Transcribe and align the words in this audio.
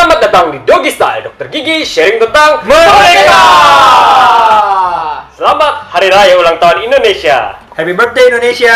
Selamat 0.00 0.16
datang 0.24 0.48
di 0.48 0.64
Doggy 0.64 0.88
Style 0.88 1.20
Dokter 1.20 1.52
Gigi 1.52 1.84
sharing 1.84 2.16
tentang 2.16 2.64
Merdeka! 2.64 3.44
Selamat 5.30 5.92
Hari 5.92 6.08
Raya 6.08 6.40
Ulang 6.40 6.56
Tahun 6.56 6.80
Indonesia. 6.80 7.60
Happy 7.68 7.92
birthday 7.92 8.32
Indonesia. 8.32 8.72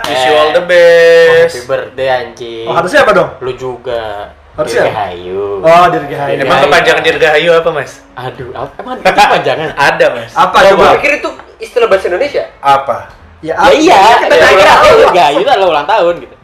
Wish 0.00 0.24
you 0.24 0.32
all 0.32 0.48
the 0.50 0.64
Happy 0.64 1.44
best. 1.44 1.68
birthday 1.68 2.08
anjing. 2.08 2.64
Oh, 2.64 2.72
harusnya 2.72 3.04
apa 3.04 3.12
dong? 3.12 3.28
Lu 3.38 3.52
juga. 3.52 4.32
Harusnya? 4.56 4.88
Dirgahayu. 4.88 5.60
Oh, 5.60 5.84
Dirgahayu. 5.92 6.40
Dirgahayu. 6.40 6.40
Emang 6.40 6.58
kepanjangan 6.64 7.02
Dirgahayu 7.04 7.50
apa, 7.52 7.68
Mas? 7.70 7.92
Aduh, 8.16 8.48
apa- 8.56 8.76
emang 8.80 8.96
itu 8.96 9.04
kepanjangan? 9.04 9.68
Ada, 9.92 10.06
Mas. 10.08 10.30
Apa 10.32 10.56
Oh, 10.56 10.62
coba? 10.72 10.84
gua 10.88 10.96
pikir 10.96 11.12
itu 11.20 11.28
istilah 11.60 11.84
bahasa 11.84 12.08
Indonesia. 12.08 12.48
Apa? 12.64 13.12
Ya, 13.44 13.60
Ya 13.60 13.76
iya, 13.76 14.00
kita 14.16 14.24
kita 14.24 14.34
nggak 14.40 14.52
kira 14.56 14.72
tahu. 14.72 14.96
Dirgahayu 15.04 15.38
itu 15.38 15.50
adalah 15.52 15.68
ulang 15.68 15.84
tahun 15.84 16.14
gitu. 16.16 16.36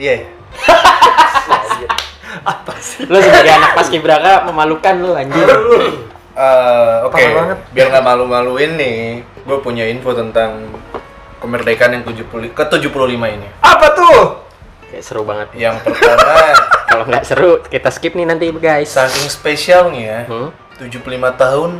Iya. 0.00 0.14
Apa 2.42 2.74
sih? 2.78 3.06
Lu 3.06 3.16
sebagai 3.16 3.52
anak 3.52 3.72
paskibraka 3.74 4.42
memalukan 4.44 4.94
lu 4.98 5.14
anjing. 5.14 5.46
Eh, 6.34 6.96
Oke, 7.06 7.22
banget. 7.30 7.58
biar 7.70 7.86
nggak 7.88 8.02
malu-maluin 8.02 8.74
nih, 8.74 8.98
gue 9.22 9.58
punya 9.62 9.86
info 9.86 10.10
tentang 10.10 10.66
kemerdekaan 11.38 11.94
yang 11.94 12.02
70 12.02 12.50
ke 12.50 12.62
75 12.64 12.90
ini. 13.30 13.46
Apa 13.60 13.86
tuh? 13.94 14.42
Kayak 14.90 15.04
seru 15.04 15.22
banget. 15.22 15.54
Yang 15.54 15.78
pertama, 15.84 16.42
Kalau 16.90 17.04
nggak 17.06 17.22
seru, 17.22 17.62
kita 17.62 17.90
skip 17.90 18.14
nih 18.14 18.26
nanti 18.26 18.50
guys. 18.50 18.90
saking 18.90 19.30
spesialnya, 19.30 20.26
Hmm? 20.26 20.50
75 20.74 21.06
tahun 21.38 21.70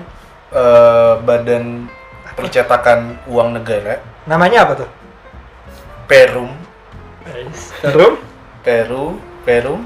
eh, 0.55 1.15
Badan 1.19 1.91
Percetakan 2.35 3.19
Uang 3.27 3.55
Negara 3.55 3.99
Namanya 4.25 4.66
apa 4.66 4.75
tuh? 4.77 4.91
Perum, 6.05 6.51
Peru. 7.80 8.19
Peru, 8.61 9.05
Perum. 9.43 9.80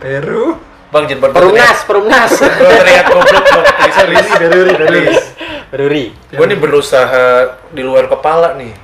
Peru. 0.00 0.56
Bang 0.90 1.06
jangan 1.06 1.30
Perumnas, 1.30 1.78
perumnas. 1.86 2.32
Gue 2.40 2.74
teriak 2.82 3.06
goblok 3.06 3.44
bang. 3.46 3.64
Please. 4.10 4.30
Peruri, 4.34 4.72
peruri. 4.74 5.00
Please. 5.06 5.26
Beruri. 5.70 6.04
Gue 6.34 6.46
nih 6.50 6.58
berusaha 6.58 7.26
di 7.70 7.82
luar 7.84 8.10
kepala 8.10 8.58
nih. 8.58 8.74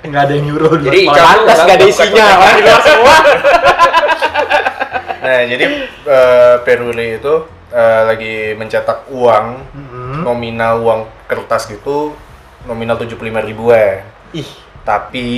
Enggak 0.00 0.22
ada 0.24 0.32
yang 0.32 0.44
nyuruh. 0.48 0.80
Jadi 0.80 1.00
pantas 1.04 1.58
gak 1.60 1.76
ada 1.76 1.84
isinya, 1.84 2.26
orang 2.40 2.56
di 2.56 2.62
luar 2.62 2.82
semua. 2.82 3.16
Nah, 5.16 5.42
jadi 5.42 5.66
eh, 6.06 6.54
Peruli 6.62 7.18
itu 7.18 7.34
eh, 7.68 8.02
lagi 8.06 8.34
mencetak 8.54 9.10
uang 9.10 9.46
Mhm. 9.74 10.22
nominal 10.22 10.78
uang 10.78 11.00
kertas 11.26 11.66
gitu 11.66 12.14
nominal 12.62 12.94
75 12.94 13.18
ribuan. 13.42 14.06
Ih, 14.30 14.46
Tapi 14.86 15.28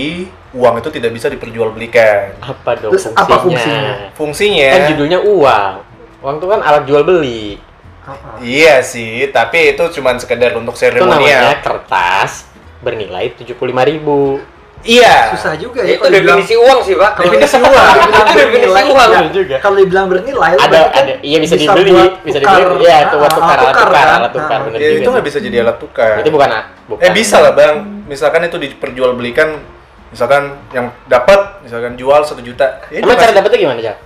uang 0.52 0.74
itu 0.76 0.88
tidak 0.92 1.10
bisa 1.10 1.26
diperjualbelikan. 1.26 2.36
apa 2.38 2.70
dong 2.76 2.92
Terus 2.92 3.08
fungsinya? 3.08 3.24
apa 3.24 3.36
fungsinya? 3.40 3.92
Fungsinya 4.12 4.70
Kan 4.70 4.82
judulnya 4.92 5.18
uang. 5.24 5.74
Uang 6.20 6.34
itu 6.36 6.46
kan 6.46 6.60
alat 6.60 6.84
jual 6.84 7.02
beli. 7.02 7.56
Heeh. 8.04 8.34
Iya 8.44 8.76
sih, 8.80 9.28
tapi 9.28 9.72
itu 9.72 9.84
cuman 9.96 10.20
sekedar 10.20 10.52
untuk 10.52 10.76
Itu 10.76 10.84
namanya 11.00 11.00
seremonial. 11.00 11.64
kertas 11.64 12.44
bernilai 12.80 13.32
75.000 13.32 13.56
ribu. 13.88 14.40
Iya. 14.78 15.34
Susah 15.34 15.52
juga 15.54 15.82
ya 15.82 15.94
itu 15.94 16.00
kalau 16.00 16.12
dibilang 16.12 16.38
definisi 16.38 16.54
uang 16.56 16.78
sih 16.80 16.94
pak 16.94 17.10
definisi 17.18 17.56
uang. 17.58 17.94
itu 18.22 18.38
definisi 18.38 18.82
uang 18.86 19.08
Ya, 19.08 19.20
juga. 19.28 19.56
Kalau 19.58 19.76
dibilang 19.76 20.06
bernilai, 20.06 20.52
Ada 20.54 20.78
kan 20.86 21.02
ada 21.02 21.14
iya 21.20 21.38
bisa, 21.38 21.54
dibeli, 21.54 21.90
buat 21.90 22.12
bisa 22.22 22.38
tukar. 22.38 22.58
dibeli. 22.62 22.84
Iya, 22.84 22.96
itu 23.02 23.16
buat 23.16 23.26
Ah, 23.26 23.36
tukar, 23.36 23.56
alat 23.58 23.74
tukar, 23.74 23.88
kan? 23.90 24.06
alat 24.16 24.32
tukar 24.32 24.54
Ah. 24.54 24.64
bener 24.64 24.78
Ya, 24.78 24.88
juga. 24.88 24.98
itu 24.98 25.08
nggak 25.10 25.26
bisa 25.26 25.38
jadi 25.40 25.56
alat 25.60 25.76
tukar. 25.76 26.10
Berarti 26.14 26.30
bukan 26.30 26.48
ah, 26.48 26.62
bukan. 26.86 27.02
Eh 27.02 27.10
bisa 27.10 27.36
lah 27.38 27.52
bang, 27.52 27.74
misalkan 28.04 28.40
itu 28.44 28.56
diperjualbelikan, 28.56 29.48
misalkan 30.08 30.42
yang 30.70 30.86
dapat, 31.04 31.40
misalkan 31.60 31.92
jual 31.94 32.20
satu 32.22 32.40
juta. 32.40 32.80
Ya, 32.88 33.02
Emang 33.02 33.12
itu 33.12 33.20
cara 33.20 33.32
dapetnya 33.34 33.58
gimana, 33.60 33.80
Cak? 33.82 33.96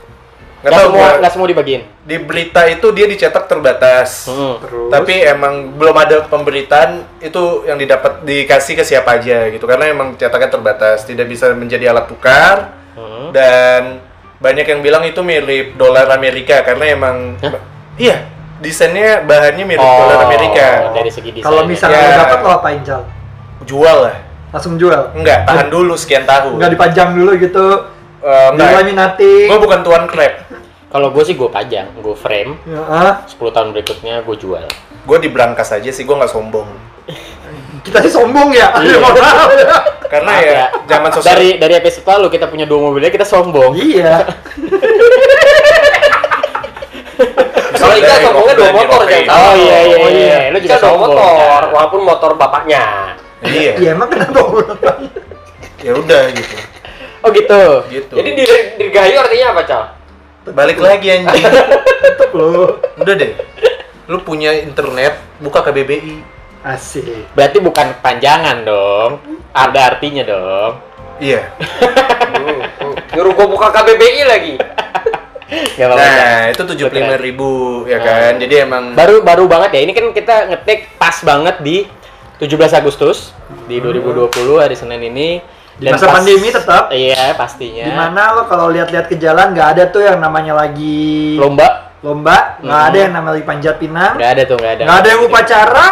Nggak 0.63 0.71
Nggak 0.71 0.79
tahu 0.79 0.89
semua 0.89 1.09
nggak 1.19 1.33
semua 1.33 1.49
dibagiin. 1.49 1.83
di 2.03 2.17
berita 2.19 2.63
itu 2.65 2.87
dia 2.91 3.07
dicetak 3.07 3.45
terbatas. 3.45 4.27
Hmm. 4.27 4.63
Terus. 4.63 4.89
Tapi 4.89 5.15
emang 5.21 5.55
belum 5.75 5.97
ada 5.97 6.17
pemberitaan 6.25 6.91
itu 7.19 7.43
yang 7.65 7.75
didapat 7.77 8.23
dikasih 8.23 8.75
ke 8.75 8.85
siapa 8.85 9.19
aja 9.19 9.47
gitu 9.49 9.67
karena 9.67 9.91
emang 9.91 10.15
cetaknya 10.15 10.49
terbatas, 10.49 11.03
tidak 11.03 11.27
bisa 11.27 11.51
menjadi 11.51 11.91
alat 11.91 12.07
tukar 12.07 12.79
Hmm. 12.93 13.33
dan 13.33 14.05
banyak 14.37 14.63
yang 14.63 14.81
bilang 14.81 15.03
itu 15.03 15.19
mirip 15.21 15.75
dolar 15.75 16.07
Amerika 16.11 16.61
karena 16.61 16.85
emang 16.89 17.17
Hah? 17.41 17.57
iya 17.97 18.29
desainnya 18.59 19.23
bahannya 19.23 19.65
mirip 19.65 19.83
dolar 19.83 20.19
Amerika. 20.23 20.67
Oh, 20.85 20.95
dari 20.95 21.09
segi 21.09 21.31
desain. 21.33 21.43
Kalau 21.43 21.63
misalnya 21.65 21.99
Ya. 21.99 22.07
lo 22.07 22.15
dapat 22.21 22.39
lo 22.39 22.51
apain, 22.53 22.79
Cal? 22.83 23.03
Jual 23.63 23.99
lah. 24.05 24.17
Langsung 24.53 24.77
jual. 24.77 25.17
Enggak, 25.17 25.43
tahan 25.43 25.67
dulu 25.67 25.97
sekian 25.97 26.23
tahun. 26.23 26.55
Enggak 26.55 26.71
dipajang 26.71 27.11
dulu 27.17 27.31
gitu. 27.35 27.67
Eh, 28.21 28.29
Di 28.29 28.55
enggak. 28.55 28.71
laminating. 28.77 29.47
Gue 29.49 29.59
bukan 29.59 29.81
tuan 29.81 30.05
crab. 30.07 30.33
Kalau 30.93 31.09
gue 31.09 31.25
sih 31.25 31.33
gue 31.33 31.49
pajang, 31.49 31.89
gue 31.97 32.13
frame. 32.13 32.53
Ya, 32.69 32.81
ah. 32.85 33.15
10 33.25 33.41
tahun 33.49 33.73
berikutnya 33.73 34.21
gue 34.21 34.37
jual. 34.37 34.69
Gue 35.03 35.19
di 35.19 35.33
brankas 35.33 35.73
aja 35.73 35.89
sih, 35.89 36.05
gue 36.05 36.13
nggak 36.13 36.29
sombong. 36.29 36.69
Kita 37.87 38.05
sih 38.05 38.13
sombong 38.13 38.53
ya. 38.53 38.77
Iya. 38.77 39.01
Karena 40.13 40.37
Maaf 40.37 40.45
ya, 40.45 40.67
zaman 40.85 41.09
sosial 41.09 41.33
Dari 41.33 41.49
dari 41.57 41.73
episode 41.73 42.05
lalu 42.05 42.29
kita 42.29 42.45
punya 42.45 42.69
dua 42.69 42.85
mobilnya 42.85 43.09
kita 43.09 43.25
sombong. 43.25 43.73
iya. 43.73 44.21
kalau 47.73 47.97
Dari 47.97 48.21
sombongnya 48.21 48.55
dua 48.55 48.71
motor 48.73 49.01
jangan 49.09 49.33
Oh 49.33 49.55
iya 49.57 49.79
iya 49.81 49.97
Oh, 49.97 50.11
iya. 50.13 50.37
iya. 50.45 50.53
Lu 50.53 50.59
juga 50.61 50.77
dua 50.77 50.85
sombong. 50.85 51.17
motor 51.17 51.61
kan? 51.65 51.73
walaupun 51.73 52.01
motor 52.05 52.31
bapaknya 52.37 52.85
Iya. 53.41 53.73
Iya, 53.75 53.89
emang 53.97 54.07
kenapa? 54.07 54.39
Ya 55.81 55.93
udah 55.97 56.23
gitu. 56.31 56.57
Oh 57.25 57.31
gitu. 57.33 57.63
Gitu. 57.89 58.13
jadi 58.13 58.31
di 58.37 58.45
dirgahayu 58.79 59.17
artinya 59.17 59.47
apa 59.51 59.63
cal 59.65 59.83
balik 60.51 60.79
lagi 60.83 61.07
anjing. 61.13 61.45
Tetep 62.07 62.31
lo. 62.35 62.83
Udah 62.99 63.15
deh. 63.15 63.33
Lu 64.11 64.19
punya 64.27 64.51
internet, 64.59 65.19
buka 65.39 65.63
KBBI. 65.63 66.19
Asik. 66.67 67.31
Berarti 67.35 67.59
bukan 67.63 67.99
panjangan 68.03 68.67
dong. 68.67 69.11
Ada 69.55 69.95
artinya 69.95 70.27
dong. 70.27 70.73
Iya. 71.23 71.55
Hmm, 71.55 72.59
hmm. 72.83 72.95
nyuruh 73.15 73.33
gua 73.39 73.47
buka 73.47 73.69
KBBI 73.71 74.23
lagi 74.27 74.55
Gak. 75.53 75.89
Nah, 75.93 76.49
itu 76.49 76.63
75.000 76.65 77.21
ribu 77.21 77.85
ya 77.85 78.01
kan. 78.01 78.41
Jadi 78.41 78.55
emang 78.65 78.97
Baru 78.97 79.21
baru 79.21 79.45
banget 79.45 79.77
ya. 79.77 79.81
Ini 79.85 79.93
kan 79.93 80.07
kita 80.17 80.37
ngetik 80.53 80.97
pas 80.97 81.17
banget 81.21 81.61
di 81.61 81.85
17 82.41 82.73
Agustus 82.73 83.37
di 83.69 83.77
2020 83.79 84.33
hari 84.63 84.77
Senin 84.77 85.03
ini. 85.05 85.45
Di 85.83 85.91
masa 85.91 86.07
pandemi 86.09 86.49
tetap. 86.49 86.89
Iya 86.89 87.35
pastinya. 87.35 87.85
Di 87.85 87.93
mana 87.93 88.23
lo 88.33 88.43
kalau 88.47 88.71
lihat-lihat 88.71 89.07
ke 89.07 89.17
jalan 89.17 89.51
nggak 89.51 89.69
ada 89.75 89.85
tuh 89.89 90.03
yang 90.03 90.17
namanya 90.17 90.55
lagi 90.57 91.35
Lomba? 91.37 91.91
lomba, 92.01 92.59
nggak 92.59 92.67
Hmm. 92.77 92.89
ada 92.89 92.99
yang 92.99 93.13
namanya 93.13 93.33
lagi 93.33 93.47
panjat 93.47 93.75
pinang, 93.79 94.13
Nggak 94.19 94.31
ada 94.33 94.43
tuh 94.43 94.57
nggak 94.57 94.73
ada. 94.73 94.83
nggak 94.83 94.99
ada 94.99 95.09
yang 95.09 95.23
upacara. 95.23 95.87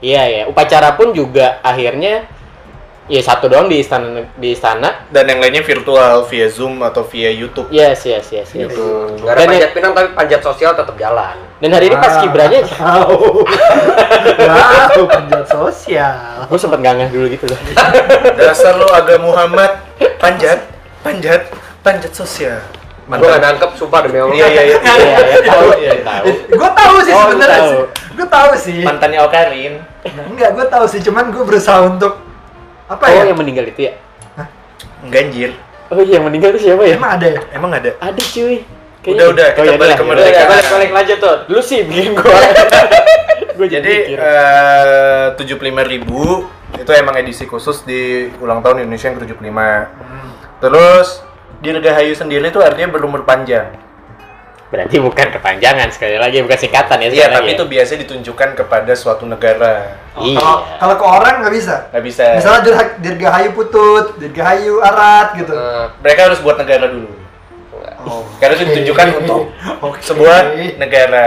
Iya 0.00 0.22
ya. 0.26 0.42
Upacara 0.46 0.88
pun 0.92 1.08
juga 1.10 1.58
akhirnya 1.60 2.26
ya 3.04 3.20
satu 3.20 3.46
doang 3.46 3.66
di 3.66 3.78
istana 3.78 4.24
di 4.34 4.50
istana. 4.50 5.04
dan 5.08 5.24
yang 5.24 5.36
lainnya 5.36 5.60
virtual 5.60 6.24
via 6.24 6.48
Zoom 6.48 6.80
atau 6.80 7.04
via 7.04 7.28
YouTube. 7.28 7.68
Yes 7.68 8.00
yes 8.02 8.30
yes 8.30 8.48
yes. 8.50 8.66
Gitu. 8.66 8.84
nggak 9.18 9.28
ada 9.30 9.38
Dan- 9.38 9.50
panjat 9.50 9.70
pinang 9.72 9.92
tapi 9.92 10.08
panjat 10.12 10.40
sosial 10.40 10.72
tetap 10.72 10.94
jalan 10.94 11.36
Dan 11.58 11.70
hari 11.70 11.86
ini 11.86 11.96
pas 11.96 12.12
Ah, 12.12 12.20
kibranya 12.20 12.60
Tahu. 12.60 13.44
Tahu 14.90 15.00
panjat 15.06 15.44
sosial. 15.46 16.44
gue 16.44 16.58
sempet 16.58 16.80
ngangah 16.80 17.08
dulu 17.08 17.26
gitu 17.26 17.44
loh. 17.46 17.60
Dasar 18.38 18.74
lu 18.74 18.86
agak 18.86 19.18
Muhammad 19.18 19.70
panjat, 20.16 20.64
panjat, 21.00 21.48
panjat 21.80 22.10
sosial. 22.10 22.60
gua 23.04 23.20
nggak 23.20 23.36
nangkep 23.38 23.70
sumpah 23.74 24.00
demi 24.00 24.16
Allah 24.16 24.32
Iya 24.34 24.46
iya 24.48 24.62
iya. 24.64 24.76
Iya, 24.80 25.18
iya, 25.20 25.40
tahu, 25.42 25.66
Iya, 25.70 25.92
iya. 25.92 26.02
tahu. 26.02 26.26
Gue 26.50 26.70
tahu 26.72 26.94
sih 26.98 27.12
Oh, 27.12 27.20
sebenarnya. 27.28 27.60
Gue 28.10 28.26
tahu 28.26 28.50
sih. 28.56 28.80
Mantannya 28.80 29.20
Okarin. 29.20 29.74
Enggak, 30.24 30.50
gue 30.52 30.66
tahu 30.66 30.84
sih. 30.88 31.00
Cuman 31.00 31.28
gue 31.28 31.44
berusaha 31.44 31.84
untuk 31.84 32.23
apa 32.84 33.04
Oh 33.08 33.12
ya? 33.12 33.22
yang 33.32 33.38
meninggal 33.38 33.64
itu 33.68 33.80
ya? 33.88 33.92
Ganjir. 35.08 35.50
Oh 35.92 36.00
iya 36.00 36.20
yang 36.20 36.26
meninggal 36.28 36.52
itu 36.56 36.68
siapa 36.68 36.82
ya? 36.84 36.96
Emang 36.96 37.12
ada 37.16 37.26
ya? 37.28 37.40
Emang 37.52 37.70
ada? 37.72 37.90
Ada 38.00 38.22
cuy. 38.32 38.64
Udah, 39.04 39.26
udah, 39.36 39.46
kita 39.52 39.68
ya 39.68 39.76
balik 39.76 39.76
udah, 39.76 39.96
ke 40.00 40.00
ya 40.00 40.08
Merdeka. 40.08 40.42
balik 40.48 40.68
balik 40.72 40.90
aja 40.96 41.14
tuh 41.20 41.34
Lu 41.52 41.60
sih 41.60 41.84
bikin 41.84 42.16
gua. 42.16 42.32
gua 43.60 43.66
Jadi 43.68 44.16
eh 44.16 45.26
75.000 45.36 45.92
ribu 45.92 46.48
itu 46.74 46.90
emang 46.96 47.14
edisi 47.20 47.44
khusus 47.44 47.84
di 47.84 48.32
ulang 48.40 48.64
tahun 48.64 48.88
Indonesia 48.88 49.12
yang 49.12 49.16
ke-75. 49.20 49.58
Terus 50.64 51.08
Dirgahayu 51.60 52.12
sendiri 52.12 52.48
itu 52.48 52.60
artinya 52.60 52.92
berumur 52.92 53.24
panjang. 53.24 53.72
Berarti 54.74 54.98
bukan 54.98 55.30
kepanjangan 55.30 55.86
sekali 55.94 56.18
lagi, 56.18 56.42
bukan 56.42 56.58
singkatan 56.58 56.98
ya. 56.98 57.06
Iya, 57.06 57.26
tapi 57.30 57.46
lagi 57.46 57.50
itu 57.54 57.64
biasanya 57.70 58.00
ditunjukkan 58.02 58.48
kepada 58.58 58.92
suatu 58.98 59.22
negara. 59.22 60.02
Iya. 60.18 60.34
Kalau 60.34 60.56
kalau 60.82 60.94
ke 60.98 61.06
orang 61.06 61.34
nggak 61.46 61.54
bisa. 61.54 61.74
Nggak 61.94 62.04
bisa. 62.10 62.24
Misalnya 62.34 62.60
dirgahayu 62.98 63.54
putut, 63.54 64.18
dirgahayu 64.18 64.82
arat 64.82 65.38
gitu. 65.38 65.54
Eh, 65.54 65.86
Mereka 66.02 66.20
harus 66.26 66.42
buat 66.42 66.58
negara 66.58 66.90
dulu. 66.90 67.06
Oh. 68.02 68.26
Karena 68.42 68.58
itu 68.58 68.64
ditunjukkan 68.74 69.06
untuk 69.22 69.54
sebuah 70.02 70.58
negara. 70.74 71.26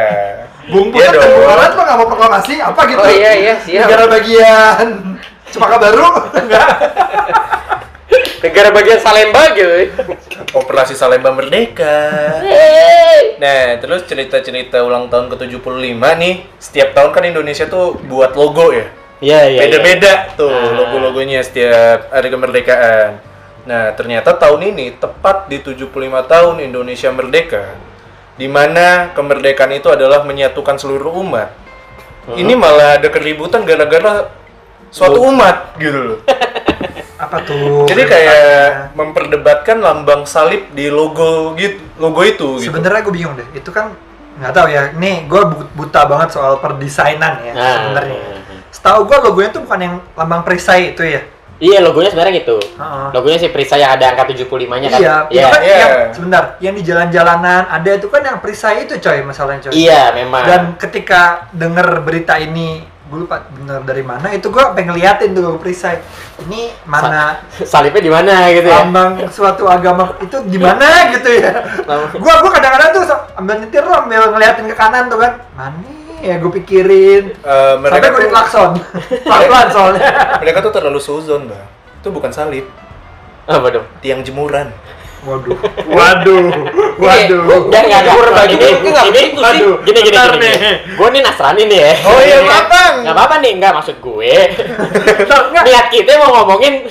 Bung 0.68 0.92
Iya 0.92 1.08
Putut 1.08 1.08
dan 1.08 1.24
Bung 1.24 1.40
dong. 1.40 1.48
Arat 1.48 1.72
lo 1.72 1.82
nggak 1.88 1.98
mau 2.04 2.08
proklamasi 2.12 2.54
apa 2.60 2.82
gitu? 2.92 3.00
Oh, 3.00 3.08
iya, 3.08 3.32
iya, 3.32 3.56
siap. 3.64 3.88
Negara 3.88 4.04
bagian 4.12 4.88
Cempaka 5.48 5.78
Baru 5.80 6.08
enggak? 6.44 6.70
Negara 8.44 8.70
bagian 8.76 9.00
Salemba 9.00 9.56
gitu. 9.56 9.72
Operasi 10.56 10.96
Salemba 10.96 11.36
Merdeka. 11.36 11.96
Nah, 13.38 13.78
terus 13.84 14.08
cerita-cerita 14.08 14.80
ulang 14.82 15.12
tahun 15.12 15.28
ke-75 15.28 16.00
nih, 16.00 16.36
setiap 16.58 16.90
tahun 16.96 17.10
kan 17.12 17.24
Indonesia 17.28 17.68
tuh 17.68 18.00
buat 18.08 18.32
logo 18.34 18.72
ya. 18.72 18.88
Iya, 19.18 19.42
iya. 19.50 19.60
Beda-beda 19.66 20.14
tuh 20.38 20.54
Ah. 20.54 20.72
logo-logonya 20.78 21.42
setiap 21.42 22.14
hari 22.14 22.30
kemerdekaan. 22.30 23.20
Nah, 23.68 23.92
ternyata 23.98 24.38
tahun 24.38 24.72
ini 24.72 24.96
tepat 24.96 25.52
di 25.52 25.60
75 25.60 26.24
tahun 26.24 26.64
Indonesia 26.64 27.12
merdeka, 27.12 27.76
di 28.40 28.48
mana 28.48 29.12
kemerdekaan 29.12 29.76
itu 29.76 29.92
adalah 29.92 30.24
menyatukan 30.24 30.80
seluruh 30.80 31.12
umat. 31.26 31.52
Ini 32.28 32.54
malah 32.60 33.00
ada 33.00 33.08
keributan 33.08 33.64
gara-gara 33.64 34.28
suatu 34.89 35.19
umat 35.28 35.75
gitu 35.78 36.00
loh. 36.00 36.19
Apa 37.18 37.42
tuh? 37.42 37.89
Jadi 37.89 38.04
kayak 38.06 38.94
memperdebatkan 38.94 39.81
lambang 39.81 40.24
salib 40.24 40.69
di 40.72 40.88
logo 40.88 41.57
gitu, 41.57 41.81
logo 41.98 42.22
itu 42.22 42.62
gitu. 42.62 42.69
Sebenarnya 42.69 43.01
gue 43.01 43.13
bingung 43.13 43.34
deh. 43.34 43.48
Itu 43.57 43.74
kan 43.74 43.98
nggak 44.38 44.54
tahu 44.54 44.68
ya. 44.69 44.94
Nih 44.94 45.25
gue 45.25 45.42
buta 45.74 46.06
banget 46.06 46.38
soal 46.38 46.62
perdesainan 46.62 47.42
ya 47.42 47.54
Nah. 47.54 47.74
sebenarnya. 47.81 48.18
Setahu 48.69 49.10
gue 49.10 49.18
logonya 49.19 49.50
tuh 49.50 49.62
bukan 49.66 49.80
yang 49.81 49.95
lambang 50.13 50.45
perisai 50.45 50.94
itu 50.94 51.01
ya. 51.01 51.25
Iya, 51.57 51.81
logonya 51.81 52.13
sebenarnya 52.13 52.45
gitu. 52.45 52.62
Heeh. 52.62 53.07
Logonya 53.18 53.38
si 53.42 53.50
Prisa 53.50 53.74
yang 53.74 53.98
ada 53.98 54.13
angka 54.13 54.30
75-nya 54.30 54.94
kan? 54.94 55.00
Iya, 55.01 55.16
Iya. 55.33 55.45
kan 55.50 55.62
Iya. 55.66 55.74
yang 55.74 55.92
sebentar, 56.13 56.44
yang 56.62 56.74
di 56.78 56.83
jalan-jalanan 56.86 57.66
ada 57.66 57.90
itu 57.90 58.06
kan 58.13 58.22
yang 58.22 58.38
perisai 58.38 58.86
itu 58.86 58.94
coy 59.01 59.25
masalahnya 59.25 59.66
coy. 59.66 59.74
Iya, 59.74 60.13
memang. 60.13 60.44
Dan 60.45 60.62
ketika 60.78 61.50
denger 61.50 62.06
berita 62.06 62.38
ini, 62.38 62.86
gue 63.07 63.19
lupa 63.24 63.48
bener 63.50 63.80
dari 63.81 64.04
mana, 64.04 64.27
itu 64.30 64.48
gue 64.48 64.63
pengen 64.75 64.92
ngeliatin 64.92 65.31
tuh 65.31 65.42
logo 65.42 65.57
perisai. 65.57 66.04
Ini 66.44 66.75
mana 66.83 67.39
salibnya 67.57 68.04
di 68.04 68.12
mana 68.12 68.51
gitu 68.51 68.68
ya? 68.68 68.83
lambang 68.83 69.25
suatu 69.27 69.63
agama 69.65 70.12
itu 70.19 70.38
di 70.45 70.59
mana 70.59 70.86
gitu 71.15 71.30
ya. 71.31 71.63
gua 72.19 72.44
gua 72.44 72.51
kadang-kadang 72.51 72.89
tuh 72.94 73.04
ambil 73.36 73.56
nyetir 73.59 73.81
lo 73.81 73.95
ambil 74.04 74.31
ngeliatin 74.31 74.68
ke 74.68 74.75
kanan 74.75 75.07
tuh 75.07 75.18
kan. 75.18 75.39
Mana 75.56 75.80
ya 76.18 76.36
gue 76.36 76.51
pikirin. 76.62 77.24
Eh, 77.31 77.74
Sampai 77.77 77.94
mereka 77.94 78.06
gue 78.07 78.15
tuh, 78.15 78.24
diklakson. 78.27 78.69
Pelan-pelan 79.24 79.68
soalnya. 79.75 80.09
mereka 80.42 80.59
tuh 80.59 80.74
terlalu 80.74 81.00
suzon, 81.00 81.45
Bang. 81.45 81.65
Itu 82.01 82.09
bukan 82.09 82.33
salib, 82.33 82.65
Apa 83.45 83.69
dong? 83.69 83.86
tiang 84.01 84.25
jemuran. 84.25 84.74
Waduh. 85.28 85.58
Waduh. 85.98 86.46
Waduh. 86.98 87.42
Enggak, 87.68 87.84
enggak, 87.84 88.00
enggak. 88.00 88.04
Jemur 88.08 88.30
baju 88.32 88.50
Ini, 88.50 88.56
itu 88.72 88.88
nggak 88.88 89.06
ini, 89.06 89.12
begitu 89.12 89.42
sih. 89.44 89.60
gini, 89.84 90.00
gini, 90.00 90.08
gini, 90.08 90.38
nih. 90.40 90.56
gini. 90.56 90.72
Gue 90.96 91.08
nih 91.12 91.22
Nasrani 91.22 91.64
nih 91.66 91.78
ya. 91.78 91.94
Oh 92.02 92.20
iya, 92.20 92.36
Nggak- 92.40 92.66
Bang. 92.68 92.94
Nggak 93.04 93.14
apa-apa 93.14 93.36
nih, 93.38 93.52
enggak 93.54 93.72
maksud 93.74 93.96
gue. 93.98 94.34
Enggak. 95.48 95.64
Niat 95.64 95.86
kita 95.90 96.10
mau 96.18 96.30
ngomongin, 96.34 96.74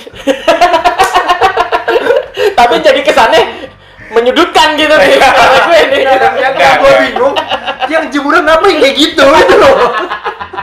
tapi 2.54 2.74
jadi 2.80 3.00
kesannya 3.02 3.40
menyudutkan 4.08 4.74
gitu 4.74 4.92
nih. 4.92 5.16
Kata 5.16 5.44
gue 5.66 5.78
nih. 5.90 6.02
Yang 6.36 6.54
yang 6.54 6.74
gue 6.78 6.92
bingung, 7.02 7.34
yang 7.86 8.04
jemuran 8.06 8.44
apa 8.44 8.64
yang 8.66 8.78
kayak 8.80 8.94
gitu 8.96 9.24
itu 9.24 9.54
loh. 9.56 9.76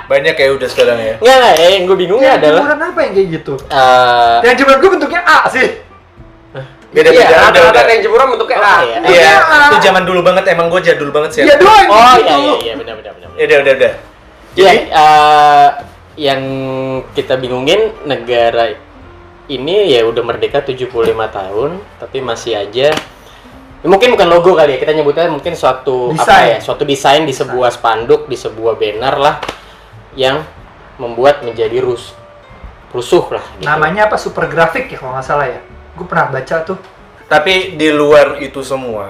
Banyak 0.04 0.36
ya 0.36 0.48
udah 0.52 0.68
sekarang 0.68 0.98
ya. 1.00 1.14
Enggak, 1.18 1.36
enggak, 1.36 1.54
eh, 1.58 1.70
yang 1.72 1.84
gue 1.84 1.98
bingungnya 1.98 2.30
Yang 2.30 2.40
adalah 2.40 2.62
jemuran 2.62 2.80
apa 2.84 3.00
yang 3.02 3.14
kayak 3.14 3.28
gitu? 3.31 3.54
eh, 3.64 4.36
Yang 4.44 4.56
jemuran 4.58 4.78
gue 4.78 4.90
bentuknya 4.92 5.22
A 5.24 5.38
sih. 5.50 5.68
Beda-beda, 6.94 7.19
Iya, 7.19 7.28
udah, 7.28 7.42
rata-rata 7.50 7.74
udah. 7.75 7.90
yang 7.90 8.01
jemuran 8.01 8.28
bentuknya 8.30 8.57
Oh, 8.57 8.63
A. 8.63 8.75
iya. 8.80 8.98
Iya, 9.04 9.31
Ah. 9.42 9.68
itu 9.68 9.78
zaman 9.81 10.04
dulu 10.06 10.19
banget 10.22 10.44
emang 10.48 10.69
gue 10.69 10.80
jadul 10.80 11.10
banget 11.10 11.30
sih. 11.31 11.42
Iya 11.42 11.56
doang 11.57 11.88
Oh 11.88 12.13
gitu. 12.13 12.24
iya 12.24 12.36
iya 12.38 12.54
iya 12.62 12.74
benar 12.78 12.94
benar 12.95 13.12
benar. 13.18 13.28
Ya 13.34 13.44
udah 13.44 13.57
udah 13.60 13.74
udah. 13.74 13.94
Iya, 14.54 14.72
eh, 14.86 15.69
yang 16.22 16.42
kita 17.12 17.34
bingungin 17.36 18.06
negara 18.06 18.78
ini 19.44 19.90
ya 19.90 20.06
udah 20.06 20.22
merdeka 20.22 20.62
75 20.62 20.94
tahun 21.28 21.81
tapi 21.98 22.22
masih 22.22 22.54
aja 22.56 22.94
ya 23.75 23.88
mungkin 23.89 24.13
bukan 24.13 24.30
logo 24.30 24.54
kali 24.54 24.78
ya 24.78 24.80
kita 24.80 24.94
nyebutnya 24.94 25.28
mungkin 25.28 25.51
suatu 25.51 26.13
apa 26.13 26.22
Desain. 26.24 26.48
ya 26.48 26.57
suatu 26.62 26.84
desain 26.86 27.25
di 27.25 27.34
sebuah 27.34 27.68
spanduk 27.68 28.30
di 28.30 28.38
sebuah 28.38 28.78
banner 28.78 29.16
lah 29.18 29.36
yang 30.13 30.46
membuat 30.96 31.42
menjadi 31.42 31.81
rus 31.81 32.13
rusuh 32.94 33.25
lah 33.34 33.44
gitu. 33.57 33.66
Namanya 33.66 34.06
apa? 34.06 34.16
Super 34.16 34.46
grafik 34.46 34.88
ya 34.88 34.96
kalau 34.96 35.18
nggak 35.18 35.25
salah 35.25 35.50
ya. 35.50 35.60
Gue 35.94 36.06
pernah 36.06 36.28
baca 36.30 36.56
tuh. 36.62 36.78
Tapi 37.24 37.75
di 37.75 37.90
luar 37.90 38.38
itu 38.40 38.62
semua, 38.62 39.06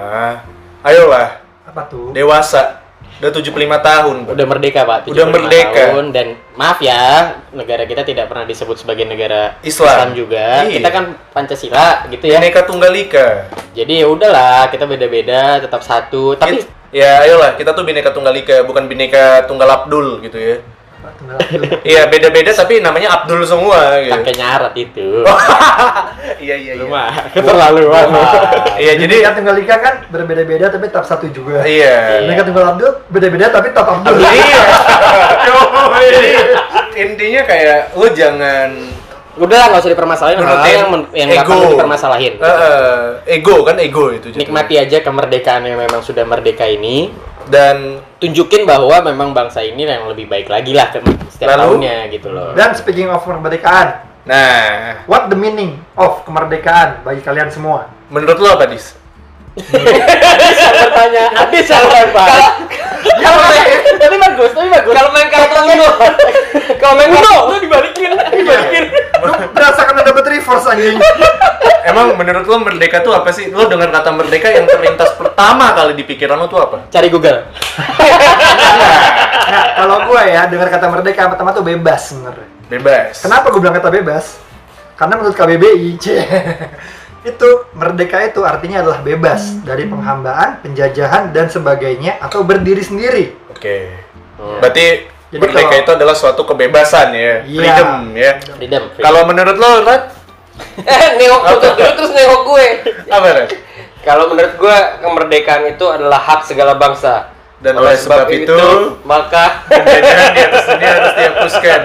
ayolah 0.80 1.44
Apa 1.66 1.82
tuh? 1.86 2.12
dewasa. 2.12 2.80
Udah 3.14 3.30
75 3.30 3.54
tahun. 3.80 4.16
Bang. 4.22 4.34
udah 4.34 4.46
merdeka 4.48 4.82
pak 4.84 4.98
Udah 5.06 5.24
75 5.24 5.32
merdeka. 5.32 5.84
tahun 5.86 6.06
dan 6.12 6.28
maaf 6.54 6.80
ya 6.80 7.04
negara 7.52 7.84
kita 7.84 8.02
tidak 8.02 8.26
pernah 8.28 8.44
disebut 8.44 8.76
sebagai 8.76 9.06
negara 9.06 9.56
Islam. 9.62 10.12
juga 10.12 10.66
Iya. 10.66 10.82
kita 10.82 10.90
kan 10.90 11.04
pancasila 11.30 12.04
gitu 12.10 12.26
ya 12.26 12.38
Bineka 12.38 12.62
Tunggal 12.64 12.92
Ika. 12.92 13.28
jadi 13.72 14.04
ya 14.04 14.08
udahlah 14.08 14.68
kita 14.68 14.84
beda-beda 14.84 15.56
tetap 15.58 15.80
satu 15.80 16.36
tapi 16.36 16.60
Kit- 16.60 16.68
ya 16.92 17.22
ayolah 17.22 17.56
kita 17.56 17.72
tuh 17.72 17.86
Bineka 17.86 18.12
Tunggal 18.12 18.36
Ika 18.36 18.64
bukan 18.64 18.86
Bineka 18.86 19.46
Tunggal 19.46 19.70
Abdul 19.72 20.20
gitu 20.20 20.36
ya. 20.36 20.56
Iya 21.84 22.08
beda-beda 22.08 22.52
tapi 22.52 22.80
namanya 22.80 23.10
Abdul 23.14 23.44
semua 23.44 24.00
gitu. 24.00 24.12
kakeknya 24.14 24.46
Arat 24.54 24.74
itu 24.74 25.24
Iya 26.44 26.56
iya 26.56 26.74
Lu 26.76 26.86
iya. 26.86 26.92
mah 26.92 27.12
keterlaluan 27.30 28.08
Iya 28.84 28.94
jadi 28.98 29.16
Bineka 29.20 29.32
Tunggal 29.34 29.58
Ika 29.58 29.76
kan 29.78 29.94
berbeda-beda 30.08 30.66
tapi 30.68 30.86
tetap 30.86 31.04
satu 31.04 31.28
juga. 31.28 31.64
iya. 31.64 32.22
Bineka 32.22 32.44
Tunggal 32.44 32.66
Abdul 32.72 32.92
beda-beda 33.08 33.46
tapi 33.50 33.68
tetap 33.70 33.88
Abdul. 33.90 34.16
Iya. 34.18 34.62
Jadi 36.04 36.30
intinya 36.96 37.42
kayak 37.44 37.80
lu 37.94 38.08
jangan 38.12 38.70
udah 39.34 39.60
nggak 39.66 39.82
usah 39.82 39.92
dipermasalahin 39.92 40.38
hal 40.38 40.62
yang 40.64 40.90
men- 40.90 41.10
yang 41.12 41.26
nggak 41.28 41.42
ego. 41.42 41.54
perlu 41.58 41.68
dipermasalahin 41.74 42.34
Eh, 42.36 42.46
eh, 42.46 43.02
ego 43.34 43.66
kan 43.66 43.76
ego 43.78 44.14
itu 44.14 44.30
jatuhnya. 44.30 44.40
nikmati 44.40 44.76
aja 44.78 44.98
kemerdekaan 45.00 45.66
yang 45.66 45.80
memang 45.80 46.00
sudah 46.00 46.22
merdeka 46.22 46.70
ini 46.70 47.10
dan 47.52 48.00
tunjukin 48.20 48.64
bahwa 48.64 49.04
memang 49.10 49.36
bangsa 49.36 49.64
ini 49.64 49.84
yang 49.84 50.08
lebih 50.12 50.30
baik 50.30 50.48
lagi 50.48 50.72
lah 50.72 50.92
ke 50.92 51.00
setiap 51.32 51.56
Lalu? 51.56 51.62
tahunnya 51.82 51.96
gitu 52.14 52.30
loh. 52.32 52.56
Dan 52.56 52.76
speaking 52.78 53.10
of 53.12 53.24
kemerdekaan, 53.24 54.04
nah. 54.28 55.04
What 55.10 55.28
the 55.32 55.38
meaning 55.40 55.80
of 55.98 56.24
kemerdekaan 56.24 57.04
bagi 57.04 57.24
kalian 57.24 57.50
semua? 57.52 57.92
menurut 58.14 58.38
lo 58.38 58.50
apa 58.54 58.70
dis? 58.70 58.94
bisa 59.54 60.70
bertanya 60.82 61.30
Adis 61.46 61.70
yang 61.70 61.86
lempar 61.86 62.58
tapi 64.02 64.16
bagus 64.18 64.52
tapi 64.58 64.70
bagus. 64.74 64.94
Kalau 64.98 65.10
main 65.14 65.30
kartu 65.30 65.60
Uno, 65.62 65.90
kalau 66.82 66.94
main 66.98 67.10
kartu 67.14 67.30
Uno 67.30 67.58
dibalikin, 67.62 68.10
dibalikin. 68.18 68.84
Reverse 70.44 70.68
anjing. 70.70 70.98
Emang 71.84 72.16
menurut 72.16 72.44
lo 72.44 72.58
merdeka 72.60 73.00
tuh 73.00 73.12
apa 73.12 73.32
sih? 73.32 73.48
Lo 73.48 73.64
dengar 73.66 73.88
kata 73.90 74.12
merdeka 74.12 74.48
yang 74.48 74.64
terlintas 74.66 75.16
pertama 75.16 75.72
kali 75.72 75.96
di 75.96 76.04
pikiran 76.04 76.36
lo 76.36 76.48
tuh 76.48 76.60
apa? 76.62 76.78
cari 76.88 77.08
Google 77.08 77.48
Nah, 79.44 79.64
kalau 79.76 79.98
gue 80.08 80.22
ya 80.26 80.48
dengar 80.48 80.68
kata 80.68 80.88
merdeka 80.90 81.30
pertama 81.30 81.52
tuh 81.52 81.62
bebas 81.62 82.10
sebenarnya. 82.10 82.48
Bebas. 82.68 83.22
Kenapa 83.22 83.52
gue 83.52 83.60
bilang 83.60 83.76
kata 83.76 83.90
bebas? 83.92 84.26
Karena 84.94 85.14
menurut 85.16 85.36
KBBI, 85.36 85.90
itu 87.32 87.50
merdeka 87.74 88.18
itu 88.22 88.42
artinya 88.42 88.82
adalah 88.82 89.00
bebas 89.00 89.60
dari 89.62 89.86
penghambaan, 89.86 90.60
penjajahan 90.60 91.32
dan 91.32 91.48
sebagainya 91.48 92.20
atau 92.20 92.42
berdiri 92.42 92.82
sendiri. 92.82 93.36
Oke. 93.50 93.92
Hmm. 94.38 94.60
Berarti 94.60 94.86
Jadi 95.30 95.40
merdeka 95.40 95.66
kalau- 95.68 95.82
itu 95.82 95.92
adalah 95.92 96.16
suatu 96.16 96.42
kebebasan 96.46 97.08
ya, 97.12 97.34
Iya. 97.44 97.58
freedom 97.58 97.90
ya. 98.14 98.32
freedom, 98.54 98.84
freedom. 98.90 99.04
Kalau 99.04 99.22
menurut 99.26 99.58
lo, 99.58 99.72
Rat, 99.84 100.04
Eh, 100.76 101.08
nengok 101.16 101.42
tutup 101.48 101.74
dulu 101.74 101.92
terus 101.96 102.12
nengok 102.12 102.42
gue. 102.46 102.66
apa 103.08 103.28
Rat? 103.28 103.50
Kalau 104.02 104.28
menurut 104.28 104.54
gue 104.54 104.78
kemerdekaan 105.00 105.64
itu 105.68 105.86
adalah 105.86 106.20
hak 106.20 106.44
segala 106.44 106.76
bangsa. 106.76 107.32
Dan 107.58 107.80
oleh 107.80 107.96
sebab 107.96 108.28
itu, 108.28 108.60
maka 109.02 109.64
penjajahan 109.66 110.36
di 110.36 110.42
atas 110.44 110.64
dunia 110.68 110.90
harus 110.92 111.14
dihapuskan 111.16 111.80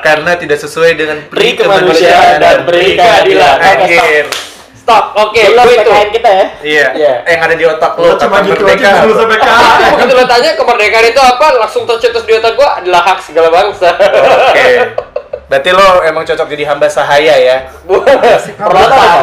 karena 0.00 0.32
tidak 0.34 0.56
sesuai 0.56 0.96
dengan 0.96 1.18
Peri 1.28 1.52
kemanusiaan 1.52 2.40
dan 2.40 2.64
peri 2.64 2.96
keadilan. 2.96 3.56
Akhir. 3.60 4.24
stop. 4.72 5.12
Oke, 5.14 5.38
Belum 5.44 5.62
gue 5.62 5.74
itu. 5.76 5.84
PKN 5.86 6.08
kita 6.10 6.30
ya 6.32 6.46
Iya. 6.58 6.86
Iya. 6.96 7.14
Eh, 7.22 7.30
yang 7.30 7.42
ada 7.44 7.54
di 7.54 7.62
otak 7.62 7.92
lo 7.94 8.02
Lu 8.02 8.16
cuma 8.16 8.40
gitu 8.40 8.64
merdeka. 8.64 8.82
aja 8.82 9.04
dulu 9.04 9.14
sampai 9.14 9.38
kalah. 9.38 9.76
Begitu 9.94 10.14
lo 10.18 10.24
tanya 10.24 10.50
kemerdekaan 10.56 11.06
itu 11.06 11.20
apa, 11.22 11.46
langsung 11.54 11.82
tercetus 11.84 12.24
di 12.24 12.32
otak 12.32 12.52
gue 12.56 12.68
adalah 12.80 13.02
hak 13.04 13.18
segala 13.20 13.48
bangsa. 13.52 13.92
Oke. 14.48 14.66
Berarti 15.52 15.68
lo 15.68 16.00
emang 16.00 16.24
cocok 16.24 16.48
jadi 16.48 16.64
hamba 16.64 16.88
sahaya 16.88 17.36
ya. 17.36 17.68
Kalau 17.84 18.72
menurut 18.72 18.88
lo 18.88 19.04
apa? 19.04 19.20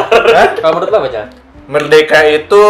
Kalau 0.62 0.74
menurut 0.78 0.92
lo 0.94 0.98
apa, 1.02 1.10
Cal? 1.10 1.26
Merdeka 1.66 2.20
itu 2.30 2.64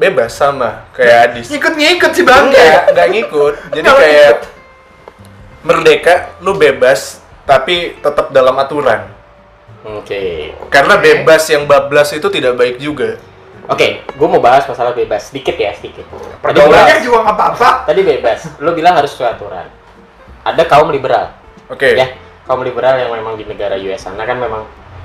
bebas 0.00 0.32
sama 0.32 0.88
kayak 0.96 1.36
Adis. 1.36 1.52
Ngikut 1.52 1.74
ngikut 1.76 2.12
sih 2.16 2.24
bang. 2.24 2.48
Enggak, 2.48 2.96
enggak 2.96 3.08
ngikut. 3.12 3.54
Jadi 3.76 3.88
kayak 3.92 4.34
merdeka 5.68 6.14
lu 6.40 6.56
bebas 6.56 7.20
tapi 7.44 8.00
tetap 8.00 8.32
dalam 8.32 8.56
aturan. 8.56 9.04
Oke. 9.84 10.56
Karena 10.72 10.96
bebas 10.96 11.44
yang 11.52 11.68
bablas 11.68 12.08
itu 12.16 12.32
tidak 12.32 12.56
baik 12.56 12.80
juga. 12.80 13.20
Oke, 13.68 14.00
gue 14.00 14.28
mau 14.32 14.40
bahas 14.40 14.64
masalah 14.64 14.96
bebas 14.96 15.28
sedikit 15.28 15.52
ya, 15.60 15.76
sedikit. 15.76 16.08
Tadi 16.08 16.40
Pergaulannya 16.40 17.04
juga 17.04 17.20
nggak 17.20 17.36
apa-apa. 17.36 17.70
Tadi 17.84 18.00
bebas. 18.00 18.48
Lo 18.64 18.72
bilang 18.72 18.96
harus 18.96 19.12
sesuai 19.12 19.36
aturan. 19.36 19.68
Ada 20.40 20.64
kaum 20.64 20.88
liberal, 20.88 21.36
Oke. 21.68 21.92
ya. 21.92 22.27
Kaum 22.48 22.60
liberal 22.62 22.96
yang 22.96 23.12
memang 23.12 23.36
di 23.36 23.44
negara 23.44 23.76
US 23.76 24.00
sana 24.02 24.24
kan 24.24 24.34
memang 24.34 24.64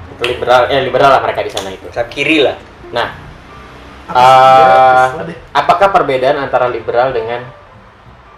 Itu 0.09 0.23
liberal, 0.23 0.69
eh 0.69 0.79
liberal 0.79 1.09
lah 1.09 1.19
mereka 1.19 1.41
di 1.41 1.49
sana 1.49 1.67
itu. 1.67 1.89
Sayap 1.89 2.07
kiri 2.07 2.39
lah. 2.39 2.55
Nah, 2.89 3.09
Apa? 4.03 4.19
Ya, 4.19 4.27
eh, 5.17 5.25
deh. 5.25 5.37
apakah 5.51 5.87
perbedaan 5.89 6.37
antara 6.37 6.67
liberal 6.67 7.09
dengan 7.09 7.43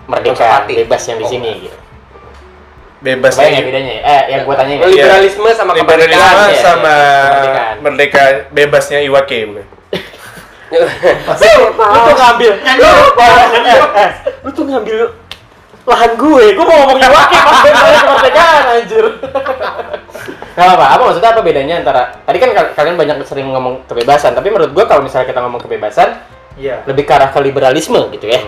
merdeka 0.05 0.63
bebas 0.63 1.01
yang 1.03 1.17
di 1.17 1.25
Oh. 1.25 1.29
sini 1.29 1.49
gitu? 1.61 1.77
Bebas 2.97 3.33
Bayang 3.35 3.51
nih. 3.51 3.59
ya 3.59 3.65
bedanya? 3.67 3.91
ya? 3.91 4.01
Eh, 4.03 4.23
yang 4.31 4.41
gua 4.43 4.55
tanya 4.55 4.73
Oh, 4.79 4.87
Liberalisme 4.87 5.49
sama 5.51 5.71
Liberalisme 5.73 6.21
ya, 6.47 6.57
sama 6.57 6.95
kemerdekaan. 7.27 7.75
merdeka 7.79 8.23
bebasnya 8.49 8.99
Iwake 9.01 9.39
bukan? 9.47 9.65
lu 10.73 11.99
tuh 12.01 12.15
ngambil 12.15 12.51
lu 14.41 14.49
tuh 14.51 14.65
ngambil 14.65 14.97
lahan 15.85 16.11
gue 16.15 16.45
gue 16.51 16.65
mau 16.65 16.77
ngomongin 16.81 17.05
wakil 17.07 17.39
pas 17.39 17.57
gue 17.59 17.71
nanya 17.71 18.01
kemerdekaan 18.01 18.63
anjir. 18.75 19.05
Gak 20.55 20.67
apa, 20.71 20.85
apa 20.87 21.01
maksudnya 21.03 21.29
apa 21.29 21.41
bedanya 21.41 21.75
antara 21.77 22.01
tadi 22.21 22.37
kan 22.37 22.49
kal- 22.51 22.73
kalian 22.73 22.95
banyak 22.95 23.15
sering 23.23 23.47
ngomong 23.47 23.83
kebebasan 23.85 24.31
tapi 24.31 24.49
menurut 24.49 24.71
gue 24.71 24.85
kalau 24.85 25.03
misalnya 25.03 25.27
kita 25.27 25.39
ngomong 25.39 25.61
kebebasan 25.61 26.15
Iya. 26.55 26.87
lebih 26.87 27.03
ke 27.03 27.11
arah 27.11 27.29
ke 27.29 27.39
liberalisme 27.43 27.99
gitu 28.15 28.31
ya. 28.31 28.39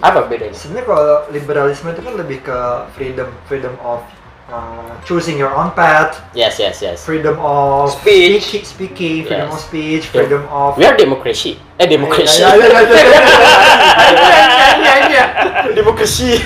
Apa 0.00 0.24
bedanya? 0.24 0.56
Sebenarnya 0.56 0.88
kalau 0.88 1.04
liberalisme 1.28 1.92
itu 1.92 2.00
kan 2.00 2.14
lebih 2.16 2.40
ke 2.40 2.58
freedom, 2.96 3.28
freedom 3.44 3.76
of 3.84 4.00
uh, 4.46 4.92
choosing 5.02 5.36
your 5.36 5.50
own 5.50 5.70
path, 5.72 6.20
yes 6.32 6.56
yes 6.56 6.80
yes 6.80 7.00
freedom 7.00 7.36
of 7.38 7.92
Speech. 7.92 8.42
speaking, 8.42 8.64
speaking, 8.64 9.16
freedom 9.22 9.46
Yes. 9.46 9.54
of 9.54 9.60
speech, 9.62 10.04
Yeah. 10.04 10.14
freedom 10.14 10.42
of 10.48 10.76
we 10.76 10.84
are 10.84 10.94
democracy 10.94 11.56
eh 11.74 11.86
democracy 11.86 12.40
Ya, 12.40 12.52
ya, 12.52 12.66
ya, 12.66 12.80
ya, 12.80 12.82
ya, 12.82 13.04
ya. 13.04 13.20
Iya, 14.04 14.38
iya, 14.74 14.94
iya. 15.06 15.24
demokrasi 15.72 16.38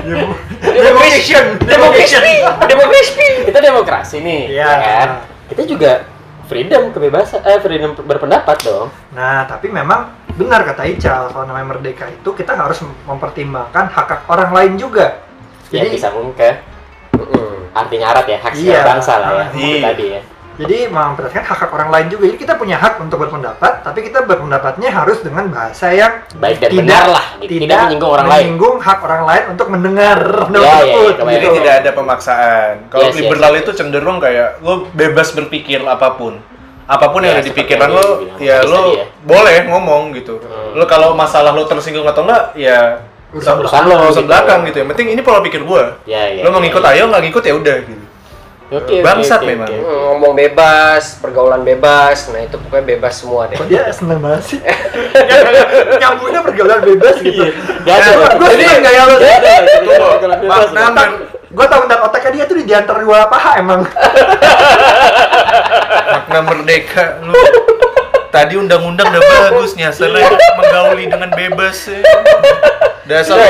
Demo- 0.00 0.36
Democation, 0.60 1.44
democation. 1.60 2.22
Demokrasi. 2.62 3.26
kita 3.44 3.58
demokrasi 3.60 4.16
nih 4.20 4.40
Iya. 4.50 4.64
ya 4.64 4.72
kan 4.96 5.10
kita 5.46 5.62
juga 5.64 5.92
freedom 6.44 6.90
kebebasan 6.90 7.40
eh 7.42 7.58
freedom 7.58 7.96
berpendapat 7.98 8.56
dong 8.62 8.88
Nah, 9.12 9.44
tapi 9.44 9.68
memang 9.68 10.12
benar 10.34 10.64
kata 10.64 10.82
Ical, 10.84 11.30
kalau 11.30 11.46
namanya 11.46 11.72
merdeka 11.72 12.10
itu 12.10 12.26
kita 12.30 12.52
harus 12.52 12.78
mempertimbangkan 13.04 13.86
hak 13.86 14.08
hak 14.08 14.20
orang 14.26 14.50
lain 14.50 14.72
juga. 14.74 15.22
ya 15.70 15.80
Jadi, 15.80 15.94
bisa 15.94 16.10
mungkin 16.10 16.34
ke 16.34 16.50
arti 17.74 17.96
nyarat 17.98 18.24
ya 18.30 18.38
hak 18.38 18.52
Iya. 18.54 18.80
bangsa 18.86 19.12
lah 19.18 19.30
ya 19.34 19.46
iya. 19.58 19.80
tadi 19.90 20.06
ya 20.14 20.20
jadi 20.54 20.86
memperhatikan 20.86 21.42
hak 21.42 21.58
hak 21.66 21.70
orang 21.74 21.90
lain 21.90 22.06
juga. 22.14 22.30
Jadi 22.30 22.38
kita 22.38 22.54
punya 22.54 22.78
hak 22.78 23.02
untuk 23.02 23.18
berpendapat, 23.26 23.82
tapi 23.82 24.06
kita 24.06 24.22
berpendapatnya 24.22 24.86
harus 24.86 25.18
dengan 25.18 25.50
bahasa 25.50 25.90
yang 25.90 26.22
baik 26.38 26.62
dan 26.62 26.70
tidak 26.70 26.78
benar 26.86 27.04
lah 27.10 27.26
gitu. 27.42 27.58
tidak, 27.58 27.78
menyinggung 27.82 28.12
orang 28.14 28.26
lain 28.30 28.38
menyinggung 28.38 28.76
hak 28.78 28.98
orang 29.02 29.22
lain 29.26 29.44
untuk 29.50 29.66
mendengar 29.66 30.18
Ya, 30.54 30.60
ya, 30.86 30.94
ya. 31.10 31.24
Jadi 31.26 31.46
tidak 31.58 31.74
ada 31.82 31.90
pemaksaan. 31.90 32.74
Kalau 32.86 33.02
Yes, 33.02 33.10
yes, 33.10 33.18
liberal 33.18 33.52
yes. 33.58 33.60
itu 33.66 33.70
cenderung 33.74 34.18
kayak 34.22 34.62
lo 34.62 34.86
bebas 34.94 35.34
berpikir 35.34 35.82
apa 35.82 36.14
pun. 36.14 36.38
Apa 36.86 37.10
pun 37.10 37.26
yang 37.26 37.34
Ya, 37.34 37.42
ada 37.42 37.48
di 37.50 37.54
pikiran 37.56 37.88
lo, 37.90 38.06
ya 38.38 38.62
lo 38.62 38.94
ya. 38.94 39.04
boleh 39.26 39.66
ngomong 39.66 40.14
gitu. 40.14 40.38
Hmm. 40.38 40.78
Lo 40.78 40.86
kalau 40.86 41.18
masalah 41.18 41.50
lo 41.50 41.66
tersinggung 41.66 42.06
atau 42.06 42.22
enggak, 42.22 42.54
ya 42.54 43.02
Urusan 43.34 43.54
urusan 43.60 43.82
lo 43.84 43.94
urusan 44.00 44.14
gitu. 44.14 44.30
belakang 44.30 44.60
gitu. 44.64 44.76
Yang 44.78 44.88
penting 44.94 45.06
ini 45.10 45.20
pola 45.20 45.40
pikir 45.40 45.60
gua. 45.62 45.98
ya, 46.06 46.30
ya, 46.30 46.40
lo 46.40 46.48
mau 46.48 46.58
ya, 46.58 46.70
ngikut 46.70 46.80
ya. 46.80 46.90
ayo, 46.94 47.02
nggak 47.10 47.22
ngikut 47.24 47.42
ya 47.42 47.54
udah 47.54 47.76
gitu. 47.82 48.02
Oke, 48.64 48.80
oke, 48.80 49.04
Bangsat 49.04 49.40
oke, 49.42 49.46
memang. 49.46 49.68
oke. 49.68 49.76
Hmm, 49.76 50.00
Ngomong 50.08 50.32
bebas, 50.34 51.02
pergaulan 51.20 51.62
bebas. 51.62 52.32
Nah, 52.32 52.40
itu 52.40 52.56
pokoknya 52.56 52.84
bebas 52.88 53.14
semua 53.14 53.44
deh. 53.46 53.54
Kok 53.54 53.68
dia 53.68 53.82
seneng 53.90 54.18
banget 54.18 54.42
sih? 54.46 54.58
Nyambungnya 56.00 56.40
pergaulan 56.40 56.80
bebas 56.80 57.14
gitu. 57.20 57.44
Gak 57.84 57.94
ada 57.94 58.34
Gue 58.34 58.48
seneng 58.50 58.80
gaya 58.80 59.02
lo. 59.04 59.14
Gak 59.18 59.36
ada, 59.36 59.52
Tunggu, 59.68 59.94
pergaulan 60.16 60.38
bebas. 60.40 60.58
makna 60.72 61.04
Gue 61.54 61.66
tau 61.70 61.80
bentar 61.86 61.98
otaknya 62.02 62.30
dia 62.32 62.44
tuh 62.46 62.56
di 62.58 62.64
diantar 62.66 62.96
dua 62.98 63.30
paha 63.30 63.62
emang. 63.62 63.86
makna 66.10 66.40
merdeka 66.42 67.04
lu. 67.22 67.30
Tadi 68.28 68.58
undang-undang 68.58 69.06
udah 69.06 69.22
bagus 69.22 69.78
nyasarnya 69.78 70.34
menggauli 70.58 71.06
dengan 71.06 71.30
bebas. 71.30 71.86
ya. 71.86 72.02
Dasar 73.04 73.36
lo. 73.36 73.48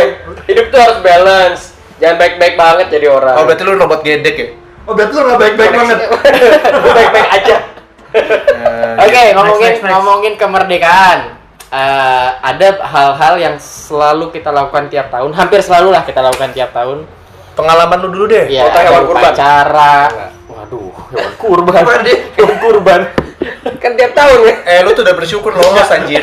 hidup 0.51 0.67
tuh 0.75 0.79
harus 0.83 0.99
balance. 1.01 1.63
Jangan 2.03 2.17
baik-baik 2.19 2.55
banget 2.59 2.87
jadi 2.91 3.07
orang. 3.11 3.37
Oh 3.39 3.45
berarti 3.47 3.63
lu 3.63 3.79
robot 3.79 4.01
gedek 4.03 4.35
ya? 4.35 4.49
Oh 4.85 4.93
berarti 4.93 5.15
lo 5.15 5.23
gak 5.31 5.41
baik-baik 5.41 5.73
banget. 5.73 5.99
baik-baik 6.99 7.29
aja. 7.31 7.57
Nah, 8.15 9.03
Oke, 9.03 9.23
ngomongin 9.35 9.71
next, 9.75 9.83
next. 9.83 9.91
ngomongin 9.91 10.35
kemerdekaan. 10.39 11.19
Eh, 11.75 12.29
ada 12.39 12.69
hal-hal 12.87 13.35
yang 13.35 13.57
selalu 13.59 14.31
kita 14.31 14.55
lakukan 14.55 14.87
tiap 14.87 15.11
tahun, 15.11 15.35
hampir 15.35 15.59
selalu 15.59 15.91
lah 15.91 16.07
kita 16.07 16.23
lakukan 16.23 16.55
tiap 16.55 16.71
tahun. 16.71 17.03
Pengalaman 17.59 17.99
lu 18.07 18.09
dulu 18.15 18.25
deh. 18.31 18.47
Iya, 18.47 18.71
kurban. 19.07 19.35
Waduh, 20.75 20.91
hewan 21.15 21.33
kurban. 21.39 21.75
Kurban 21.77 21.99
deh. 22.03 22.19
Hewan 22.35 22.57
kurban. 22.59 23.01
Kan 23.79 23.93
tiap 23.95 24.13
tahun 24.13 24.39
ya. 24.43 24.55
Eh 24.65 24.79
lu 24.83 24.91
tuh 24.91 25.05
udah 25.05 25.15
bersyukur 25.15 25.53
lolos 25.53 25.87
anjir. 25.87 26.19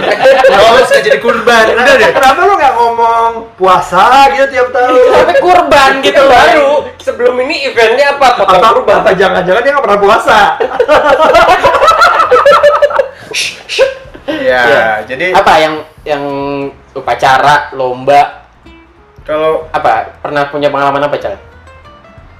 lolos 0.51 0.89
gak 0.89 1.03
jadi 1.03 1.19
kurban. 1.19 1.65
Udah 1.71 1.95
deh. 1.95 2.09
Kenapa 2.11 2.39
lo 2.41 2.53
gak 2.57 2.73
ngomong 2.73 3.31
puasa 3.55 4.27
gitu 4.33 4.45
tiap 4.49 4.69
tahun? 4.69 4.97
Tapi 5.15 5.33
kurban 5.39 5.91
gitu 6.01 6.11
Itu 6.11 6.21
loh. 6.21 6.31
baru. 6.33 6.71
Sebelum 6.99 7.35
ini 7.39 7.69
eventnya 7.69 8.17
apa? 8.17 8.27
Potong 8.35 8.59
Apa, 8.59 8.67
kurban. 8.75 8.95
apa 8.99 9.09
jangan-jangan 9.13 9.61
dia 9.61 9.71
gak 9.71 9.85
pernah 9.85 9.99
puasa? 10.01 10.39
Ya, 14.31 14.61
Iya. 14.63 14.85
jadi 15.05 15.25
Apa 15.33 15.53
yang 15.59 15.73
yang 16.01 16.23
upacara, 16.91 17.69
lomba, 17.71 18.47
kalau 19.21 19.69
apa? 19.69 20.17
Pernah 20.19 20.49
punya 20.49 20.67
pengalaman 20.67 21.03
apa, 21.03 21.15
Cal? 21.15 21.37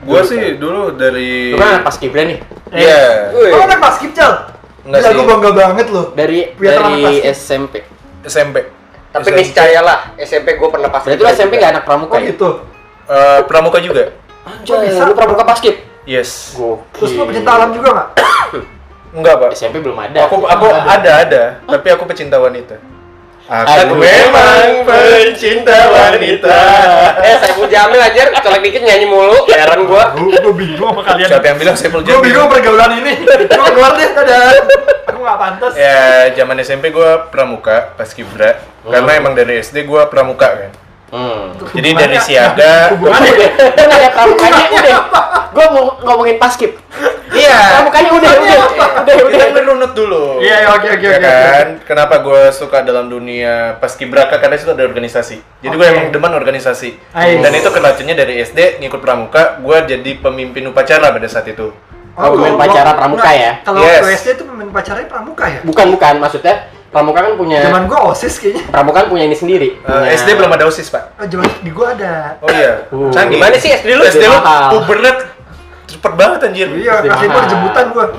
Gua 0.05 0.21
sih 0.25 0.57
dulu 0.57 0.97
dari 0.97 1.53
Lu 1.53 1.57
kan 1.61 1.85
pas 1.85 1.95
kibra 1.97 2.25
nih. 2.25 2.39
Iya. 2.73 3.31
Wih. 3.35 3.51
Lo 3.53 3.57
anak 3.63 3.79
pas 3.79 3.93
skip, 3.99 4.11
Cal? 4.15 4.51
Enggak 4.81 4.99
sih. 5.05 5.13
gue 5.13 5.25
bangga 5.27 5.51
banget 5.53 5.87
lo. 5.93 6.03
Dari 6.17 6.39
dari. 6.57 7.21
SMP. 7.29 7.85
SMP. 8.25 8.57
Tapi 9.11 9.27
SMP. 9.27 9.37
niscayalah 9.43 9.99
SMP 10.17 10.55
gue 10.55 10.69
pernah 10.71 10.89
pas. 10.89 11.03
Berarti 11.03 11.21
lu 11.21 11.29
SMP 11.29 11.53
gak 11.59 11.71
anak 11.77 11.83
pramuka 11.83 12.15
Oh 12.15 12.21
ya? 12.21 12.31
gitu. 12.31 12.49
Eh, 13.11 13.39
pramuka 13.45 13.77
juga. 13.83 14.15
Anjay, 14.47 14.89
bisa? 14.89 15.05
lu 15.05 15.13
pramuka 15.13 15.43
basket? 15.45 15.85
Yes. 16.07 16.57
Gokil. 16.57 16.97
Terus 16.97 17.11
lo 17.19 17.23
pecinta 17.29 17.51
alam 17.53 17.69
juga 17.75 17.89
gak? 17.93 18.09
Enggak, 19.13 19.35
Pak. 19.45 19.49
SMP 19.53 19.83
belum 19.83 19.99
ada. 19.99 20.17
Aku 20.25 20.41
aku 20.47 20.65
ada 20.71 21.11
ada, 21.27 21.41
tapi 21.67 21.87
aku 21.93 22.03
pecinta 22.09 22.41
wanita. 22.41 22.79
Aku 23.51 23.67
Aku 23.67 23.93
memang 23.99 24.87
pecinta 24.87 25.75
wanita. 25.91 26.59
Eh, 27.19 27.35
saya 27.35 27.51
Jamil 27.67 27.99
aja, 27.99 28.31
colek 28.39 28.63
dikit 28.63 28.79
nyanyi 28.79 29.03
mulu, 29.03 29.43
heran 29.51 29.91
gua. 29.91 30.15
Gue 30.15 30.55
bingung 30.55 30.95
sama 30.95 31.03
kalian. 31.03 31.27
Siapa 31.27 31.45
yang 31.51 31.59
bilang 31.59 31.75
saya 31.75 31.91
Gue 31.91 32.19
bingung 32.23 32.47
pergaulan 32.47 33.03
ini. 33.03 33.27
Gue 33.27 33.69
keluar 33.75 33.99
deh, 33.99 34.07
dadah. 34.07 34.55
Aku 35.11 35.19
gak 35.19 35.35
pantas. 35.35 35.73
Ya, 35.75 36.31
zaman 36.31 36.63
SMP 36.63 36.95
gua 36.95 37.27
pramuka 37.27 37.91
pas 37.99 38.07
kibra. 38.15 38.55
Karena 38.87 39.19
emang 39.19 39.35
dari 39.35 39.59
SD 39.59 39.83
gua 39.83 40.07
pramuka 40.07 40.47
kan. 40.47 40.71
Hmm. 41.11 41.51
Jadi 41.75 41.89
dari 41.91 42.17
siaga 42.23 42.95
Hubungannya 42.95 43.31
Udah 43.51 43.85
ada 43.85 44.09
pramukanya 44.09 44.63
udah. 44.71 44.97
Gue 45.51 45.65
mau 45.67 45.83
ngomongin 45.99 46.39
paskib. 46.39 46.79
Iya. 47.31 47.57
Pramukanya 47.79 48.09
udah, 48.11 48.31
udah, 48.33 48.59
udah, 48.71 48.87
udah. 49.03 49.15
Kita 49.27 49.45
ngerunut 49.51 49.91
dulu. 49.91 50.23
Iya, 50.39 50.55
iya, 50.63 50.67
oke, 50.71 50.87
oke, 50.89 51.03
Ya 51.03 51.17
oke, 51.19 51.27
kan? 51.27 51.67
Kenapa 51.83 52.15
gue 52.19 52.41
suka 52.51 52.79
dalam 52.81 53.07
dunia 53.07 53.75
paskibraka 53.77 54.39
karena 54.39 54.55
itu 54.55 54.71
ada 54.71 54.83
organisasi. 54.83 55.37
Jadi 55.59 55.73
gue 55.75 55.83
Oke. 55.83 55.91
emang 55.91 56.07
demen 56.11 56.31
organisasi. 56.31 56.89
Dan 57.11 57.51
itu 57.51 57.69
keracunnya 57.69 58.15
dari 58.15 58.39
SD 58.39 58.79
ngikut 58.79 58.99
pramuka, 58.99 59.59
gue 59.59 59.77
jadi 59.91 60.11
pemimpin 60.17 60.63
upacara 60.65 61.11
pada 61.11 61.27
saat 61.27 61.47
itu. 61.47 61.71
Oh, 62.11 62.27
pemain 62.35 62.55
gua- 62.55 62.67
pacara 62.67 62.91
gua- 62.91 62.99
pramuka 62.99 63.23
enggak. 63.23 63.39
ya? 63.39 63.51
Kalau 63.63 63.79
SD 64.11 64.27
itu 64.35 64.43
pemain 64.43 64.69
pacaranya 64.69 65.07
pramuka 65.07 65.45
ya? 65.47 65.59
Bukan, 65.63 65.85
bukan. 65.91 66.13
Maksudnya 66.19 66.55
pramuka 66.91 67.23
kan 67.23 67.33
punya 67.33 67.63
Zaman 67.63 67.87
gue 67.87 67.95
OSIS 67.95 68.35
kayaknya. 68.35 68.63
pramuka 68.67 68.97
kan 68.99 69.07
punya 69.07 69.23
ini 69.23 69.33
sendiri. 69.33 69.69
Eh, 69.73 69.87
Punya- 69.87 70.11
SD 70.13 70.29
belum 70.35 70.51
ada 70.51 70.67
osis 70.67 70.91
pak. 70.91 71.15
Oh, 71.15 71.25
zaman 71.25 71.47
di 71.59 71.71
gue 71.71 71.87
ada. 71.87 72.35
Oh 72.39 72.49
iya. 72.51 72.73
Uh. 72.91 73.07
Canggih. 73.09 73.39
Gimana 73.39 73.55
sih 73.57 73.71
SD 73.71 73.89
lu? 73.95 74.03
SD 74.03 74.19
lu 74.21 74.37
pubernya 74.75 75.13
cepet 75.87 76.13
banget 76.13 76.39
anjir. 76.43 76.67
Iya, 76.69 76.99
kasih 77.01 77.27
mahal. 77.27 77.47
jemputan 77.47 77.85
gue. 77.89 78.05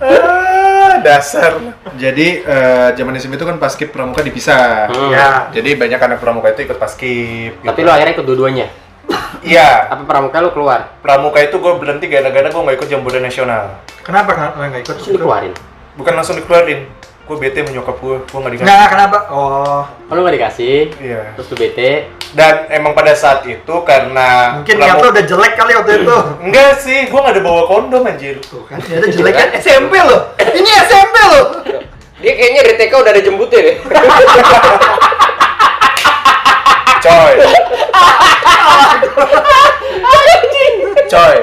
Ah, 0.00 0.96
dasar. 1.00 1.60
Jadi 1.94 2.40
eh, 2.40 2.88
zaman 2.96 3.12
SMP 3.16 3.36
itu 3.36 3.44
kan 3.44 3.60
paskib 3.60 3.92
pramuka 3.92 4.24
dipisah. 4.24 4.88
Hmm. 4.88 5.12
Ya. 5.12 5.28
Jadi 5.52 5.76
banyak 5.76 6.00
anak 6.00 6.18
pramuka 6.18 6.48
itu 6.50 6.64
ikut 6.64 6.80
paskib. 6.80 7.60
Tapi 7.60 7.76
gitu. 7.76 7.84
lu 7.84 7.90
akhirnya 7.92 8.12
ikut 8.16 8.26
dua-duanya. 8.26 8.66
Iya. 9.40 9.88
Apa 9.88 10.02
pramuka 10.04 10.38
lu 10.40 10.50
keluar? 10.52 10.94
Pramuka 11.00 11.40
itu 11.40 11.56
gue 11.56 11.72
berhenti 11.76 12.06
gara-gara 12.06 12.46
gue 12.46 12.60
nggak 12.60 12.76
ikut 12.76 12.88
jamburan 12.88 13.22
nasional. 13.22 13.80
Kenapa 14.00 14.30
nggak 14.32 14.50
nggak 14.56 14.82
ikut? 14.84 14.94
Terus 14.96 15.08
dikeluarin. 15.10 15.52
Bukan 15.96 16.12
langsung 16.14 16.36
dikeluarin. 16.36 16.86
Gue 17.24 17.38
bete 17.38 17.62
menyokap 17.62 17.94
gue, 17.96 18.16
gue 18.20 18.38
nggak 18.42 18.52
dikasih. 18.58 18.66
Nggak, 18.66 18.86
kenapa? 18.90 19.18
Oh, 19.30 19.86
Oh, 19.86 20.12
lu 20.18 20.26
gak 20.26 20.34
dikasih. 20.34 20.90
Iya. 20.98 21.22
Terus 21.38 21.46
lu 21.46 21.56
bete. 21.56 21.90
Dan 22.34 22.66
emang 22.68 22.90
pada 22.90 23.14
saat 23.14 23.46
itu 23.46 23.74
karena 23.86 24.58
mungkin 24.58 24.74
niat 24.78 24.98
lo 24.98 25.14
udah 25.14 25.22
jelek 25.22 25.54
kali 25.54 25.72
waktu 25.78 25.92
itu. 26.02 26.16
Enggak 26.50 26.72
sih, 26.82 27.06
gue 27.06 27.18
nggak 27.22 27.34
ada 27.38 27.42
bawa 27.42 27.62
kondom 27.70 28.02
anjir. 28.02 28.42
Tuh 28.42 28.66
kan, 28.66 28.82
ternyata 28.82 29.14
jelek 29.14 29.34
kan 29.34 29.48
SMP 29.62 29.94
lo. 30.02 30.34
Ini 30.58 30.70
SMP 30.90 31.16
lo. 31.22 31.42
Dia 32.18 32.32
kayaknya 32.34 32.60
dari 32.66 32.76
TK 32.76 32.92
udah 32.98 33.12
ada 33.14 33.22
jembutnya 33.22 33.58
deh. 33.62 33.76
Coy. 37.00 37.34
Coy, 41.10 41.36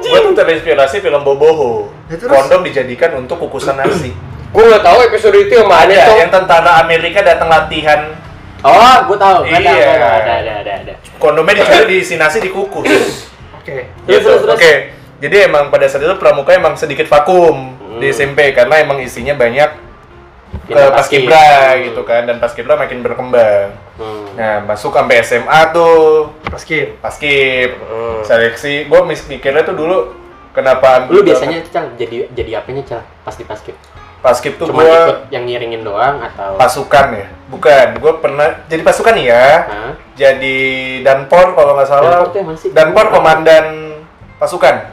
gue 0.00 0.20
tuh 0.24 0.32
terinspirasi 0.32 1.04
film 1.04 1.20
Boboho. 1.20 1.92
Ya? 2.08 2.16
Kondom 2.16 2.64
dijadikan 2.64 3.12
untuk 3.14 3.36
kukusan 3.38 3.76
nasi. 3.76 4.16
Gue 4.48 4.64
nggak 4.64 4.80
tahu 4.80 4.98
episode 5.04 5.36
itu 5.38 5.52
yang 5.54 5.68
mana 5.68 5.84
Ada 5.86 6.06
tuh. 6.06 6.16
yang 6.16 6.30
tentara 6.30 6.80
Amerika 6.80 7.20
datang 7.20 7.48
latihan, 7.48 8.16
Oh, 8.62 8.78
gue 9.04 9.18
tahu. 9.18 9.42
Iya. 9.44 9.58
ada, 9.58 9.72
ada, 9.74 10.32
ada, 10.38 10.52
ada, 10.62 10.72
ada. 10.80 10.92
kondomnya 11.18 11.58
dicari 11.58 11.84
diisi 11.90 12.14
nasi 12.14 12.38
dikukus. 12.38 13.26
Oke. 13.52 13.90
Terus, 14.06 14.06
Gitu. 14.08 14.22
terus, 14.22 14.40
terus. 14.40 14.54
Oke. 14.54 14.72
Jadi 15.18 15.36
emang 15.42 15.66
pada 15.66 15.86
saat 15.86 15.98
itu 16.00 16.14
pramuka 16.14 16.54
emang 16.54 16.74
sedikit 16.74 17.04
vakum 17.04 17.74
di 17.98 18.06
Hmm. 18.06 18.14
SMP 18.14 18.50
karena 18.50 18.78
emang 18.78 18.98
isinya 18.98 19.34
banyak 19.34 19.81
ke 20.72 20.82
paskibra 20.90 21.36
paskib. 21.36 21.84
gitu 21.86 22.02
kan 22.02 22.22
dan 22.24 22.36
paskibra 22.40 22.74
makin 22.74 22.98
berkembang. 23.04 23.68
Hmm. 24.00 24.24
Nah, 24.32 24.64
masuk 24.64 24.96
sampai 24.96 25.20
SMA 25.20 25.60
tuh 25.70 26.32
Paskib. 26.48 26.96
paskib 26.98 27.76
Hmm. 27.78 28.24
seleksi. 28.24 28.88
Gue 28.88 29.00
mikirnya 29.04 29.62
tuh 29.62 29.76
dulu 29.76 29.96
kenapa 30.52 31.08
Lu 31.08 31.20
biasanya 31.20 31.60
Cal 31.68 31.92
jadi 31.96 32.28
jadi 32.32 32.60
apanya 32.60 32.82
Cal? 32.84 33.02
Pas 33.24 33.36
di 33.36 33.44
paskib. 33.44 33.76
paskib 34.22 34.54
tuh 34.54 34.70
Cuma 34.70 34.86
gue 34.86 34.94
ikut 34.94 35.18
yang 35.34 35.42
ngiringin 35.50 35.82
doang 35.82 36.22
atau 36.22 36.54
pasukan 36.54 37.10
ya 37.10 37.26
bukan 37.50 37.98
gue 37.98 38.12
pernah 38.22 38.54
jadi 38.70 38.82
pasukan 38.86 39.18
ya 39.18 39.66
Hah? 39.66 39.92
jadi 40.14 40.58
danpor 41.02 41.58
kalau 41.58 41.74
nggak 41.74 41.90
salah 41.90 42.22
Danpor 42.22 42.30
tuh 42.30 42.70
danpor 42.70 43.06
komandan 43.10 43.98
pasukan 44.38 44.91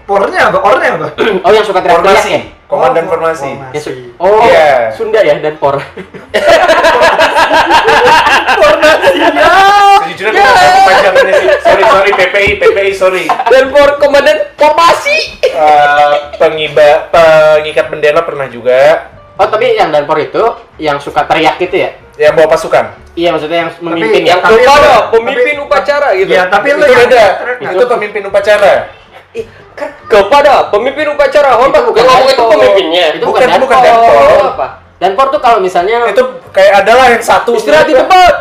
Pornya 0.00 0.40
apa? 0.48 0.58
Ornya 0.60 0.88
apa? 0.94 1.08
Oh, 1.44 1.50
yang 1.50 1.62
suka 1.62 1.78
teriak-teriak 1.78 2.16
formasi 2.16 2.30
ya? 2.30 2.40
komandan 2.66 3.02
Oh, 3.02 3.10
formasi 3.10 3.50
formasi. 3.50 3.90
Ya, 3.90 4.14
oh, 4.16 4.38
Iya. 4.40 4.68
Sunda 4.92 5.20
ya 5.20 5.34
dan 5.36 5.54
por. 5.56 5.74
sejujurnya 10.00 10.32
gue 10.32 10.42
nggak 10.42 10.56
tahu 10.56 10.80
panjangannya 10.84 11.34
sih 11.34 11.48
sorry 11.60 11.82
sorry 11.84 12.10
PPI 12.12 12.50
PPI 12.58 12.92
sorry 12.92 13.24
Dan 13.48 13.64
for 13.70 13.88
komandan 13.96 14.38
formasi. 14.54 15.16
Eh, 15.42 16.12
pengiba 16.36 17.10
pengikat 17.10 17.86
bendera 17.88 18.22
pernah 18.22 18.46
juga 18.46 19.10
Oh, 19.34 19.48
tapi 19.48 19.72
yang 19.72 19.88
dan 19.88 20.04
por 20.04 20.20
itu 20.20 20.42
yang 20.76 21.00
suka 21.00 21.24
teriak 21.24 21.56
gitu 21.58 21.80
ya? 21.80 21.90
yang 22.14 22.36
bawa 22.36 22.52
pasukan 22.52 22.92
Iya, 23.10 23.32
maksudnya 23.32 23.66
yang 23.66 23.70
memimpin 23.80 24.22
ya. 24.22 24.28
Yang 24.30 24.40
Tapi 24.40 24.54
kepada 24.60 24.76
itu- 24.86 25.08
pemimpin 25.10 25.42
tapi- 25.50 25.64
upacara 25.66 26.08
gitu. 26.14 26.30
Iya, 26.30 26.42
tapi 26.46 26.66
lu 26.68 26.78
itu 26.78 26.84
yang 26.86 27.00
beda 27.02 27.24
Nah, 27.58 27.70
itu 27.72 27.84
pemimpin 27.88 28.22
upacara 28.22 28.72
kepada 30.06 30.68
pemimpin 30.68 31.06
upacara. 31.10 31.54
Hormat 31.56 31.82
bukan 31.82 31.86
bukan 31.86 32.04
ngomong 32.04 32.26
itu 32.26 32.34
Danpor. 32.36 32.50
pemimpinnya. 32.52 33.04
Itu 33.12 33.24
Bukan, 33.24 33.40
bukan, 33.40 33.60
bukan 33.60 33.78
dan 33.78 33.92
Danpor. 33.92 34.12
por. 34.12 34.42
apa? 34.50 34.66
Dan 34.96 35.10
por 35.14 35.26
tuh 35.28 35.40
kalau 35.40 35.58
misalnya 35.58 35.96
itu 36.06 36.22
kayak 36.50 36.84
adalah 36.84 37.06
yang 37.08 37.22
satu 37.22 37.54
istirahat 37.54 37.86
di 37.86 37.94
tempat. 37.94 38.34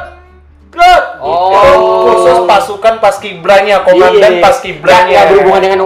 Oh. 1.20 1.52
itu 1.52 1.76
khusus 2.06 2.38
pasukan 2.46 2.94
paskibranya 2.98 3.84
komandan 3.84 4.38
Iya. 4.38 4.42
paskibranya 4.42 5.28
berhubungan 5.28 5.60
dengan 5.60 5.80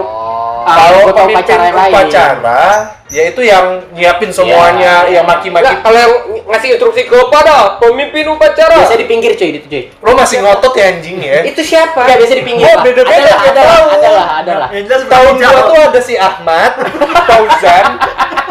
kalau 0.66 1.00
pemimpin 1.06 1.34
upacara 1.34 1.62
yang 1.62 1.76
lain. 1.76 1.92
upacara 1.92 2.62
ya 3.06 3.22
itu 3.26 3.40
yang 3.40 3.64
nyiapin 3.90 4.30
semuanya 4.30 5.04
Iya. 5.04 5.14
yang 5.14 5.24
maki-maki 5.24 5.74
kalau 5.78 5.94
yang 5.94 6.12
ngasih 6.46 6.68
instruksi 6.72 7.02
kepada 7.04 7.76
pemimpin 7.76 8.24
upacara. 8.26 8.80
Biasa 8.80 8.96
di 8.96 9.04
pinggir 9.04 9.32
cuy 9.32 9.50
itu 9.52 9.66
cuy. 9.66 9.82
lo 9.94 10.10
masih 10.12 10.40
ngotot 10.40 10.72
ya 10.72 10.84
anjing 10.90 11.18
ya 11.18 11.40
Itu 11.42 11.60
siapa? 11.60 12.00
Enggak 12.00 12.18
biasa 12.18 12.34
di 12.34 12.44
pinggir. 12.44 12.64
Oh, 12.64 12.74
Pak. 12.74 12.82
beda-beda, 12.82 13.14
Adalah, 13.14 13.38
beda 13.38 13.52
adalah, 13.52 13.70
tahu. 13.70 13.86
adalah, 13.92 14.26
adalah. 14.40 14.68
Yang 14.70 14.84
jelas 14.86 15.02
tahun 15.06 15.32
gua 15.32 15.42
Jawa. 15.44 15.60
tuh 15.62 15.78
ada 15.84 16.00
si 16.00 16.14
Ahmad 16.16 16.70
Fauzan 17.28 17.84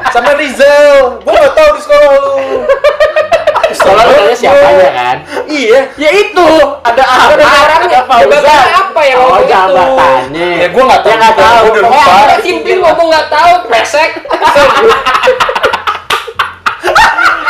sama 0.09 0.31
Rizal 0.33 0.95
gua 1.19 1.33
gak 1.35 1.53
tahu 1.53 1.69
di 1.71 1.81
sekolah 1.81 2.07
lu 2.13 2.37
Sekolah 3.73 4.03
lu 4.03 4.13
tanya 4.13 4.35
siapanya 4.35 4.89
kan? 4.91 5.17
iya 5.45 5.79
Ya 5.95 6.09
itu, 6.11 6.47
ada 6.79 7.03
Ahmad, 7.03 7.35
Ada 7.35 7.45
orangnya. 7.45 7.99
ada. 8.01 8.25
Jabatannya 8.29 8.73
apa 8.75 9.01
yang 9.03 9.17
oh, 9.19 9.27
itu? 9.33 9.45
jabatannya. 9.47 10.49
Ya, 10.55 10.67
gua 10.69 10.83
nggak 10.83 11.01
tahu. 11.01 11.09
Ya 11.09 11.15
nggak 11.17 11.35
tahu. 11.35 11.53
Gua 11.55 11.69
udah 11.69 11.81
lupa. 11.81 11.95
Pokoknya 11.95 12.23
Ada 12.23 12.37
simpil 12.39 12.77
ngomong 12.79 13.07
nggak 13.09 13.27
tahu, 13.27 13.51
pesek. 13.67 14.11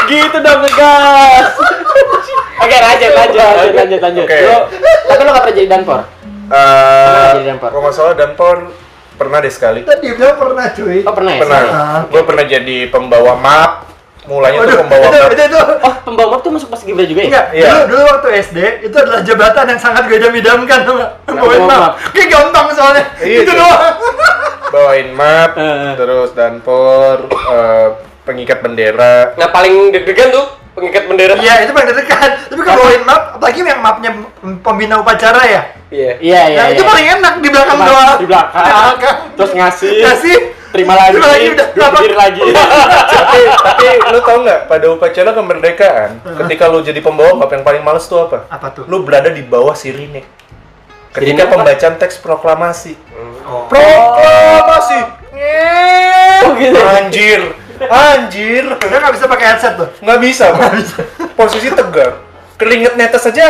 gitu 0.06 0.38
dong 0.38 0.64
gas. 0.70 1.48
Oke 2.56 2.78
lanjut 2.78 3.12
lanjut 3.14 3.40
lanjut 3.42 3.74
lanjut 3.74 4.00
lanjut. 4.02 4.26
Oke. 4.26 4.38
Lu, 4.38 4.58
tapi 5.06 5.22
lu 5.22 5.30
nggak 5.30 5.44
pernah 5.44 5.56
jadi 5.56 5.70
danpor? 5.70 6.00
Eh, 6.46 7.32
jadi 7.34 7.46
Danpor? 7.50 7.70
kalau 7.72 7.82
nggak 7.82 7.96
salah 7.96 8.14
Danpor 8.14 8.58
pernah 9.14 9.40
deh 9.40 9.50
sekali 9.50 9.80
Tadi 9.82 10.04
dia 10.04 10.14
bilang 10.14 10.38
pernah 10.38 10.66
cuy. 10.70 10.98
Oh 11.02 11.14
pernah 11.14 11.32
ya? 11.32 11.40
pernah 11.40 11.60
Ah. 11.66 12.00
gue 12.04 12.22
pernah 12.22 12.44
jadi 12.44 12.78
pembawa 12.90 13.34
map 13.36 13.72
mulanya 14.24 14.58
tuh 14.58 14.64
Waduh, 14.64 14.80
pembawa 14.88 15.04
itu, 15.04 15.18
map 15.20 15.32
itu, 15.32 15.44
itu. 15.44 15.60
Oh 15.84 15.94
pembawa 16.02 16.28
map 16.32 16.42
tuh 16.42 16.52
masuk 16.56 16.70
pas 16.72 16.82
Gibra 16.82 17.04
juga 17.04 17.22
ya? 17.22 17.28
Enggak, 17.28 17.46
Iya. 17.52 17.66
dulu, 17.68 17.82
dulu 17.92 18.04
waktu 18.08 18.28
SD 18.40 18.58
itu 18.88 18.96
adalah 18.96 19.22
jabatan 19.22 19.66
yang 19.68 19.82
sangat 19.82 20.04
gue 20.08 20.18
idam-idamkan 20.18 20.80
tuh 20.84 20.94
nggak? 20.96 21.12
Bawain 21.28 21.62
bawa 21.64 21.68
map. 21.68 21.80
map. 21.80 21.94
Kayak 22.16 22.30
gampang 22.32 22.66
soalnya. 22.72 23.04
Iya, 23.20 23.38
itu 23.44 23.52
cuy. 23.52 23.60
doang. 23.60 23.82
bawain 24.74 25.10
map 25.14 25.52
Eh. 25.54 25.94
terus 25.94 26.30
Danpor 26.34 27.30
eh, 27.30 27.88
pengikat 28.24 28.66
bendera 28.66 29.38
Nah 29.38 29.54
paling 29.54 29.94
deg-degan 29.94 30.34
tuh 30.34 30.46
pengikat 30.74 31.06
bendera. 31.06 31.38
Iya, 31.38 31.70
itu 31.70 31.72
paling 31.72 31.88
dekat. 31.94 32.32
Tapi 32.50 32.62
kalau 32.66 32.82
bawain 32.82 33.04
map, 33.06 33.38
apalagi 33.38 33.62
yang 33.62 33.82
mapnya 33.82 34.10
pembina 34.66 34.98
upacara 34.98 35.46
ya. 35.46 35.62
Iya. 35.94 36.12
Iya 36.18 36.42
iya. 36.50 36.58
Nah, 36.58 36.66
iya. 36.66 36.74
itu 36.74 36.84
paling 36.84 37.08
enak 37.22 37.34
di 37.38 37.50
belakang 37.54 37.78
doang. 37.78 38.18
Di 38.18 38.26
belakang. 38.26 38.66
Di 38.66 38.72
belakang. 38.74 39.18
Terus 39.38 39.52
ngasih. 39.54 39.92
Ngasih. 40.02 40.38
Terima 40.74 40.98
lagi. 40.98 41.14
Terima 41.14 41.30
lagi, 41.30 41.48
udah. 41.54 41.68
Berdiri 41.94 42.16
lagi. 42.18 42.42
tapi 43.14 43.40
tapi 43.62 43.86
lu 44.10 44.20
tau 44.20 44.38
nggak 44.42 44.60
pada 44.66 44.86
upacara 44.90 45.30
kemerdekaan 45.32 46.10
ketika 46.44 46.66
lu 46.66 46.82
jadi 46.82 46.98
pembawa 46.98 47.38
map 47.38 47.50
yang 47.50 47.62
paling 47.62 47.80
males 47.80 48.04
tuh 48.04 48.26
apa 48.26 48.50
Apa 48.50 48.74
tuh? 48.74 48.84
lu 48.86 49.02
berada 49.02 49.30
di 49.30 49.42
bawah 49.42 49.74
sirine 49.74 50.26
ketika 51.12 51.46
apa? 51.46 51.52
pembacaan 51.56 51.96
teks 51.96 52.18
proklamasi 52.18 52.98
Oh. 53.44 53.68
proklamasi 53.68 55.00
Oh, 56.42 56.52
gitu. 56.56 56.80
anjir 56.80 57.42
anjir 57.84 58.64
Dia 58.72 58.98
nggak 58.98 59.14
bisa 59.14 59.26
pakai 59.28 59.46
headset 59.46 59.74
tuh. 59.76 59.90
nggak 60.00 60.20
bisa 60.20 60.46
posisi 61.34 61.70
tegar 61.70 62.24
keringet 62.56 62.96
netes 62.96 63.24
aja 63.24 63.46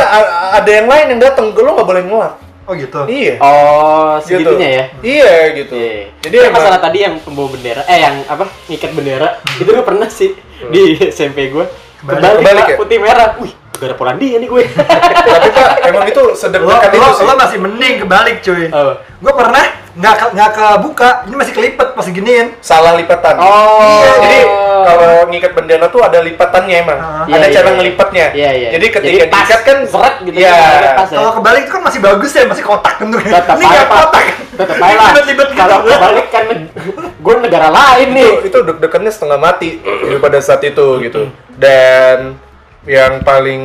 ada 0.54 0.68
yang 0.68 0.88
lain 0.88 1.06
yang 1.14 1.22
datang 1.22 1.52
lu 1.52 1.72
nggak 1.72 1.86
boleh 1.86 2.04
ngelak 2.04 2.34
Oh 2.74 2.80
gitu. 2.80 3.00
iya 3.06 3.34
Oh 3.38 4.18
Gitu. 4.18 4.26
segitunya 4.28 4.70
ya? 4.70 4.84
iya 5.00 5.34
gitu 5.54 5.74
Iya. 5.74 6.02
jadi 6.20 6.36
Tapi 6.36 6.48
emang 6.48 6.58
masalah 6.58 6.80
tadi 6.80 6.98
yang 7.00 7.16
pembawa 7.20 7.48
bendera, 7.50 7.82
eh 7.86 8.00
yang 8.00 8.16
apa 8.26 8.46
ngikat 8.66 8.92
bendera, 8.92 9.30
itu 9.56 9.70
gue 9.70 9.86
pernah 9.86 10.10
sih 10.10 10.34
di 10.68 10.82
SMP 11.14 11.50
gue. 11.50 11.66
Kebalik. 12.00 12.20
Kebalik, 12.20 12.40
Kebalik 12.42 12.66
ya? 12.66 12.76
putih 12.76 12.98
merah. 12.98 13.30
Wih, 13.38 13.54
gak 13.84 13.92
ada 13.92 13.98
Polandia 13.98 14.40
nih 14.40 14.48
gue. 14.48 14.64
tapi 15.34 15.50
pak 15.52 15.70
emang 15.84 16.06
itu 16.08 16.24
sederhana 16.34 16.80
itu 16.82 16.98
lo, 16.98 17.08
sih 17.12 17.24
lo 17.24 17.34
masih 17.36 17.58
mending 17.60 17.94
kebalik 18.02 18.38
cuy. 18.40 18.66
Apa? 18.68 18.94
Gue 19.20 19.34
pernah 19.34 19.64
nggak 19.94 20.16
ke, 20.16 20.26
nggak 20.34 20.50
kebuka, 20.52 21.10
ini 21.30 21.36
masih 21.38 21.54
kelipet 21.54 21.90
pas 21.94 22.02
giniin. 22.04 22.48
salah 22.60 22.98
lipatan 22.98 23.38
Oh. 23.38 24.02
Iya, 24.02 24.12
jadi 24.20 24.40
kalau 24.84 25.12
ngikat 25.30 25.52
bendera 25.54 25.86
tuh 25.86 26.02
ada 26.02 26.18
lipatannya 26.18 26.76
emang 26.82 26.98
Ah. 26.98 27.24
ada 27.24 27.46
Iya, 27.46 27.54
cara 27.54 27.68
iya. 27.70 27.76
ngelipatnya 27.78 28.26
Iya, 28.34 28.52
iya. 28.52 28.70
jadi 28.74 28.86
ketika 28.90 29.14
Jadi 29.22 29.30
diikat 29.30 29.62
kan 29.62 29.78
seret 29.86 30.16
gitu, 30.26 30.36
Iya. 30.42 30.50
kan, 30.50 30.82
pas 30.98 31.08
ya. 31.08 31.18
Kalau 31.22 31.32
kebalik 31.38 31.62
itu 31.62 31.72
kan 31.72 31.82
masih 31.86 32.00
bagus 32.02 32.32
ya, 32.34 32.44
masih 32.44 32.64
kotak. 32.64 32.96
Tetap 33.00 33.56
ini 33.62 33.66
nggak 33.70 33.88
kotak. 33.88 34.26
Tetap 34.54 34.76
aja 34.76 34.96
lah. 34.98 35.12
Gitu. 35.24 35.44
Kalau 35.54 35.78
kebalik 35.86 36.28
kan 36.28 36.44
gue 37.24 37.36
negara 37.40 37.68
lain 37.70 38.08
nih. 38.12 38.30
itu 38.34 38.50
itu 38.50 38.58
deg-degannya 38.66 39.12
setengah 39.14 39.40
mati 39.40 39.70
gitu 39.78 40.18
pada 40.26 40.42
saat 40.42 40.60
itu 40.62 40.86
gitu 41.00 41.22
dan 41.56 42.36
yang 42.84 43.24
paling 43.24 43.62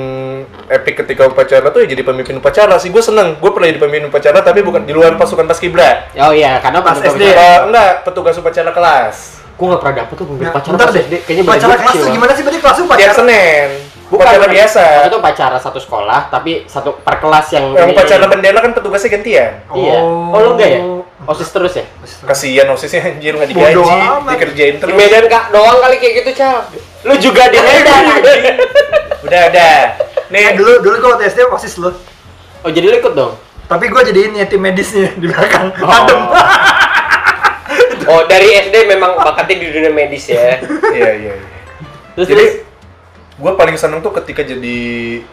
epic 0.68 0.94
ketika 0.96 1.26
upacara 1.26 1.68
tuh 1.68 1.82
ya 1.82 1.88
jadi 1.88 2.02
pemimpin 2.02 2.38
upacara 2.38 2.78
sih 2.78 2.86
gue 2.86 3.00
seneng 3.00 3.34
gue 3.34 3.50
pernah 3.50 3.66
jadi 3.66 3.80
pemimpin 3.80 4.06
upacara 4.06 4.38
tapi 4.40 4.62
bukan 4.62 4.82
di 4.82 4.92
luar 4.92 5.14
pasukan 5.14 5.42
paskibra 5.44 6.06
Oh 6.16 6.30
iya, 6.30 6.58
karena 6.58 6.78
Pas 6.80 6.96
SD. 6.96 7.22
Eh, 7.24 7.58
enggak 7.60 8.02
petugas 8.02 8.34
upacara 8.34 8.70
kelas 8.70 9.42
Gue 9.58 9.66
gak 9.68 9.82
pernah 9.82 9.96
dapet 9.98 10.14
tuh 10.14 10.22
pemimpin 10.24 10.46
Nah, 10.46 10.54
upacara 10.54 10.70
bentar 10.72 10.86
pas 10.86 10.94
deh. 10.94 11.02
SD. 11.02 11.14
Kayaknya 11.20 11.42
upacara 11.44 11.74
kelas 11.76 11.94
tuh 11.96 12.08
gimana 12.08 12.32
sih 12.32 12.42
berarti 12.42 12.60
kelas 12.60 12.76
tiap 12.76 12.86
upacara? 12.86 13.12
senin 13.12 13.68
Bukan, 14.08 14.24
upacara 14.24 14.46
biasa 14.48 14.84
Itu 15.04 15.16
upacara 15.18 15.56
satu 15.58 15.78
sekolah, 15.78 16.20
tapi 16.30 16.52
satu 16.64 16.90
per 16.96 17.18
kelas 17.18 17.46
yang 17.50 17.64
yang 17.72 17.84
ini- 17.84 17.96
upacara 17.98 18.24
bendera 18.24 18.58
kan 18.60 18.70
petugasnya 18.70 19.10
gantian 19.10 19.52
Iya. 19.68 19.98
Oh, 20.00 20.38
lu 20.38 20.50
enggak 20.54 20.70
ya? 20.70 20.80
OSIS 21.26 21.50
terus 21.50 21.74
ya? 21.74 21.84
kasihan 22.22 22.70
osisnya 22.70 23.02
anjir 23.04 23.34
nggak 23.34 23.50
digaji 23.50 23.82
dikerjain 24.30 24.74
Di 24.74 24.80
terus 24.80 24.94
Medan 24.94 25.26
kak 25.26 25.50
doang 25.50 25.76
kali 25.76 25.98
kayak 25.98 26.14
gitu 26.22 26.30
cal. 26.38 26.62
Lu 27.08 27.14
juga 27.16 27.48
di 27.48 27.56
Medan. 27.56 28.04
udah 29.24 29.40
ada 29.44 29.70
Eh, 30.28 30.30
nih 30.30 30.54
dulu 30.54 30.78
dulu 30.78 30.94
gue 30.94 31.10
waktu 31.10 31.24
SD 31.26 31.48
osis 31.48 31.74
lo. 31.74 31.90
oh, 32.60 32.68
jadi 32.68 32.84
lu 32.86 32.96
ikut 32.96 33.12
dong? 33.12 33.32
Tapi 33.64 33.88
gue 33.88 34.02
jadiin 34.04 34.32
ya 34.34 34.44
tim 34.44 34.60
medisnya 34.60 35.08
di 35.12 35.26
belakang. 35.26 35.72
Oh. 35.78 35.88
Adem. 35.88 36.20
Oh 38.08 38.24
dari 38.24 38.56
SD 38.58 38.88
memang 38.88 39.16
bakatnya 39.18 39.56
di 39.58 39.68
dunia 39.68 39.90
medis 39.90 40.24
ya. 40.26 40.56
iya 40.96 41.10
iya 41.14 41.32
iya 41.34 41.56
Terus 42.14 42.26
jadi 42.26 42.44
terus 42.46 42.64
gue 43.36 43.52
paling 43.54 43.76
seneng 43.76 44.00
tuh 44.00 44.10
ketika 44.14 44.40
jadi 44.42 44.78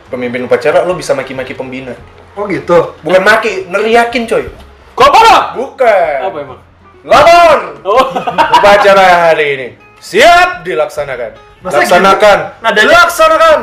pemimpin 0.06 0.44
upacara 0.44 0.84
lo 0.84 0.92
bisa 0.92 1.12
maki-maki 1.12 1.52
pembina 1.52 1.96
Oh 2.34 2.44
gitu. 2.46 2.94
bukan 3.00 3.24
maki 3.24 3.66
neriakin 3.66 4.28
coy 4.28 4.44
Kok 4.92 5.08
apa? 5.08 5.56
bukan 5.56 6.18
Apa 6.22 6.38
emang? 6.38 6.60
lapor 7.02 7.60
Oh. 7.82 8.06
upacara 8.52 9.06
hari 9.32 9.48
ini 9.54 9.68
siap 9.98 10.62
dilaksanakan 10.62 11.32
Masa 11.66 11.78
laksanakan 11.80 12.38
gitu? 12.40 12.62
Nadanya- 12.62 12.86
dilaksanakan 12.88 13.60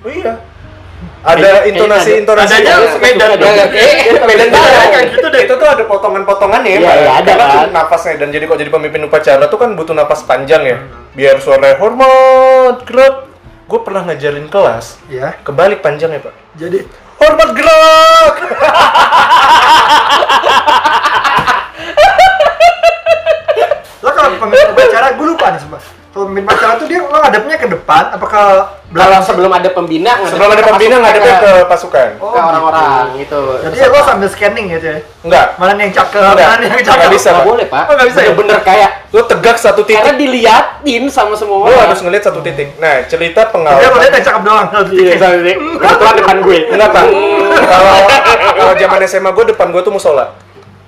oh 0.00 0.10
iya 0.10 0.34
ada 1.22 1.64
intonasi 1.64 2.10
ada. 2.10 2.20
intonasi 2.20 2.52
Adanya 2.54 2.76
Medan. 2.96 3.28
Ya, 3.34 3.64
eh, 3.72 4.20
Medan 4.20 4.48
Barat. 4.50 4.86
Kayak 4.86 5.06
gitu 5.10 5.26
deh. 5.26 5.40
itu 5.40 5.54
tuh 5.54 5.64
ada 5.66 5.82
potongan-potongannya 5.82 6.68
ya, 6.70 6.78
Iya, 6.78 6.92
iya, 6.94 7.10
ada 7.14 7.32
kan. 7.34 7.66
napasnya 7.70 8.16
dan 8.18 8.28
jadi 8.28 8.44
kok 8.44 8.56
jadi 8.56 8.68
pemimpin 8.68 9.00
upacara 9.02 9.44
tuh 9.46 9.56
kan 9.56 9.72
butuh 9.72 9.92
napas 9.92 10.20
panjang 10.22 10.62
ya 10.62 10.76
biar 11.12 11.36
suaranya 11.38 11.76
hormat 11.78 12.84
gerak 12.84 13.24
gue 13.64 13.80
pernah 13.80 14.04
ngajarin 14.04 14.48
kelas 14.48 15.00
Ya, 15.06 15.32
kebalik 15.40 15.80
panjangnya 15.80 16.20
pak 16.20 16.36
jadi 16.54 16.84
hormat 17.16 17.50
gerak 17.52 18.34
lo 23.98 24.10
kalau 24.10 24.28
pemimpin 24.36 24.68
upacara 24.70 25.06
gue 25.10 25.26
lupa 25.26 25.46
nih 25.48 25.60
sumpah. 25.60 25.80
Pemimpin 26.14 26.46
upacara 26.46 26.78
tuh 26.78 26.86
dia 26.86 27.02
lo 27.02 27.10
ngadepnya 27.12 27.56
ke 27.58 27.66
depan 27.66 28.14
apa 28.14 28.22
ke 28.22 28.42
belakang? 28.86 29.18
sebelum 29.20 29.50
ada 29.50 29.66
pembina, 29.68 30.14
sebelum 30.22 30.46
ada 30.48 30.62
pembina 30.62 30.96
ngadepnya 30.96 31.34
ke, 31.36 31.50
ke 31.58 31.66
pasukan 31.66 32.08
Oh, 32.16 32.30
ke 32.30 32.38
orang-orang 32.38 33.18
gitu. 33.18 33.40
Jadi 33.58 33.76
lo 33.84 33.98
sambil 34.00 34.28
scanning 34.30 34.70
gitu 34.70 34.86
ya. 34.86 34.98
enggak 35.20 35.46
Mana 35.56 35.74
nih 35.74 35.82
yang 35.84 35.94
cakep, 35.96 36.22
Enggak. 36.22 36.46
mana 36.48 36.62
yang 36.62 36.78
cakep. 36.78 36.94
Nggak 36.94 37.10
bisa, 37.10 37.28
Nggak 37.28 37.34
Pak. 37.36 37.50
boleh 37.50 37.66
pak. 37.66 37.82
Oh, 37.82 37.92
nggak 37.92 38.06
bisa 38.06 38.18
ya? 38.18 38.24
Bener-bener 38.24 38.58
kayak 38.62 38.90
lo 39.10 39.20
tegak 39.24 39.56
satu 39.58 39.80
karena 39.82 39.98
titik 40.06 40.14
diliatin 40.16 41.02
sama 41.06 41.34
semua 41.34 41.66
lo 41.66 41.74
harus 41.76 41.98
ngeliat 41.98 42.22
satu 42.22 42.38
titik 42.38 42.78
nah 42.78 43.02
cerita 43.04 43.42
Dia 43.42 43.50
lo 43.50 43.58
lihat 43.66 43.90
pengalaman 43.90 44.10
yang 44.12 44.24
cakep 44.24 44.42
doang. 44.42 44.66
Iya, 44.88 45.12
sama 45.16 45.34
ini. 45.42 45.52
Kebetulan 45.74 46.14
depan 46.16 46.36
gue. 46.40 46.58
enggak 46.70 46.90
pak 46.92 47.04
kalau 47.64 47.96
kalau 48.54 48.72
zaman 48.76 48.98
SMA 49.04 49.30
gue 49.32 49.44
depan 49.50 49.66
gue 49.68 49.82
tuh 49.82 49.90
musola 49.90 50.30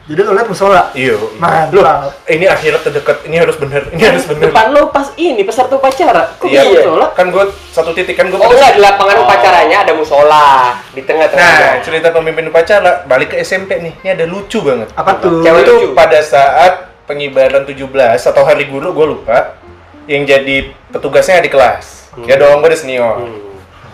Jadi 0.07 0.23
lo 0.23 0.33
lihat 0.33 0.47
musola. 0.47 0.95
iya 0.95 1.19
Mantap. 1.37 2.15
ini 2.27 2.47
akhirat 2.47 2.79
terdekat 2.81 3.27
ini 3.27 3.37
harus 3.37 3.59
bener 3.59 3.91
ini 3.91 3.99
harus 4.01 4.23
bener 4.23 4.49
Depan 4.49 4.71
lo 4.71 4.87
pas 4.89 5.11
ini 5.17 5.43
peserta 5.43 5.75
upacara. 5.75 6.39
Kok 6.39 6.47
Iya, 6.47 6.63
bisa 6.63 6.87
musola? 6.87 7.07
kan 7.11 7.27
gue 7.29 7.45
satu 7.69 7.91
titik 7.91 8.15
kan 8.15 8.27
gue 8.27 8.37
Oh 8.37 8.47
enggak, 8.47 8.73
di 8.73 8.81
lapangan 8.81 9.17
Oh. 9.17 9.25
upacaranya 9.27 9.83
ada 9.83 9.93
musola 9.93 10.79
di 10.89 11.01
Nah, 11.01 11.07
tengah-tengah. 11.07 11.83
cerita 11.83 12.09
pemimpin 12.11 12.47
upacara 12.47 13.03
balik 13.05 13.35
ke 13.35 13.43
SMP 13.43 13.83
nih. 13.83 13.93
Ini 14.01 14.11
ada 14.15 14.25
lucu 14.25 14.63
banget. 14.63 14.95
Apa 14.95 15.19
tuh? 15.19 15.43
Cewek 15.43 15.63
itu 15.63 15.75
lucu. 15.75 15.89
pada 15.93 16.23
saat 16.23 16.73
pengibaran 17.05 17.63
17 17.63 17.91
atau 18.25 18.43
hari 18.43 18.67
guru 18.67 18.91
gue 18.93 19.07
lupa 19.09 19.59
yang 20.07 20.23
jadi 20.23 20.71
petugasnya 20.89 21.43
di 21.43 21.51
kelas. 21.51 22.15
Ya 22.23 22.39
dong, 22.39 22.63
gue 22.63 22.71
udah 22.71 22.79
senior. 22.79 23.15
Hmm. 23.19 23.43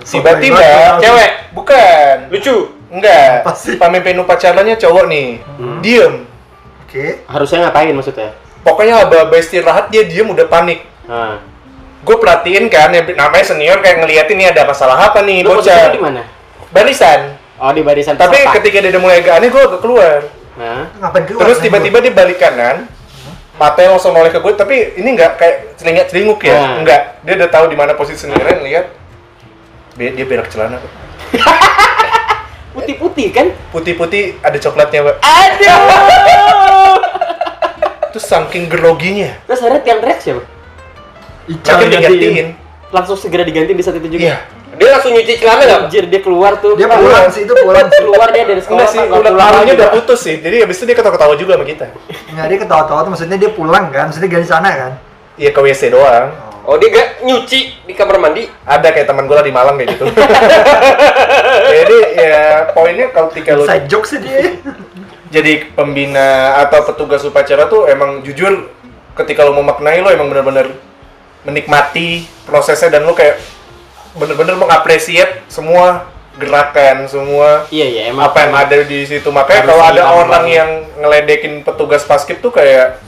Tiba-tiba 0.03 0.61
Oh, 0.61 1.01
cewek, 1.01 1.31
bukan. 1.53 2.15
Lucu. 2.29 2.82
Enggak. 2.93 3.43
Apa 3.43 3.57
sih? 3.57 3.81
Pemimpin 3.81 4.21
upacaranya 4.21 4.77
cowok 4.77 5.05
nih. 5.09 5.29
Diem. 5.81 6.29
Oke. 6.85 7.25
Harusnya 7.25 7.67
ngapain 7.67 7.89
maksudnya? 7.91 8.37
Pokoknya 8.61 9.03
aba-aba 9.03 9.35
istirahat 9.35 9.89
dia 9.89 10.05
diem 10.05 10.29
udah 10.29 10.45
panik. 10.47 10.85
Nah. 11.09 11.41
Gue 12.03 12.19
perhatiin 12.19 12.67
kan, 12.67 12.91
ya, 12.91 13.01
namanya 13.15 13.47
senior 13.47 13.79
kayak 13.79 14.03
ngeliatin 14.03 14.35
nih 14.35 14.51
ada 14.51 14.67
masalah 14.67 14.99
apa 14.99 15.23
nih, 15.23 15.47
posisinya 15.47 15.87
bocah. 15.87 15.95
di 15.95 16.03
mana? 16.03 16.23
Barisan. 16.69 17.21
Oh 17.63 17.71
di 17.71 17.79
barisan 17.81 18.19
Tapi 18.19 18.43
peserta. 18.43 18.59
ketika 18.59 18.77
dia 18.83 18.91
udah 18.91 19.03
mulai 19.03 19.17
agak 19.23 19.39
aneh, 19.39 19.49
gue 19.49 19.65
keluar. 19.79 20.19
Nah. 20.59 20.91
Ngapain 20.99 21.25
keluar? 21.25 21.43
Terus 21.47 21.59
tiba-tiba 21.63 22.03
dia 22.03 22.11
balik 22.11 22.43
kanan, 22.43 22.91
matanya 23.55 23.95
langsung 23.95 24.11
noleh 24.13 24.35
ke 24.35 24.43
gue, 24.43 24.53
tapi 24.53 24.77
ini 24.99 25.15
nggak 25.15 25.31
kayak 25.39 25.57
celingak 25.79 26.07
celinguk 26.11 26.43
ya, 26.43 26.59
Nah. 26.59 26.83
enggak. 26.83 27.23
Dia 27.23 27.35
udah 27.39 27.49
tahu 27.49 27.65
di 27.71 27.77
mana 27.79 27.95
posisi 27.95 28.27
sendirian, 28.27 28.59
lihat 28.61 28.87
dia, 29.95 30.11
dia 30.11 30.27
berak 30.27 30.51
celana. 30.51 30.83
Putih-putih 32.73 33.29
kan? 33.33 33.47
putih-putih 33.69 34.41
ada 34.41 34.57
coklatnya, 34.57 35.01
Pak. 35.05 35.15
Aduh. 35.21 36.97
Terus 38.13 38.25
saking 38.29 38.69
groginya, 38.69 39.41
Terus 39.49 39.65
akhirnya 39.65 39.83
tiang 39.85 40.01
teriak 40.05 40.21
siapa? 40.21 40.43
Ical 41.49 41.75
makin 41.81 41.89
digantiin. 41.89 42.47
Langsung 42.93 43.17
segera 43.17 43.43
diganti 43.43 43.73
di 43.73 43.81
saat 43.81 43.97
itu 43.97 44.09
juga. 44.09 44.21
Iya. 44.21 44.37
Dia 44.73 44.89
langsung 44.89 45.13
nyuci 45.13 45.33
celana 45.37 45.63
enggak? 45.65 45.81
Anjir 45.85 46.05
dia 46.09 46.21
keluar 46.25 46.53
tuh. 46.61 46.73
Dia 46.81 46.89
pulang 46.89 47.29
sih 47.29 47.45
itu 47.45 47.53
pulang 47.53 47.89
sih. 47.93 48.01
keluar 48.01 48.29
dia 48.33 48.45
dari 48.49 48.61
sekolah. 48.65 48.81
Enggak 48.81 48.93
sih, 48.93 49.01
Pak. 49.05 49.17
Udah 49.21 49.33
udah 49.69 49.89
Pak. 49.89 49.93
putus 50.01 50.21
sih. 50.25 50.37
Jadi 50.41 50.57
habis 50.65 50.77
itu 50.81 50.85
dia 50.89 50.97
ketawa-ketawa 50.97 51.35
juga 51.37 51.53
sama 51.61 51.67
kita. 51.69 51.87
Nggak 52.33 52.47
dia 52.49 52.59
ketawa-tawa 52.65 53.01
tuh 53.05 53.11
maksudnya 53.13 53.37
dia 53.37 53.51
pulang 53.53 53.85
kan, 53.93 54.09
maksudnya 54.09 54.29
ganti 54.33 54.49
sana 54.49 54.71
kan. 54.73 54.93
Iya 55.37 55.51
ke 55.53 55.61
WC 55.61 55.83
doang. 55.93 56.29
Oh, 56.33 56.52
dia 56.79 56.89
gak 56.91 57.09
nyuci 57.23 57.61
di 57.83 57.93
kamar 57.93 58.23
mandi. 58.23 58.47
Ada 58.63 58.95
kayak 58.95 59.07
teman 59.07 59.27
gue 59.27 59.35
lah 59.35 59.43
di 59.43 59.51
Malang 59.51 59.75
kayak 59.75 59.99
gitu. 59.99 60.05
Jadi 61.83 61.99
ya 62.15 62.71
poinnya 62.71 63.07
kalau 63.11 63.29
ketika 63.31 63.51
lu 63.57 63.65
Side 63.67 63.87
joke 63.87 64.07
sih 64.07 64.19
dia. 64.19 64.57
jadi 65.27 65.65
pembina 65.73 66.61
atau 66.61 66.85
petugas 66.85 67.25
upacara 67.25 67.65
tuh 67.65 67.89
emang 67.89 68.21
jujur 68.21 68.69
ketika 69.17 69.49
lo 69.49 69.57
memaknai 69.57 70.05
lo 70.05 70.13
emang 70.13 70.29
bener-bener 70.29 70.77
menikmati 71.43 72.29
prosesnya 72.45 72.93
dan 72.93 73.09
lo 73.09 73.17
kayak 73.17 73.41
bener-bener 74.13 74.61
mengapresiat 74.61 75.49
semua 75.49 76.05
gerakan 76.37 77.09
semua 77.09 77.65
Iya 77.73 77.87
iya 77.89 78.03
emang. 78.13 78.29
apa 78.29 78.45
yang 78.45 78.53
ada 78.53 78.77
di 78.85 79.09
situ 79.09 79.25
makanya 79.33 79.73
kalau 79.73 79.81
ada 79.81 80.03
orang 80.05 80.45
yang 80.53 80.71
ngeledekin 81.01 81.65
petugas 81.65 82.05
paskib 82.05 82.45
tuh 82.45 82.53
kayak 82.53 83.01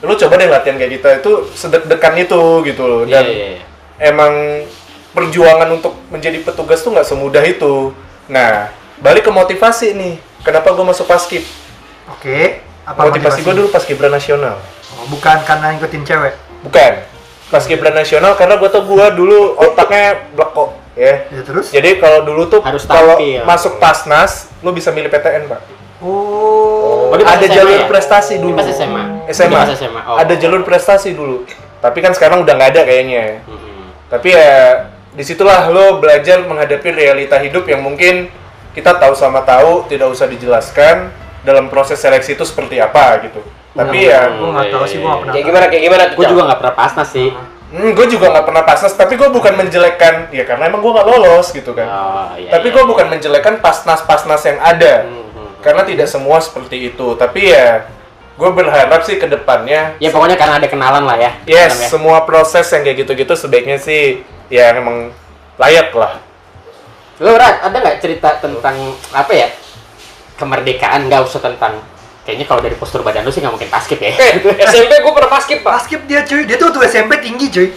lu 0.00 0.12
coba 0.14 0.34
deh 0.34 0.48
latihan 0.48 0.76
kayak 0.76 0.92
kita 0.96 1.08
itu 1.18 1.32
sedek-dekan 1.52 2.14
itu 2.16 2.40
gitu 2.64 2.82
loh 2.82 3.02
dan 3.04 3.20
iya. 3.22 3.46
iya. 3.54 3.62
emang 4.02 4.64
perjuangan 5.10 5.68
untuk 5.70 5.98
menjadi 6.08 6.40
petugas 6.40 6.80
tuh 6.80 6.90
nggak 6.90 7.04
semudah 7.04 7.42
itu 7.42 7.92
nah 8.26 8.70
balik 8.96 9.22
ke 9.22 9.30
motivasi 9.30 9.92
nih 9.92 10.14
kenapa 10.40 10.70
gue 10.70 10.84
masuk 10.84 11.04
paskib 11.04 11.44
Oke. 12.10 12.58
Apa 12.82 13.06
motivasi 13.06 13.40
gue 13.40 13.54
dulu 13.54 13.68
pas 13.68 13.80
Gibran 13.80 14.10
nasional 14.10 14.58
Oh, 14.90 15.06
bukan 15.06 15.38
karena 15.40 15.72
ngikutin 15.72 16.02
cewek. 16.02 16.34
bukan 16.60 16.92
pas 17.46 17.62
Gibran 17.62 17.92
nasional 17.92 18.34
karena 18.34 18.56
gue 18.56 18.66
tau 18.66 18.82
gue 18.82 19.06
dulu 19.12 19.54
otaknya 19.54 20.26
bleko 20.32 20.74
ya 20.92 21.28
Ya 21.28 21.42
terus? 21.42 21.70
jadi 21.70 21.96
kalau 21.96 22.24
dulu 22.24 22.48
tuh 22.48 22.60
Harus 22.60 22.82
kalau 22.84 23.14
tampil. 23.14 23.44
masuk 23.44 23.76
pasnas 23.76 24.48
lu 24.58 24.70
bisa 24.70 24.90
milih 24.90 25.06
PTN 25.06 25.44
pak 25.46 25.60
Oh. 26.00 27.12
Oh, 27.12 27.14
ada 27.14 27.38
SMA 27.38 27.52
jalur 27.52 27.76
ya? 27.76 27.84
prestasi 27.84 28.40
dulu 28.40 28.56
pas 28.56 28.64
SMA. 28.64 28.99
SMA. 29.30 29.60
SMA. 29.74 30.00
Oh. 30.06 30.16
ada 30.18 30.34
jalur 30.36 30.62
prestasi 30.62 31.14
dulu 31.14 31.46
tapi 31.80 31.98
kan 32.04 32.12
sekarang 32.12 32.44
udah 32.44 32.54
nggak 32.54 32.70
ada 32.76 32.82
kayaknya 32.84 33.40
Mm-mm. 33.46 33.94
tapi 34.12 34.34
ya 34.36 34.86
di 35.10 35.24
situlah 35.26 35.66
lo 35.72 35.98
belajar 35.98 36.44
menghadapi 36.44 36.88
realita 36.92 37.40
hidup 37.40 37.66
yang 37.66 37.82
mungkin 37.82 38.30
kita 38.70 38.94
tahu 38.94 39.16
sama 39.18 39.42
tahu 39.42 39.88
tidak 39.90 40.12
usah 40.12 40.30
dijelaskan 40.30 41.10
dalam 41.42 41.66
proses 41.72 41.98
seleksi 41.98 42.36
itu 42.38 42.44
seperti 42.46 42.78
apa 42.78 43.18
gitu 43.26 43.40
tapi 43.70 44.02
Hmm. 44.02 44.10
ya 44.10 44.20
Gue 44.34 44.50
nggak 44.50 44.66
tahu 44.74 44.84
sih, 44.84 44.98
gue 44.98 45.06
nggak 45.06 45.20
pernah. 45.22 45.32
Kayak 45.32 45.46
gimana? 45.46 45.64
Kayak 45.70 45.82
gimana? 45.86 46.02
Gue 46.18 46.26
juga 46.26 46.42
nggak 46.50 46.58
pernah 46.58 46.74
pasnas 46.74 47.08
sih. 47.14 47.28
Hmm, 47.70 47.90
gue 47.94 48.06
juga 48.10 48.26
nggak 48.34 48.46
pernah 48.50 48.62
pasnas, 48.66 48.92
tapi 48.98 49.14
gue 49.14 49.28
bukan 49.30 49.52
menjelekkan, 49.54 50.14
ya 50.34 50.42
karena 50.42 50.66
emang 50.66 50.82
gue 50.82 50.90
nggak 50.90 51.06
lolos 51.06 51.54
gitu 51.54 51.70
kan. 51.70 51.86
Oh, 51.86 52.28
iya, 52.34 52.50
tapi 52.50 52.66
iya, 52.66 52.74
gue 52.74 52.82
iya. 52.82 52.90
bukan 52.90 53.06
menjelekkan 53.06 53.54
pasnas-pasnas 53.62 54.42
yang 54.42 54.58
ada, 54.58 55.06
Hmm, 55.06 55.22
hmm. 55.22 55.50
karena 55.62 55.82
tidak 55.86 56.10
semua 56.10 56.42
seperti 56.42 56.90
itu. 56.90 57.14
Tapi 57.14 57.54
ya, 57.54 57.86
gue 58.40 58.50
berharap 58.56 59.04
sih 59.04 59.20
ke 59.20 59.28
depannya, 59.28 60.00
Ya 60.00 60.08
pokoknya 60.08 60.40
karena 60.40 60.56
ada 60.56 60.64
kenalan 60.64 61.04
lah 61.04 61.20
ya. 61.20 61.32
yes, 61.44 61.76
ya. 61.76 61.88
semua 61.92 62.24
proses 62.24 62.64
yang 62.72 62.80
kayak 62.80 63.04
gitu-gitu 63.04 63.36
sebaiknya 63.36 63.76
sih, 63.76 64.24
ya 64.48 64.72
emang 64.72 65.12
layak 65.60 65.92
lah. 65.92 66.16
Lo 67.20 67.36
Rat, 67.36 67.60
ada 67.60 67.76
nggak 67.76 68.00
cerita 68.00 68.40
tentang 68.40 68.96
apa 69.12 69.32
ya? 69.36 69.52
Kemerdekaan 70.40 71.12
nggak 71.12 71.20
usah 71.28 71.44
tentang 71.44 71.84
kayaknya 72.24 72.48
kalau 72.48 72.64
dari 72.64 72.72
postur 72.80 73.04
badan 73.04 73.28
lu 73.28 73.32
sih 73.34 73.44
nggak 73.44 73.52
mungkin 73.52 73.68
paskib 73.68 74.00
ya. 74.00 74.16
Oke, 74.40 74.56
SMP 74.56 75.04
gue 75.04 75.12
pernah 75.12 75.28
paskib, 75.28 75.60
Pak. 75.60 75.72
Paskip 75.76 76.00
dia 76.08 76.24
cuy, 76.24 76.48
dia 76.48 76.56
tuh 76.56 76.72
waktu 76.72 76.88
SMP 76.88 77.20
tinggi 77.20 77.52
cuy. 77.52 77.68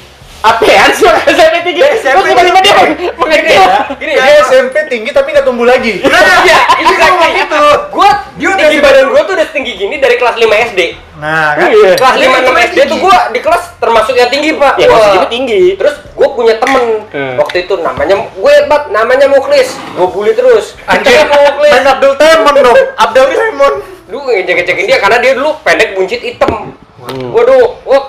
Apaan 0.43 0.91
sih 0.91 1.07
orang 1.09 1.23
SMP 1.25 1.55
tinggi? 1.63 1.81
SMP 1.95 2.19
Terus 2.19 2.25
tiba-tiba 2.27 2.59
dia 2.59 2.73
mengecil. 3.15 3.63
Gini, 3.95 4.13
Dia 4.13 4.43
SMP 4.43 4.75
tinggi 4.85 5.09
tapi 5.09 5.31
nggak 5.31 5.43
tumbuh 5.43 5.63
lagi. 5.63 6.03
Iya, 6.03 6.59
itu 6.77 6.91
Dia 6.91 7.07
ngomong 7.07 7.31
exactly. 7.31 7.39
gitu. 7.39 7.63
Gua 7.89 8.09
Dia 8.35 8.49
tinggi 8.53 8.77
badan 8.77 9.05
gua 9.07 9.21
tuh 9.23 9.33
udah 9.33 9.47
setinggi 9.47 9.71
gini 9.77 9.95
dari 9.97 10.15
kelas 10.15 10.35
5 10.35 10.43
SD. 10.69 10.79
Nah 11.15 11.55
kan. 11.55 11.69
Iya. 11.69 11.91
Kelas 11.95 12.13
Dia 12.13 12.27
5 12.27 12.35
itu 12.35 12.51
6 12.51 12.59
SD 12.65 12.75
tuh 12.75 12.83
tinggi. 12.85 12.99
gua 12.99 13.17
di 13.31 13.39
kelas 13.39 13.63
termasuk 13.79 14.13
yang 14.13 14.29
tinggi, 14.29 14.49
Pak. 14.53 14.73
Ya 14.75 14.87
segitu 14.91 15.27
tinggi. 15.29 15.61
Terus 15.75 15.95
gua 16.13 16.27
punya 16.29 16.55
temen 16.57 16.83
Hmm. 17.05 17.37
waktu 17.37 17.63
itu 17.63 17.77
namanya 17.77 18.25
gue 18.27 18.53
bat 18.65 18.89
namanya 18.89 19.29
Muklis. 19.29 19.77
Gua 19.93 20.09
bully 20.09 20.33
terus. 20.33 20.73
Anjir, 20.83 21.23
Muklis. 21.23 21.71
main 21.71 21.87
Abdul 21.87 22.17
Temon 22.17 22.55
dong, 22.57 22.79
Abdul 22.97 23.29
Temon. 23.29 23.73
Lu 24.09 24.17
ngejek-ngecekin 24.23 24.85
dia 24.85 24.97
karena 24.97 25.17
dia 25.17 25.33
dulu 25.33 25.55
pendek 25.61 25.93
buncit 25.93 26.19
hitam. 26.19 26.73
Hmm. 26.99 27.29
Waduh, 27.29 27.79
wah. 27.83 28.02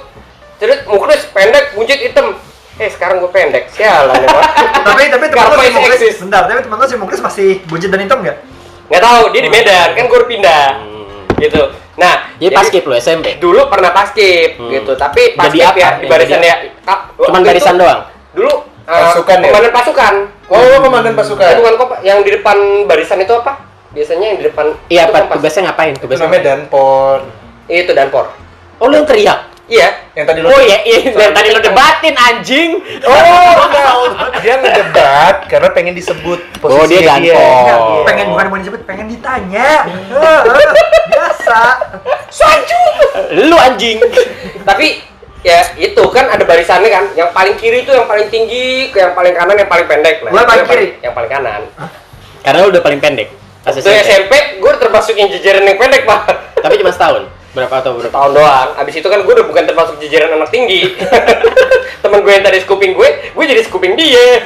Terus 0.65 0.79
Muklis 0.87 1.21
pendek 1.29 1.65
buncit 1.73 2.01
hitam. 2.01 2.33
Eh 2.75 2.89
sekarang 2.89 3.21
gue 3.21 3.29
pendek, 3.29 3.69
sialan 3.69 4.17
ya 4.17 4.27
Pak. 4.27 4.45
Tapi 4.87 5.03
tapi 5.07 5.25
teman 5.29 5.47
Karma 5.47 5.61
si 5.61 5.69
is 5.69 5.77
Muklis, 5.77 5.99
exist. 5.99 6.19
bentar, 6.21 6.43
tapi 6.43 6.59
teman 6.59 6.77
lu 6.77 6.87
si 6.87 6.97
Muklis 6.97 7.21
masih 7.21 7.49
buncit 7.65 7.87
dan 7.87 8.01
hitam 8.01 8.19
nggak? 8.19 8.37
Nggak 8.85 9.03
tahu, 9.03 9.23
dia 9.31 9.41
di 9.41 9.51
Medan, 9.51 9.89
kan 9.93 10.05
gue 10.05 10.21
pindah. 10.25 10.67
Hmm. 10.75 11.23
Gitu. 11.37 11.63
Nah, 11.95 12.15
Jadi 12.35 12.51
paskib 12.51 12.83
lu 12.83 12.95
SMP. 12.97 13.39
dulu 13.39 13.69
pernah 13.69 13.93
paskib 13.93 14.57
Hmm. 14.57 14.67
gitu 14.69 14.93
tapi 14.95 15.31
Jadi 15.31 15.39
paskib 15.39 15.63
apa? 15.63 15.79
ya 15.79 15.91
di 15.95 16.07
barisan 16.09 16.41
Jadi 16.41 16.49
ya 16.49 16.57
Cuman 17.15 17.41
barisan 17.41 17.75
doang. 17.77 18.01
dulu 18.33 18.51
uh, 18.51 18.63
Pasukan 19.07 19.37
ya? 19.39 19.47
komandan 19.47 19.73
pasukan 19.73 20.15
Oh, 20.45 20.77
komandan 20.81 21.15
pasukan. 21.15 21.47
Eh, 21.47 21.57
bukan 21.57 21.73
kok 21.77 21.87
Pak. 21.87 21.99
yang 22.03 22.19
di 22.21 22.31
depan 22.33 22.57
barisan 22.85 23.21
itu 23.21 23.31
apa 23.33 23.63
biasanya 23.91 24.27
yang 24.27 24.39
di 24.39 24.45
depan 24.45 24.67
Iya, 24.91 25.07
Pak. 25.07 25.31
Tugasnya 25.33 25.71
ngapain? 25.71 25.93
Itu 25.93 26.03
Tugasnya 26.03 26.27
namanya 26.27 26.43
Danpor. 26.49 27.19
itu 27.67 27.91
danpor 27.91 28.27
Oh, 28.77 28.91
lu 28.91 28.95
yang 28.97 29.07
teriak. 29.07 29.54
Iya. 29.65 29.89
Yang 30.13 30.25
tadi 30.29 30.39
lo 30.45 30.47
Oh 30.53 30.61
iya, 30.61 30.79
iya. 30.85 31.09
Dari 31.09 31.33
tadi 31.33 31.49
lo 31.57 31.61
debatin 31.65 32.15
anjing. 32.15 32.71
Oh, 33.01 33.17
enggak. 33.65 33.93
Dia 34.45 34.55
ngedebat 34.61 35.37
karena 35.49 35.69
pengen 35.73 35.95
disebut 35.97 36.41
Oh, 36.61 36.85
dia 36.85 37.01
ganteng. 37.01 37.33
Enggak, 37.33 37.79
pengen 38.05 38.27
bukan 38.29 38.47
mau 38.53 38.59
disebut, 38.61 38.81
pengen 38.85 39.07
ditanya. 39.09 39.69
Eh, 40.15 41.11
Biasa. 41.11 41.61
Lu 43.49 43.57
anjing. 43.57 44.01
Tapi 44.65 45.01
ya 45.45 45.61
itu 45.77 46.03
kan 46.13 46.29
ada 46.33 46.45
barisannya 46.45 46.91
kan. 46.93 47.05
Yang 47.17 47.31
paling 47.33 47.55
kiri 47.61 47.85
itu 47.85 47.93
yang 47.93 48.09
paling 48.09 48.29
tinggi, 48.29 48.93
ke 48.93 49.01
yang 49.01 49.13
paling 49.17 49.33
kanan 49.33 49.57
yang 49.57 49.69
paling 49.69 49.87
pendek. 49.89 50.25
Nah, 50.25 50.31
Gua 50.33 50.43
paling 50.45 50.65
yang 50.65 50.73
kiri. 50.73 50.87
Yang 51.01 51.15
paling 51.17 51.31
kanan. 51.31 51.61
Karena 52.45 52.59
lu 52.65 52.69
udah 52.73 52.83
paling 52.85 53.01
pendek. 53.01 53.29
Pas 53.65 53.73
Waktu 53.73 53.97
SMP, 54.05 54.61
gue 54.61 54.73
termasuk 54.77 55.17
yang 55.17 55.33
jajaran 55.33 55.65
yang 55.65 55.81
pendek, 55.81 56.05
Pak. 56.05 56.21
Tapi 56.61 56.85
cuma 56.85 56.93
setahun. 56.93 57.44
Berapa 57.55 57.75
atau 57.79 57.95
berapa? 57.95 58.11
Tahun 58.11 58.31
doang. 58.35 58.69
Abis 58.77 58.95
itu 58.99 59.07
kan 59.07 59.23
gue 59.23 59.33
udah 59.33 59.47
bukan 59.47 59.63
termasuk 59.63 59.95
jajaran 60.03 60.35
anak 60.35 60.51
tinggi. 60.51 60.99
Temen 62.03 62.21
gue 62.21 62.33
yang 62.35 62.45
tadi 62.45 62.59
scooping 62.61 62.93
gue, 62.93 63.09
gue 63.31 63.45
jadi 63.47 63.63
scooping 63.65 63.95
dia. 63.95 64.27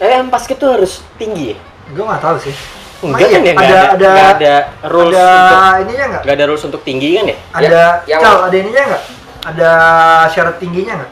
Eh, 0.00 0.16
basket 0.32 0.56
tuh 0.56 0.72
harus 0.72 1.04
tinggi 1.20 1.52
ya? 1.52 1.56
Gue 1.92 2.00
nggak 2.00 2.24
tahu 2.24 2.36
sih. 2.40 2.56
Enggak 3.04 3.28
kan 3.28 3.40
ya? 3.44 3.52
Nggak 3.52 3.68
ada 3.68 3.76
ada, 3.76 3.92
ada 3.92 4.08
nggak 4.08 4.30
ada 4.32 4.54
rules 4.88 5.12
ada 5.12 5.28
untuk 5.28 5.60
ininya 5.84 6.04
nggak? 6.08 6.22
nggak 6.24 6.36
ada 6.36 6.44
rules 6.48 6.64
untuk 6.64 6.80
tinggi 6.80 7.08
kan 7.12 7.24
ya? 7.28 7.36
Ada 7.52 7.80
yang- 8.08 8.22
Cal, 8.24 8.36
ada 8.48 8.56
ininya 8.56 8.82
nggak? 8.88 9.02
Ada 9.44 9.70
syarat 10.32 10.56
tingginya 10.56 10.94
nggak? 11.04 11.10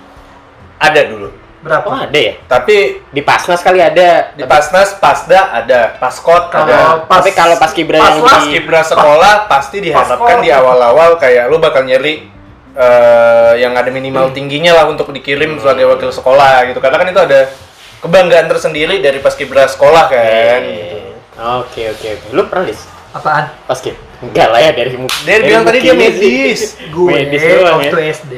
Ada 0.79 1.01
dulu. 1.05 1.29
Berapa? 1.59 1.85
Oh 1.85 1.99
ada 1.99 2.14
ya? 2.14 2.38
Tapi 2.44 3.03
Di 3.11 3.18
Pasnas 3.21 3.59
kali 3.59 3.79
ada. 3.79 4.31
di 4.31 4.44
Pasnas, 4.44 4.94
Pasda 4.94 5.51
ada, 5.53 5.99
Paskot 5.99 6.49
Kalau 6.49 6.64
ada. 6.64 7.03
pas 7.03 7.18
Tapi 7.18 7.31
kalau 7.33 7.55
pas 7.57 7.71
Kibra 7.71 7.99
pas 7.99 8.09
yang 8.09 8.23
lah, 8.23 8.38
di- 8.40 8.55
Kibra 8.55 8.81
sekolah 8.81 9.35
pasti 9.47 9.77
diharapkan 9.81 10.18
Paskot. 10.38 10.38
di 10.40 10.51
awal-awal 10.51 11.11
kayak 11.16 11.47
lu 11.47 11.59
bakal 11.59 11.83
nyari 11.83 12.31
eh, 12.73 13.53
yang 13.59 13.75
ada 13.75 13.88
minimal 13.88 14.31
tingginya 14.31 14.71
lah 14.73 14.87
untuk 14.87 15.11
dikirim 15.11 15.59
sebagai 15.59 15.87
wakil 15.88 16.11
sekolah 16.11 16.62
gitu. 16.64 16.79
Karena 16.79 16.97
kan 16.97 17.09
itu 17.09 17.21
ada 17.21 17.40
kebanggaan 17.99 18.47
tersendiri 18.47 18.99
dari 18.99 19.18
paskibra 19.18 19.66
sekolah 19.66 20.07
kan. 20.07 20.62
Eh, 20.62 21.11
Oke 21.59 21.87
oke 21.88 22.07
oke. 22.12 22.27
Lu 22.31 22.47
pernah 22.47 22.66
Lis? 22.66 22.87
Apaan? 23.11 23.51
Basket? 23.64 23.94
Enggak 24.19 24.49
lah 24.51 24.59
ya 24.59 24.71
dari 24.75 24.91
Dia 24.99 25.07
dari 25.25 25.43
bilang 25.47 25.63
tadi 25.63 25.79
dia 25.79 25.95
medis. 25.95 26.75
Gue 26.91 27.11
Medis 27.15 27.39
doang 27.39 27.79
waktu 27.79 27.99
ya. 28.03 28.11
SD 28.11 28.33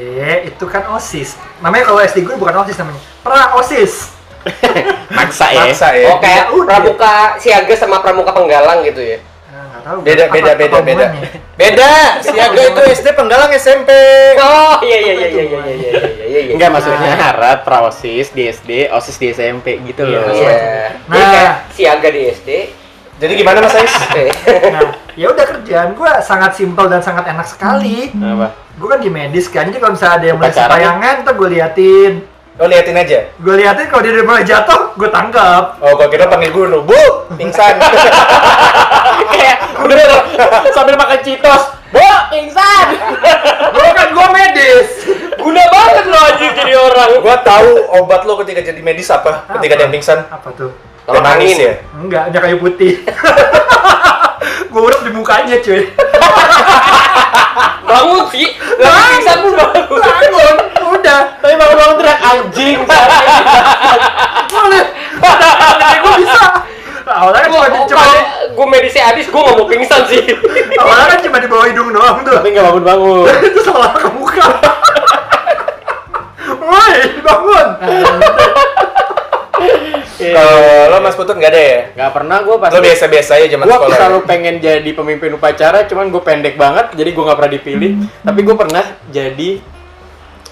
itu 0.45 0.65
kan 0.69 0.83
OSIS. 0.93 1.29
Namanya 1.57 1.83
kalau 1.89 1.99
SD 1.99 2.17
gue 2.21 2.35
bukan 2.37 2.53
OSIS 2.61 2.77
namanya. 2.77 3.01
Pra 3.25 3.57
OSIS. 3.57 3.93
Maksa 5.17 5.45
ya. 5.49 5.65
Maksa 5.65 5.87
ya. 5.97 6.07
Oh 6.09 6.17
kayak 6.17 6.37
Ya 6.37 6.53
udah. 6.53 6.65
pramuka 6.69 7.13
siaga 7.37 7.73
sama 7.73 7.97
pramuka 7.99 8.29
penggalang 8.29 8.85
gitu 8.85 9.01
ya. 9.01 9.17
Nah, 9.49 9.61
nggak 9.67 9.81
tahu. 9.81 9.97
Beda 10.05 10.23
apa- 10.23 10.33
beda 10.33 10.49
apa 10.49 10.53
beda 10.53 10.69
beda. 10.69 10.77
hubungannya. 10.85 11.29
Beda. 11.57 11.91
Siaga 12.21 12.61
itu 12.61 12.81
SD 12.93 13.07
penggalang 13.13 13.51
SMP. 13.53 13.89
Oh 14.37 14.77
iya 14.81 14.97
iya 14.97 15.13
iya 15.17 15.27
iya 15.27 15.43
iya 15.43 15.59
iya 15.61 15.73
iya 15.73 16.01
iya 16.25 16.39
iya. 16.45 16.53
Enggak 16.57 16.69
maksudnya 16.73 17.13
harap 17.15 17.65
praosis 17.65 18.29
di 18.29 18.45
SD, 18.45 18.69
osis 18.89 19.17
di 19.17 19.29
SMP 19.29 19.81
gitu 19.81 20.05
loh. 20.05 20.29
Iya. 20.29 20.93
Nah. 21.05 21.13
Jadi 21.17 21.25
kayak 21.25 21.53
siaga 21.73 22.09
di 22.09 22.21
SD. 22.29 22.49
Jadi 23.21 23.37
gimana 23.37 23.61
Mas 23.61 23.77
Ais? 23.77 23.93
Nah, 24.73 24.97
ya 25.13 25.29
udah 25.29 25.45
kerjaan 25.45 25.93
gue 25.93 26.11
sangat 26.25 26.57
simpel 26.57 26.89
dan 26.89 27.05
sangat 27.05 27.29
enak 27.29 27.45
sekali. 27.45 28.09
Apa? 28.17 28.49
Gue 28.81 28.87
kan 28.89 28.97
di 28.97 29.13
medis 29.13 29.45
kan, 29.45 29.69
jadi 29.69 29.77
kalau 29.77 29.93
misalnya 29.93 30.15
ada 30.17 30.25
yang 30.25 30.37
mulai 30.41 30.49
Upacara. 30.49 30.65
sepayangan, 30.73 31.13
ntar 31.21 31.33
gue 31.37 31.49
liatin. 31.53 32.13
Lo 32.57 32.65
liatin 32.65 32.97
aja. 32.97 33.19
Gue 33.37 33.55
liatin 33.61 33.85
kalau 33.93 34.01
dia 34.01 34.11
udah 34.17 34.25
mulai 34.25 34.41
jatuh, 34.41 34.97
gue 34.97 35.09
tangkap. 35.13 35.77
Oh, 35.85 35.93
gua 35.93 36.07
kira 36.09 36.25
panggil 36.25 36.49
guru. 36.49 36.81
Bu, 36.81 37.01
pingsan. 37.37 37.77
Kayak 39.37 39.57
bener 39.85 40.09
sambil 40.73 40.95
makan 40.97 41.19
citos. 41.21 41.63
Bo, 41.93 42.07
pingsan. 42.33 42.85
Gue 43.69 43.89
kan 43.93 44.07
gue 44.17 44.27
medis. 44.33 44.89
Guna 45.37 45.63
banget 45.69 46.05
lo 46.09 46.17
anjing 46.17 46.53
jadi 46.57 46.73
orang. 46.77 47.09
gua 47.21 47.37
tahu 47.41 47.69
obat 48.01 48.21
lo 48.25 48.33
ketika 48.41 48.61
jadi 48.65 48.81
medis 48.81 49.09
apa? 49.13 49.45
Ketika 49.57 49.73
dia 49.77 49.89
pingsan. 49.89 50.25
Apa 50.29 50.49
tuh? 50.57 50.90
Teh 51.11 51.21
manis 51.21 51.55
angin. 51.55 51.67
ya. 51.67 51.73
Enggak, 51.99 52.23
ada 52.31 52.37
kayu 52.39 52.57
putih. 52.59 52.93
gue 54.71 54.81
urap 54.81 55.01
di 55.03 55.11
mukanya 55.11 55.55
cuy. 55.59 55.83
Bangun 57.91 58.23
sih. 58.31 58.47
Lagi 58.79 59.03
pingsan 59.19 59.37
pun 59.43 59.53
bangun. 59.59 59.99
Bangun, 59.99 60.55
udah. 60.95 61.21
Tapi 61.43 61.53
bangun-bangun 61.59 61.95
teriak 61.99 62.19
anjing. 62.23 62.77
Boleh. 64.47 64.85
gue 65.99 66.13
bisa. 66.23 66.39
Awalnya 67.11 67.41
kan 67.43 67.49
Gua 67.51 67.67
cuma, 67.67 67.83
cuma 67.91 68.01
kalau 68.07 68.13
di, 68.15 68.23
gue 68.55 68.65
medisnya 68.71 69.03
habis, 69.11 69.27
gue 69.27 69.35
nggak 69.35 69.57
mau 69.59 69.67
pingsan 69.67 70.01
sih. 70.07 70.23
awalnya 70.79 71.05
kan 71.11 71.19
cuma 71.19 71.37
di 71.43 71.47
bawah 71.51 71.65
hidung 71.67 71.91
doang 71.91 72.23
tuh. 72.23 72.39
Tapi 72.39 72.47
nggak 72.55 72.65
bangun-bangun. 72.71 73.27
itu 73.51 73.59
seolah 73.67 73.91
ke 73.99 74.07
muka. 74.15 74.47
Woi, 76.63 76.95
bangun. 77.19 77.67
Kalau 80.23 80.59
lo 80.87 80.97
Mas 80.99 81.13
Putut 81.13 81.33
nggak 81.33 81.49
ada 81.49 81.61
ya? 81.63 81.79
Nggak 81.93 82.11
pernah 82.13 82.37
gue 82.39 82.55
pas 82.55 82.69
Lo 82.69 82.79
biasa-biasa 82.79 83.31
aja 83.35 83.47
zaman 83.49 83.63
gue 83.63 83.73
sekolah. 83.73 83.97
selalu 83.97 84.17
pengen 84.23 84.55
jadi 84.57 84.89
pemimpin 84.91 85.31
upacara 85.33 85.83
cuman 85.83 86.05
gue 86.07 86.21
pendek 86.21 86.55
banget 86.55 86.85
jadi 86.93 87.09
gue 87.09 87.23
nggak 87.23 87.37
pernah 87.37 87.53
dipilih 87.53 87.91
tapi 88.21 88.39
gue 88.41 88.55
pernah 88.55 88.83
jadi 89.07 89.49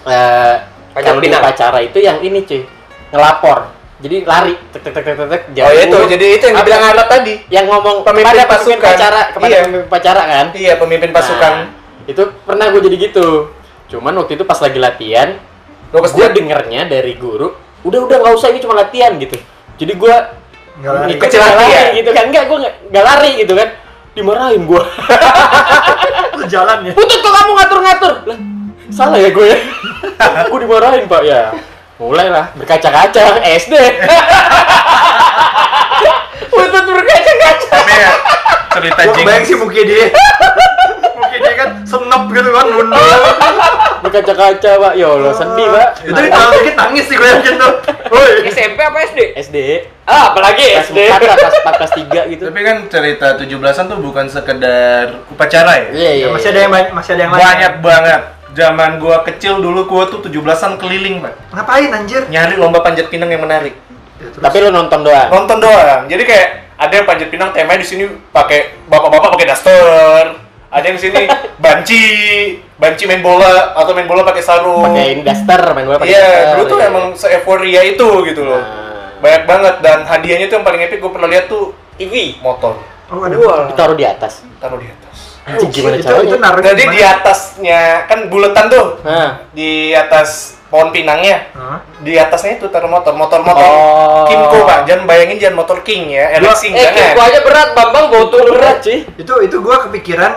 eh 0.02 0.56
Panjat 0.90 1.06
kalau 1.08 1.22
di 1.22 1.30
upacara 1.30 1.80
itu 1.82 1.98
yang 2.00 2.18
ini 2.20 2.40
cuy 2.42 2.62
ngelapor 3.10 3.58
jadi 4.00 4.16
lari 4.24 4.56
tek 4.72 4.82
tek 4.82 4.94
tek 4.96 5.04
tek 5.04 5.16
tek, 5.20 5.28
tek 5.28 5.42
Oh 5.60 5.70
ya 5.70 5.84
itu, 5.84 5.92
jauh. 5.94 6.08
jadi 6.08 6.26
itu 6.34 6.44
yang 6.46 6.56
dibilang 6.58 6.84
alat 6.88 7.08
tadi. 7.10 7.34
yang 7.52 7.66
ngomong 7.68 7.98
Pemimpin 8.02 8.26
kepada 8.26 8.44
pasukan. 8.48 8.66
pemimpin 8.72 8.88
upacara 8.88 9.22
kepada 9.30 9.46
Iya. 9.46 9.60
pemimpin 9.62 9.84
upacara 9.86 10.22
kan 10.24 10.46
Iya, 10.56 10.74
pemimpin 10.76 11.10
pasukan. 11.12 11.54
Nah, 11.54 11.68
itu 12.06 12.24
pernah 12.42 12.66
gue 12.70 12.82
jadi 12.82 12.98
gitu 12.98 13.28
cuman 13.88 14.14
waktu 14.16 14.34
itu 14.34 14.44
pas 14.44 14.58
lagi 14.58 14.78
latihan 14.78 15.30
Lo 15.90 16.00
gue 16.00 16.28
dengernya 16.32 16.86
dari 16.86 17.14
guru 17.14 17.54
udah 17.82 18.00
udah 18.02 18.18
nggak 18.20 18.34
usah 18.34 18.50
ini 18.50 18.60
cuma 18.60 18.78
latihan 18.78 19.14
gitu 19.16 19.36
jadi 19.80 19.94
gue 19.96 20.16
Enggak 20.80 20.94
lari. 20.96 21.14
Kecil 21.20 21.40
hati 21.40 21.56
lari 21.60 21.72
ya? 21.72 21.84
gitu 21.92 22.10
kan 22.12 22.24
enggak 22.28 22.44
gue 22.48 22.58
nggak 22.88 23.04
lari 23.04 23.32
gitu 23.40 23.54
kan 23.56 23.68
dimarahin 24.16 24.64
gue 24.64 24.82
Lu 26.40 26.44
jalan 26.48 26.78
ya. 26.88 26.94
Putut 26.96 27.20
kok 27.20 27.32
kamu 27.32 27.52
ngatur-ngatur? 27.52 28.14
Lah, 28.28 28.38
salah 28.90 29.20
ya 29.20 29.30
gue 29.30 29.46
ya? 29.48 29.58
gue 30.52 30.60
dimarahin 30.60 31.04
pak 31.06 31.22
ya 31.24 31.52
mulailah 32.00 32.56
berkaca-kaca 32.56 33.44
SD 33.44 33.76
Putut 36.50 36.86
berkaca-kaca 36.88 37.68
Tapi 37.76 37.92
ya, 37.92 38.12
cerita 38.72 39.02
kebayang 39.12 39.44
sih 39.44 39.56
muka 39.60 39.82
dia. 39.84 40.08
Dia 41.40 41.54
kan 41.56 41.70
senep 41.84 42.24
gitu 42.30 42.50
kan, 42.52 42.66
nunduk. 42.68 43.00
berkaca-kaca 44.04 44.72
pak 44.80 44.94
ya 44.96 45.08
Allah 45.08 45.34
sedih 45.34 45.68
pak 45.70 45.88
Itu 46.02 46.20
kalau 46.26 46.50
dikit 46.56 46.76
nangis 46.76 47.06
sih 47.06 47.16
gue 47.16 47.28
yakin 47.28 47.54
tuh. 47.56 47.74
Woi. 48.10 48.48
SMP 48.48 48.80
apa 48.80 48.98
SD? 49.06 49.20
SD 49.38 49.58
Ah, 50.04 50.34
apalagi 50.34 50.66
kelas 50.66 50.90
SD. 50.90 51.00
4 51.06 51.22
lah, 51.22 51.38
kelas 51.38 51.56
4, 51.62 51.78
kelas 51.78 51.94
3 52.26 52.32
gitu 52.34 52.44
Tapi 52.50 52.60
kan 52.64 52.78
cerita 52.90 53.28
17-an 53.38 53.86
tuh 53.86 54.00
bukan 54.00 54.26
sekedar 54.26 55.06
upacara 55.28 55.72
ya? 55.78 55.88
iya 55.94 56.12
iya 56.16 56.26
Ya, 56.26 56.34
masih 56.34 56.50
ada 56.50 56.58
iya. 56.58 56.64
yang 56.64 56.74
banyak, 56.74 56.92
masih 56.92 57.12
ada 57.14 57.22
yang 57.22 57.32
lain. 57.32 57.42
Banyak 57.44 57.74
banget. 57.80 58.22
Zaman 58.50 58.92
gua 58.98 59.18
kecil 59.22 59.62
dulu 59.62 59.86
gua 59.86 60.10
tuh 60.10 60.20
17-an 60.20 60.82
keliling, 60.82 61.22
Pak. 61.22 61.34
Ngapain 61.54 61.90
anjir? 61.94 62.22
Nyari 62.26 62.58
lomba 62.58 62.82
panjat 62.82 63.06
pinang 63.08 63.30
yang 63.30 63.46
menarik. 63.46 63.78
Ya, 64.18 64.34
terus. 64.34 64.42
tapi 64.42 64.58
lu 64.60 64.68
nonton 64.68 65.00
doang 65.00 65.30
Nonton 65.30 65.58
doang. 65.62 66.02
Jadi 66.10 66.24
kayak 66.26 66.48
ada 66.76 66.94
yang 66.94 67.06
panjat 67.06 67.30
pinang 67.30 67.54
temanya 67.54 67.78
di 67.78 67.86
sini 67.86 68.04
pakai 68.32 68.82
bapak-bapak 68.90 69.30
pakai 69.32 69.48
daster. 69.48 70.26
Ada 70.70 70.86
yang 70.86 71.00
sini 71.00 71.26
banci, 71.58 72.02
banci 72.76 73.04
main 73.04 73.20
bola 73.20 73.74
atau 73.74 73.90
main 73.92 74.06
bola 74.06 74.22
pakai 74.22 74.40
sarung. 74.40 74.86
pakai 74.86 75.06
ini 75.12 75.22
daster 75.22 75.62
main 75.74 75.84
bola 75.84 75.98
pakai 75.98 76.14
Iya, 76.14 76.22
daster, 76.22 76.46
dulu 76.54 76.64
tuh 76.64 76.78
iya. 76.78 76.88
emang 76.88 77.06
se-euforia 77.14 77.82
itu 77.84 78.08
gitu 78.24 78.42
loh. 78.44 78.62
Nah. 78.62 79.18
Banyak 79.20 79.44
banget 79.44 79.76
dan 79.82 80.06
hadiahnya 80.06 80.46
tuh 80.46 80.56
yang 80.56 80.66
paling 80.66 80.82
epic 80.82 80.98
gue 80.98 81.10
pernah 81.10 81.28
lihat 81.28 81.46
tuh 81.48 81.74
TV. 81.96 82.38
motor. 82.40 82.78
Oh, 83.10 83.20
ada 83.20 83.34
Wah. 83.36 83.66
ditaruh 83.66 83.94
di 83.94 84.06
atas 84.06 84.46
Taruh 84.58 84.78
di 84.78 84.86
atas. 84.86 85.42
Anjing, 85.42 85.74
gimana 85.74 85.98
itu, 85.98 86.06
caranya 86.06 86.24
Itu 86.24 86.38
naruh 86.38 86.62
Jadi 86.62 86.78
gimana? 86.80 86.94
di 86.94 87.02
atasnya 87.02 87.82
kan 88.06 88.20
buletan 88.30 88.66
tuh. 88.70 88.88
nah 89.02 89.42
Di 89.50 89.72
atas 89.92 90.30
pohon 90.70 90.94
pinangnya. 90.94 91.50
Hah? 91.52 91.82
Di 91.98 92.14
atasnya 92.16 92.62
itu 92.62 92.70
taruh 92.70 92.86
motor, 92.86 93.18
motor-motor 93.18 93.66
Oh. 93.66 94.30
Kimco 94.30 94.62
pak, 94.62 94.86
jangan 94.86 95.10
bayangin 95.10 95.42
jangan 95.42 95.58
motor 95.58 95.82
King 95.82 96.14
ya, 96.14 96.38
Racing 96.38 96.72
Eh, 96.72 96.86
jangan. 96.86 97.02
kiko 97.10 97.22
aja 97.24 97.40
berat, 97.42 97.70
Bambang 97.74 98.06
botol 98.08 98.46
berat 98.46 98.54
berat. 98.54 98.78
sih 98.80 99.00
Itu 99.18 99.42
itu 99.42 99.58
gue 99.58 99.76
kepikiran 99.90 100.34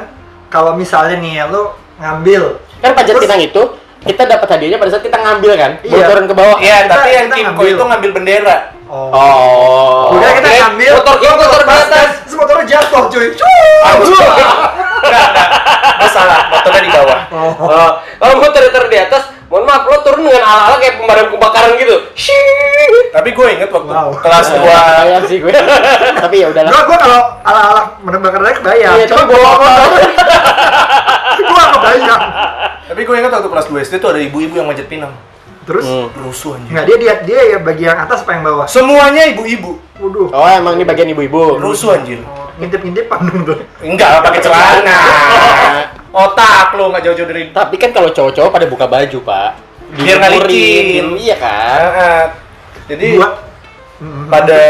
kalau 0.53 0.77
misalnya 0.77 1.17
nih 1.17 1.41
ya, 1.41 1.45
lu 1.49 1.73
ngambil 1.97 2.61
kan 2.79 2.93
panjat 2.93 3.17
Terus- 3.17 3.25
pinang 3.25 3.41
itu 3.41 3.63
kita 4.03 4.23
dapat 4.27 4.49
hadiahnya 4.51 4.77
pada 4.77 4.91
saat 4.91 5.01
kita 5.01 5.15
ngambil 5.17 5.53
kan 5.55 5.73
Iya. 5.81 5.95
bocoran 5.97 6.25
ke 6.27 6.35
bawah 6.35 6.57
Iya, 6.59 6.77
Kita- 6.77 6.93
tapi 6.93 7.09
yang 7.09 7.27
kita 7.27 7.37
ngambil. 7.41 7.67
itu 7.71 7.85
ngambil 7.87 8.11
bendera. 8.13 8.57
Oh. 8.93 9.09
oh 9.09 10.13
Udah 10.13 10.31
kita 10.37 10.45
Oke, 10.45 10.59
ngambil 10.61 10.93
motor 10.93 11.17
King, 11.17 11.33
motor 11.33 11.61
di 11.65 11.73
atas. 11.73 12.09
Terus 12.21 12.37
motornya 12.45 12.65
jatuh 12.69 13.03
cuy. 13.09 13.27
Enggak, 13.33 15.25
enggak. 15.25 15.49
Masalah, 15.99 16.39
motornya 16.51 16.83
di 16.83 16.91
bawah. 16.93 17.19
Oh. 17.33 17.53
Oh, 17.65 17.91
kalau 18.21 18.35
gue 18.37 18.49
taruh 18.53 18.91
di 18.91 18.99
atas, 19.01 19.23
mohon 19.53 19.69
maaf 19.69 19.85
lo 19.85 20.01
turun 20.01 20.25
dengan 20.25 20.41
ala-ala 20.41 20.81
kayak 20.81 20.97
pemadam 20.97 21.27
kebakaran 21.29 21.77
gitu. 21.77 21.97
Shhh. 22.17 23.13
Tapi 23.13 23.29
gue 23.31 23.47
inget 23.53 23.69
waktu 23.69 23.93
Wow. 23.93 24.17
kelas 24.17 24.49
Eh, 24.49 24.57
2 24.57 24.65
kebayang 24.65 25.25
sih 25.29 25.37
gue 25.39 25.53
tapi 26.25 26.37
ya 26.41 26.47
udahlah 26.49 26.71
Gua 26.73 26.83
gua 26.89 26.97
kalau 26.97 27.21
ala-ala 27.45 27.83
menembakkan 28.01 28.41
raya 28.41 28.55
kebayang. 28.57 28.95
Iya, 28.97 29.05
Cuma 29.07 29.23
bawa 29.29 29.51
motor. 29.53 29.91
gua 31.45 31.53
nggak 31.53 31.71
kebayang. 31.75 32.23
Tapi 32.83 33.01
gue 33.01 33.07
gue 33.07 33.17
ingat 33.21 33.31
waktu 33.31 33.49
kelas 33.49 33.67
2 33.69 33.85
SD 33.85 33.95
tuh 34.01 34.09
ada 34.09 34.21
ibu-ibu 34.21 34.55
yang 34.55 34.65
manjat 34.65 34.89
pinang. 34.89 35.13
Terus 35.63 35.85
Hmm. 35.85 36.09
Rusuh 36.19 36.57
anjir. 36.57 36.73
nggak 36.73 36.85
dia 36.89 36.97
dia 36.97 37.15
dia 37.23 37.41
ya 37.53 37.59
bagi 37.61 37.85
yang 37.85 37.95
atas 37.95 38.25
apa 38.25 38.33
yang 38.33 38.43
bawah? 38.43 38.65
Semuanya 38.67 39.29
ibu-ibu. 39.29 39.79
Waduh. 40.01 40.33
Oh, 40.33 40.49
emang 40.49 40.75
ini 40.75 40.83
bagian 40.83 41.07
ibu-ibu. 41.07 41.61
Rusuh 41.61 41.95
anjir. 41.95 42.25
Oh, 42.25 42.49
Ngintip-ngintip 42.57 43.07
dong 43.07 43.45
tuh. 43.45 43.59
Enggak, 43.79 44.25
pakai 44.25 44.41
celana. 44.41 44.97
Otak 46.13 46.77
lu 46.77 46.89
nggak 46.89 47.03
jauh-jauh 47.03 47.25
dari 47.27 47.49
Tapi 47.51 47.75
kan 47.77 47.91
kalau 47.91 48.09
cowok-cowok 48.09 48.51
pada 48.51 48.67
buka 48.67 48.85
baju, 48.85 49.19
Pak. 49.23 49.51
Biar 49.95 50.17
nggak 50.19 50.33
licin. 50.45 51.07
Iya 51.17 51.37
kan? 51.37 52.27
Jadi 52.85 53.17
Dua. 53.17 53.29
Mm. 53.97 54.27
pada 54.27 54.63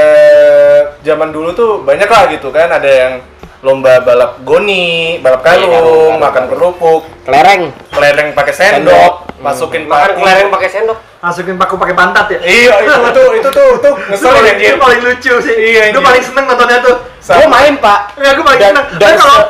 zaman 1.00 1.32
dulu 1.32 1.50
tuh 1.50 1.80
banyak 1.80 2.04
lah 2.04 2.28
gitu 2.28 2.52
kan 2.52 2.68
ada 2.68 2.84
yang 2.84 3.12
lomba 3.58 3.96
balap 3.98 4.44
goni, 4.44 5.16
balap 5.18 5.40
Iya, 5.40 5.56
karung, 5.56 5.72
karung, 5.72 6.14
makan 6.20 6.44
kerupuk, 6.46 7.00
Kelereng. 7.24 7.62
kelereng 7.88 8.28
pakai 8.32 8.52
Sendok. 8.52 8.92
sendok, 8.92 9.14
masukin 9.40 9.82
Makan 9.86 9.96
paku. 10.04 10.18
kelereng 10.20 10.48
pakai 10.50 10.68
sendok. 10.68 10.98
Masukin 11.22 11.56
paku 11.56 11.74
pakai 11.78 11.94
pantat 11.94 12.26
ya. 12.28 12.38
Iya, 12.42 12.72
itu 12.82 12.92
tuh, 13.08 13.28
itu 13.32 13.48
tuh, 13.48 13.70
tuh 13.78 13.94
Itu 14.04 14.28
ngeselin 14.28 14.56
itu 14.58 14.76
paling 14.76 15.00
lucu 15.00 15.34
sih. 15.40 15.54
Iya, 15.56 15.82
Gue 15.90 16.02
paling 16.02 16.22
seneng 16.22 16.44
nontonnya 16.44 16.78
tuh. 16.82 16.96
Gue 17.08 17.46
main, 17.48 17.74
Pak. 17.78 18.00
Ya, 18.20 18.30
gue 18.34 18.44
paling 18.44 18.60
Dan- 18.60 18.68
seneng. 18.74 18.86
dan 18.92 19.08
Tapi 19.08 19.16
kalau 19.16 19.40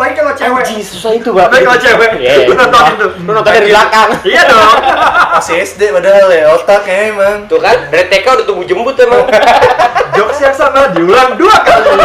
apalagi 0.00 0.16
kalau 0.16 0.32
cewek. 0.32 0.62
Anjing, 0.64 0.80
susah 0.80 1.12
itu, 1.12 1.28
Pak. 1.36 1.44
Apalagi 1.44 1.64
kalau 1.68 1.80
cewek. 1.84 2.10
Iya, 2.16 2.34
Lu 2.48 2.54
nontonin 2.56 2.94
tuh. 2.96 3.10
Lu 3.20 3.30
nonton 3.36 3.52
dari 3.52 3.68
belakang. 3.68 4.08
Iya 4.24 4.42
dong. 4.48 4.76
Masih 5.36 5.54
SD 5.60 5.82
padahal 5.92 6.28
ya, 6.32 6.44
otaknya 6.56 6.96
emang. 7.12 7.36
Tuh 7.44 7.60
kan, 7.60 7.76
dari 7.92 8.04
TK 8.08 8.26
udah 8.40 8.46
tumbuh 8.48 8.64
jembut 8.64 8.96
emang. 8.96 9.28
Jokes 10.16 10.40
yang 10.40 10.56
sama 10.56 10.88
diulang 10.96 11.36
dua 11.36 11.52
kali. 11.60 12.00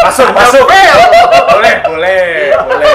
Masuk, 0.00 0.32
masuk. 0.32 0.64
boleh, 0.64 1.74
boleh, 1.84 2.20
boleh. 2.56 2.94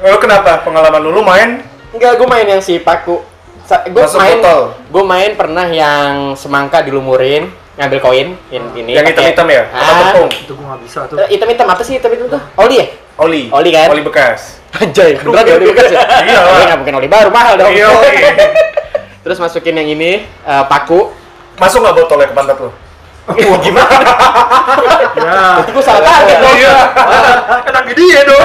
Lu 0.00 0.16
kenapa? 0.16 0.64
Pengalaman 0.64 1.00
lu, 1.04 1.12
lu 1.12 1.20
main? 1.20 1.60
Enggak, 1.92 2.16
gue 2.16 2.24
main 2.24 2.46
yang 2.48 2.62
si 2.64 2.80
paku. 2.80 3.20
Gue 3.68 4.06
main, 4.16 4.38
gue 4.90 5.04
main 5.04 5.30
pernah 5.38 5.68
yang 5.68 6.34
semangka 6.34 6.82
dilumurin, 6.82 7.52
ngambil 7.80 7.98
koin, 7.98 8.28
yang 8.48 8.64
ini. 8.74 8.92
Yang 8.92 9.04
pakai- 9.08 9.32
hitam-hitam 9.32 9.46
ya? 9.48 9.62
Apa 9.66 9.80
Ah, 9.80 9.96
tepung? 10.04 10.28
Itu 10.28 10.52
gue 10.52 10.66
gak 10.66 10.80
bisa 10.84 11.00
tuh. 11.08 11.16
eh, 11.16 11.28
hitam-hitam 11.30 11.66
apa 11.66 11.80
sih 11.80 11.96
hitam-hitam 11.96 12.26
tuh? 12.28 12.42
Oli 12.58 12.76
ya? 12.76 12.86
Oli. 13.16 13.42
Oli 13.48 13.70
kan? 13.70 13.88
Oli 13.88 14.02
bekas. 14.02 14.60
Anjay, 14.70 15.16
beneran 15.16 15.44
ya 15.44 15.54
oli 15.56 15.66
bekas 15.66 15.88
ya? 15.88 16.00
Iya 16.28 16.38
lah. 16.38 16.60
Nggak 16.62 16.78
mungkin 16.78 16.94
oli 16.94 17.08
baru, 17.08 17.28
mahal 17.28 17.54
dong. 17.56 17.72
Iya. 17.72 17.88
Terus 19.24 19.38
masukin 19.38 19.74
yang 19.74 19.88
ini, 19.90 20.10
eh, 20.24 20.64
paku. 20.66 21.08
Masuk 21.56 21.80
nggak 21.80 21.94
botolnya 21.94 22.28
ke 22.28 22.36
pantat 22.36 22.56
lu? 22.56 22.70
Gimana? 23.64 23.88
Ya. 25.16 25.32
Berarti 25.56 25.70
gue 25.70 25.84
salah 25.84 26.02
target 26.02 26.36
dong. 26.38 26.54
Iya. 26.54 26.74
Kena 27.62 27.80
ke 27.82 27.92
dia 27.94 28.20
dong. 28.24 28.44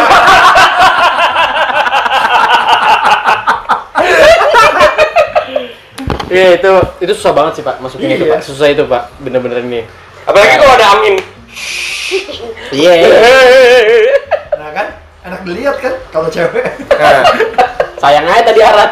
Iya 6.26 6.48
itu 6.58 6.72
itu 7.06 7.14
susah 7.14 7.34
banget 7.38 7.62
sih 7.62 7.64
pak 7.64 7.78
masukin 7.78 8.10
itu 8.18 8.26
Iya. 8.26 8.34
pak 8.38 8.42
susah 8.42 8.68
itu 8.74 8.84
pak 8.90 9.14
bener-bener 9.22 9.62
ini. 9.62 9.82
Apalagi 10.26 10.56
kalau 10.58 10.74
ada 10.74 10.88
angin. 11.00 11.16
Iya. 12.74 12.92
Nah 14.56 14.72
kan, 14.74 14.88
enak 15.22 15.42
dilihat 15.46 15.78
kan 15.78 15.94
kalau 16.10 16.26
cewek. 16.32 16.66
Nah, 16.90 17.22
Sayang 17.96 18.28
aja 18.28 18.44
tadi 18.44 18.60
arat. 18.60 18.92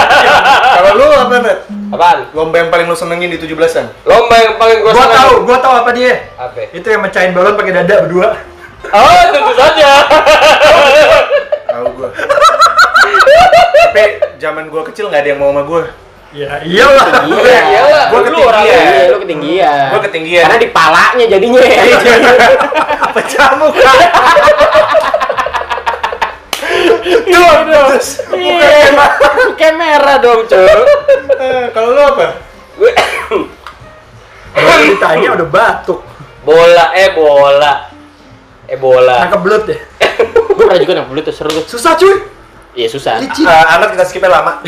kalau 0.76 0.90
lu 0.98 1.06
apa, 1.08 1.36
Net? 1.40 1.58
Apaan? 1.88 2.18
Lomba 2.36 2.56
yang 2.60 2.70
paling 2.70 2.86
lu 2.86 2.96
senengin 2.96 3.32
di 3.32 3.38
17-an? 3.40 3.86
Lomba 4.04 4.36
yang 4.36 4.54
paling 4.60 4.78
gue 4.84 4.92
Gua 4.92 5.06
tahu, 5.08 5.32
gua 5.48 5.58
tahu 5.58 5.74
apa 5.82 5.90
dia. 5.96 6.30
Apa? 6.36 6.68
Itu 6.70 6.86
yang 6.86 7.00
mecahin 7.00 7.32
balon 7.32 7.56
pakai 7.56 7.72
dada 7.72 8.04
berdua. 8.04 8.36
Oh, 8.92 9.22
tentu 9.34 9.52
saja. 9.56 9.90
Tahu 11.66 11.86
gua. 11.96 12.08
Tapi 13.88 14.04
zaman 14.36 14.68
gua 14.68 14.82
kecil 14.84 15.08
nggak 15.08 15.22
ada 15.24 15.30
yang 15.32 15.40
mau 15.40 15.50
sama 15.50 15.62
gua. 15.64 15.82
Ya 16.34 16.58
iyalah. 16.66 17.06
Iya. 17.22 17.60
Iyalah, 17.70 18.04
Gua 18.10 18.20
lu 18.26 18.38
orang 18.42 18.62
ketinggian. 18.66 18.82
Iya, 18.82 19.10
lu 19.14 19.18
ketinggian. 19.22 19.86
Gua 19.94 20.00
ketinggian. 20.02 20.42
Karena 20.46 20.58
di 20.58 20.68
palanya 20.74 21.24
jadinya. 21.30 21.60
Pecah 23.14 23.50
muka. 23.56 23.92
Iya 27.06 27.50
dong. 27.62 27.90
Iya. 28.34 28.70
Kayak 29.54 29.74
merah 29.78 30.16
dong, 30.18 30.40
cuy. 30.50 30.66
Eh, 30.66 31.64
kalau 31.70 31.94
lu 31.94 32.02
apa? 32.02 32.42
Gue 32.76 32.92
Kalau 34.52 34.82
ditanya 34.82 35.28
udah 35.36 35.48
batuk. 35.48 36.00
bola, 36.46 36.94
eh 36.94 37.10
bola. 37.10 37.90
Eh 38.66 38.78
bola. 38.78 39.26
Nangkep 39.26 39.40
belut 39.42 39.62
deh. 39.66 39.80
Gue 40.56 40.64
pernah 40.64 40.78
juga 40.78 40.92
nangkep 41.02 41.26
tuh 41.26 41.34
seru 41.34 41.50
tuh. 41.50 41.64
Susah 41.66 41.98
cuy. 41.98 42.35
Iya 42.76 42.86
susah. 42.86 43.18
Licin. 43.18 43.42
Eh, 43.42 43.64
anak 43.66 43.88
kita 43.90 44.04
skipnya 44.04 44.30
lama. 44.30 44.60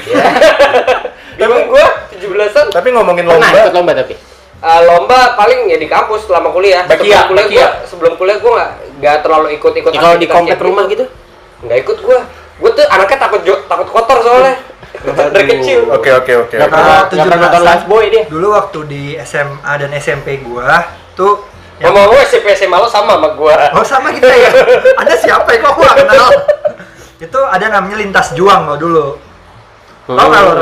Bingung 1.36 1.64
gue 1.68 1.86
17-an. 2.16 2.66
Tapi 2.72 2.88
ngomongin 2.90 3.24
Pernah 3.24 3.38
ikut 3.46 3.70
lomba, 3.70 3.76
lomba 3.76 3.92
tapi. 3.94 4.14
Eh, 4.58 4.80
lomba 4.82 5.18
paling 5.36 5.68
ya 5.68 5.76
di 5.76 5.86
kampus 5.86 6.24
selama 6.24 6.50
kuliah. 6.50 6.82
Bakia, 6.82 6.98
sebelum 6.98 7.28
kuliah 7.28 7.44
bakia. 7.44 7.60
gua, 7.60 7.86
sebelum 7.86 8.12
kuliah 8.16 8.38
gua 8.38 8.52
nggak 8.56 8.70
nggak 8.98 9.16
terlalu 9.22 9.46
ikut-ikut. 9.54 9.90
Ya, 9.92 10.00
kalau 10.02 10.16
di 10.16 10.26
komplek 10.26 10.56
kayak 10.56 10.66
rumah 10.66 10.84
gitu. 10.88 11.04
Nggak 11.62 11.78
ikut 11.78 11.98
gua. 12.00 12.18
Gua 12.58 12.70
tuh 12.72 12.84
anaknya 12.88 13.18
takut 13.20 13.40
jo- 13.44 13.64
takut 13.64 13.86
kotor 13.86 14.18
soalnya. 14.18 14.56
Dari 15.30 15.46
kecil. 15.54 15.80
Oke 15.86 16.10
oke 16.10 16.32
oke. 16.42 16.56
Gak 16.56 16.66
pernah, 16.66 16.90
Ah, 16.90 17.02
gak 17.06 17.22
pernah 17.22 17.38
nonton 17.38 17.60
17-an. 17.60 17.70
live 17.70 17.86
boy 17.86 18.04
dia. 18.08 18.24
Dulu 18.26 18.46
waktu 18.50 18.78
di 18.88 19.02
SMA 19.20 19.72
dan 19.76 19.90
SMP 19.94 20.40
gua 20.40 20.80
tuh 21.14 21.44
yang 21.78 21.94
Ngomong 21.94 22.10
gue 22.10 22.20
SMP 22.26 22.58
SMA 22.58 22.74
lo 22.74 22.90
sama 22.90 23.14
sama 23.14 23.28
gua. 23.38 23.54
Oh 23.70 23.86
sama 23.86 24.10
kita 24.10 24.26
ya. 24.26 24.50
Ada 25.00 25.14
siapa 25.14 25.46
ya 25.48 25.58
kok 25.60 25.72
gua 25.72 25.86
nggak 25.86 25.98
kenal. 26.02 26.28
Itu 27.18 27.38
ada 27.42 27.66
namanya 27.68 27.98
lintas 27.98 28.30
juang 28.32 28.66
lo 28.66 28.74
dulu. 28.78 29.06
Tahu 30.06 30.26
nggak 30.30 30.42
lo? 30.42 30.52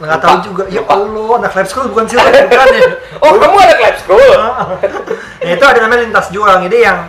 Nggak 0.00 0.20
tahu 0.22 0.36
juga. 0.46 0.62
Ya. 0.72 0.80
Allah, 0.86 1.30
anak 1.42 1.52
lab 1.52 1.66
school 1.68 1.86
bukan 1.92 2.04
sih 2.08 2.16
bukan 2.16 2.66
ya. 2.72 2.80
Oh, 3.22 3.36
kamu 3.36 3.56
ada 3.58 3.74
club 3.76 3.96
school? 3.98 4.32
Nah, 5.40 5.56
itu 5.56 5.64
ada 5.64 5.78
namanya 5.80 6.04
lintas 6.04 6.28
juang. 6.28 6.68
Jadi 6.68 6.84
yang 6.84 7.08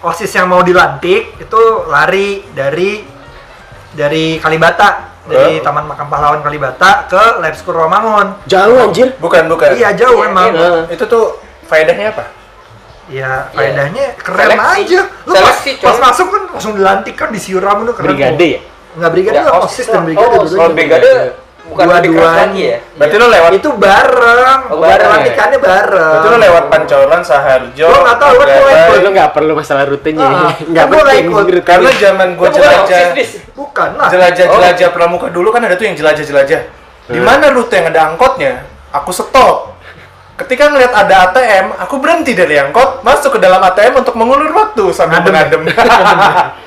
osis 0.00 0.32
yang 0.32 0.48
mau 0.48 0.64
dilantik 0.64 1.36
itu 1.36 1.60
lari 1.92 2.40
dari 2.56 3.04
dari 3.92 4.40
Kalibata 4.40 5.12
dari? 5.28 5.60
Taman 5.60 5.84
Makam 5.84 6.08
Pahlawan 6.08 6.40
Kalibata 6.40 7.04
ke 7.04 7.40
Lab 7.42 7.52
School 7.52 7.76
Romangun. 7.76 8.32
Jauh 8.48 8.88
anjir. 8.88 9.12
Bukan 9.20 9.50
bukan. 9.52 9.76
Iya 9.76 9.92
jauh 9.92 10.24
Iya, 10.24 10.28
emang. 10.30 10.50
iya. 10.56 10.70
Itu 10.88 11.04
tuh 11.04 11.36
faedahnya 11.68 12.16
apa? 12.16 12.24
Ya 13.06 13.46
faedahnya 13.50 14.18
keren 14.18 14.50
Seleksi. 14.50 14.82
aja. 14.82 15.00
Lu 15.22 15.32
pas, 15.32 15.38
Seleksi, 15.54 15.70
pas 15.78 15.94
coy. 15.94 16.02
masuk 16.02 16.26
kan 16.26 16.42
langsung 16.50 16.72
dilantik 16.74 17.14
kan 17.14 17.28
di 17.28 17.38
Siuram 17.38 17.82
itu 17.82 17.92
keren. 17.92 18.06
Brigade 18.08 18.46
ya? 18.48 18.60
Enggak 18.92 19.10
brigade 19.12 19.36
Ya, 19.36 19.52
osis 19.56 19.86
dan 19.86 20.02
brigade 20.02 20.26
Oh, 20.26 20.42
dulu. 20.42 20.56
kalau 20.56 20.72
brigade 20.72 21.10
bukan 21.66 21.84
Dua-duanya. 21.84 22.34
lagi 22.40 22.62
ya? 22.64 22.78
Berarti 22.94 23.14
lu 23.16 23.26
lewat- 23.28 23.52
Itu 23.52 23.70
bareng. 23.72 24.60
Oh, 24.68 24.78
bareng 24.80 25.02
ya? 25.04 25.14
Lantikannya 25.14 25.58
bareng. 25.60 26.14
Itu 26.16 26.26
lu 26.26 26.38
lewat 26.40 26.64
Pancoran, 26.66 27.20
Saharjo. 27.22 27.86
Gua 27.86 27.98
nggak 28.00 28.18
tahu, 28.18 28.32
cuma 28.36 28.70
ikut. 28.72 28.98
Lu 28.98 29.10
nggak 29.12 29.30
perlu 29.30 29.52
masalah 29.52 29.84
rutenya. 29.84 30.26
Ah, 30.26 30.50
Nggak 30.56 30.84
gua 30.84 30.94
nggak 30.96 31.06
penting 31.12 31.26
ikut. 31.28 31.44
Karena 31.62 31.90
zaman 31.92 32.28
gua 32.32 32.46
Lu 32.46 32.52
bukan 32.52 32.62
jelajah. 32.64 33.06
Bukan 33.52 33.88
lah. 33.94 34.08
jelajah-jelajah 34.08 34.88
pramuka 34.90 35.26
dulu 35.28 35.48
kan 35.50 35.60
ada 35.60 35.74
tuh 35.74 35.84
yang 35.84 35.94
jelajah-jelajah. 35.94 36.60
Di 37.06 37.20
mana 37.20 37.44
rute 37.48 37.70
yang 37.72 37.86
ada 37.86 38.00
angkotnya, 38.08 38.52
aku 38.90 39.10
stop. 39.12 39.75
Ketika 40.36 40.68
ngeliat 40.68 40.92
ada 40.92 41.32
ATM, 41.32 41.80
aku 41.80 41.96
berhenti 41.96 42.36
dari 42.36 42.60
angkot, 42.60 43.00
masuk 43.00 43.36
ke 43.36 43.40
dalam 43.40 43.56
ATM 43.56 44.04
untuk 44.04 44.12
mengulur 44.14 44.52
waktu 44.52 44.92
sambil 44.92 45.24
Ngadem. 45.24 45.64
mengadem. 45.64 45.64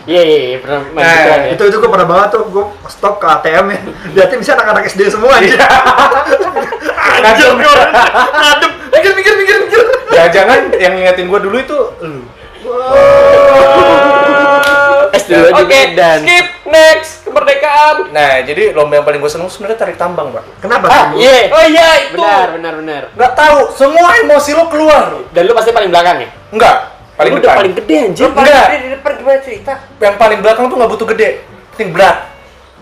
Iya, 0.09 0.21
iya, 0.25 0.39
iya, 0.41 0.57
pernah 0.57 0.81
main 0.89 1.05
Nah, 1.05 1.21
ya. 1.21 1.53
itu 1.53 1.63
itu 1.69 1.77
gue 1.77 1.85
pernah 1.85 2.09
banget 2.09 2.33
tuh 2.33 2.49
gue 2.49 2.65
stop 2.89 3.21
ke 3.21 3.29
ATM 3.29 3.65
ya 3.69 3.79
lihatnya 4.09 4.37
bisa 4.41 4.51
anak-anak 4.57 4.89
SD 4.89 5.05
semua 5.05 5.37
Iya. 5.37 5.53
aja 7.13 7.29
anjir 7.29 7.45
orang 7.45 7.93
ngadep 8.33 8.71
mikir 8.89 9.11
mikir 9.13 9.33
mikir 9.37 9.55
mikir 9.69 9.83
Jangan-jangan 10.09 10.59
yang 10.81 10.93
ngingetin 10.97 11.29
gua 11.29 11.37
dulu 11.37 11.61
itu 11.61 11.77
lu. 12.01 12.25
Es 15.09 15.23
dulu 15.25 15.45
di 15.45 15.61
Oke, 15.61 15.79
skip 15.93 16.47
next 16.65 17.18
kemerdekaan. 17.61 17.95
Nah, 18.09 18.33
jadi 18.41 18.63
lomba 18.71 18.93
yang 18.95 19.05
paling 19.05 19.19
gue 19.19 19.27
seneng 19.27 19.47
sebenarnya 19.47 19.77
tarik 19.77 19.95
tambang, 19.95 20.31
Pak. 20.31 20.43
kenapa 20.59 20.85
Ah, 20.87 21.05
iya. 21.13 21.49
Oh 21.49 21.63
iya 21.63 21.87
itu. 22.01 22.15
Benar, 22.15 22.47
benar, 22.51 22.73
benar. 22.75 23.01
Nggak 23.13 23.31
tahu, 23.33 23.57
semua 23.75 24.09
emosi 24.17 24.51
lo 24.53 24.65
keluar. 24.67 25.03
Dan 25.29 25.41
lu 25.43 25.53
pasti 25.53 25.69
paling 25.69 25.89
belakang 25.89 26.17
ya? 26.19 26.29
Enggak, 26.49 26.75
paling 27.13 27.31
Lu 27.31 27.37
depan. 27.37 27.45
udah 27.45 27.59
paling 27.59 27.73
gede 27.75 27.95
anjir. 28.01 28.23
Lu 28.23 28.31
paling 28.31 28.47
Enggak. 28.47 28.65
gede 28.65 28.77
di 28.79 28.89
depan 28.91 29.11
gimana 29.13 29.39
cerita? 29.41 29.73
Yang 29.99 30.15
paling 30.17 30.39
belakang 30.39 30.65
tuh 30.65 30.75
nggak 30.79 30.89
butuh 30.89 31.07
gede, 31.09 31.29
penting 31.73 31.89
berat. 31.91 32.17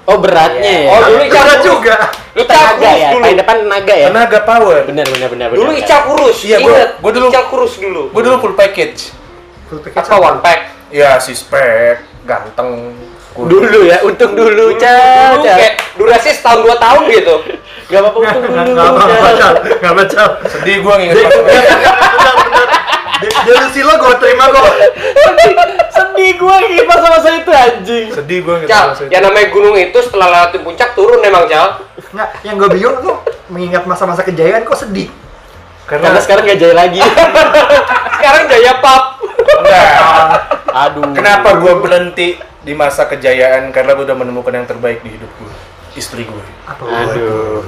Oh, 0.08 0.18
beratnya 0.18 0.64
ya. 0.64 0.88
Oh, 0.88 1.00
dulu 1.04 1.20
Ica 1.20 1.36
Berat 1.36 1.60
kurus. 1.60 1.68
juga 1.68 1.96
lu 2.32 2.44
tenaga 2.48 2.90
ya, 2.90 3.10
dulu. 3.12 3.24
paling 3.28 3.38
depan 3.38 3.56
tenaga 3.60 3.92
ya. 3.92 4.08
Tenaga 4.08 4.40
power. 4.42 4.78
Benar, 4.88 5.06
benar, 5.06 5.28
benar, 5.28 5.48
benar. 5.52 5.60
Dulu 5.60 5.72
Ica 5.76 5.98
kurus. 6.08 6.38
Iya, 6.48 6.58
gua- 6.64 6.96
gua 6.96 7.12
dulu- 7.12 7.28
Ica 7.28 7.42
kurus 7.52 7.74
dulu. 7.76 8.04
Gue 8.16 8.22
dulu 8.24 8.36
full 8.40 8.56
package. 8.56 9.12
Full 9.68 9.84
package 9.84 10.00
Apa 10.00 10.16
one 10.16 10.40
pack? 10.40 10.60
Ya, 10.88 11.20
si 11.20 11.36
spek, 11.36 12.00
ganteng. 12.24 12.96
Dulu 13.38 13.80
ya, 13.86 14.02
untung 14.02 14.34
dulu, 14.34 14.74
Dulu, 14.74 15.46
kayak 15.46 15.78
durasi 15.94 16.34
setahun 16.34 16.66
dua 16.66 16.76
tahun 16.82 17.06
gitu. 17.14 17.36
Gak 17.88 18.00
apa-apa 18.02 18.18
untung 18.18 18.44
dulu. 18.44 18.74
nggak 18.74 18.90
apa-apa. 18.90 19.30
Cal. 19.32 19.54
nggak 19.78 19.92
apa 19.94 20.04
Cal. 20.10 20.28
Sedih 20.50 20.78
gue 20.82 20.94
nginget 20.98 21.18
delusi 23.46 23.82
lo 23.82 23.94
gue 23.98 24.14
terima 24.20 24.46
kok. 24.50 24.66
Sedih 25.90 26.32
gue 26.36 26.56
gitu 26.70 26.84
masa-masa 26.86 27.28
itu 27.34 27.52
anjing. 27.52 28.08
Sedih 28.14 28.40
gue 28.42 28.56
Cal, 28.66 28.94
masa 28.94 29.02
itu. 29.06 29.12
yang 29.14 29.24
namanya 29.26 29.48
gunung 29.50 29.76
itu 29.76 29.98
setelah 30.02 30.28
lewatin 30.30 30.62
puncak 30.62 30.90
turun 30.94 31.22
emang 31.22 31.46
Cal. 31.46 31.82
Nah, 32.14 32.28
yang 32.42 32.58
gue 32.58 32.70
bingung 32.70 32.98
tuh 33.02 33.16
mengingat 33.50 33.86
masa-masa 33.86 34.22
kejayaan 34.22 34.62
kok 34.62 34.78
sedih. 34.78 35.10
Karena 35.88 36.12
Karena 36.12 36.20
sekarang 36.20 36.44
gak 36.44 36.60
jaya 36.60 36.76
lagi. 36.76 37.00
Sekarang 38.20 38.44
jaya 38.52 38.74
pap. 38.84 39.04
enggak. 39.24 39.88
Aduh. 40.68 41.16
Kenapa 41.16 41.50
gue 41.64 41.74
berhenti 41.80 42.28
di 42.68 42.76
masa 42.76 43.08
kejayaan? 43.08 43.72
Karena 43.72 43.96
gue 43.96 44.04
udah 44.04 44.18
menemukan 44.18 44.52
yang 44.52 44.68
terbaik 44.68 45.00
di 45.00 45.16
hidup 45.16 45.32
gue. 45.40 45.54
Istri 45.96 46.30
gue. 46.30 46.44
Apa 46.68 46.84
Aduh. 46.84 47.64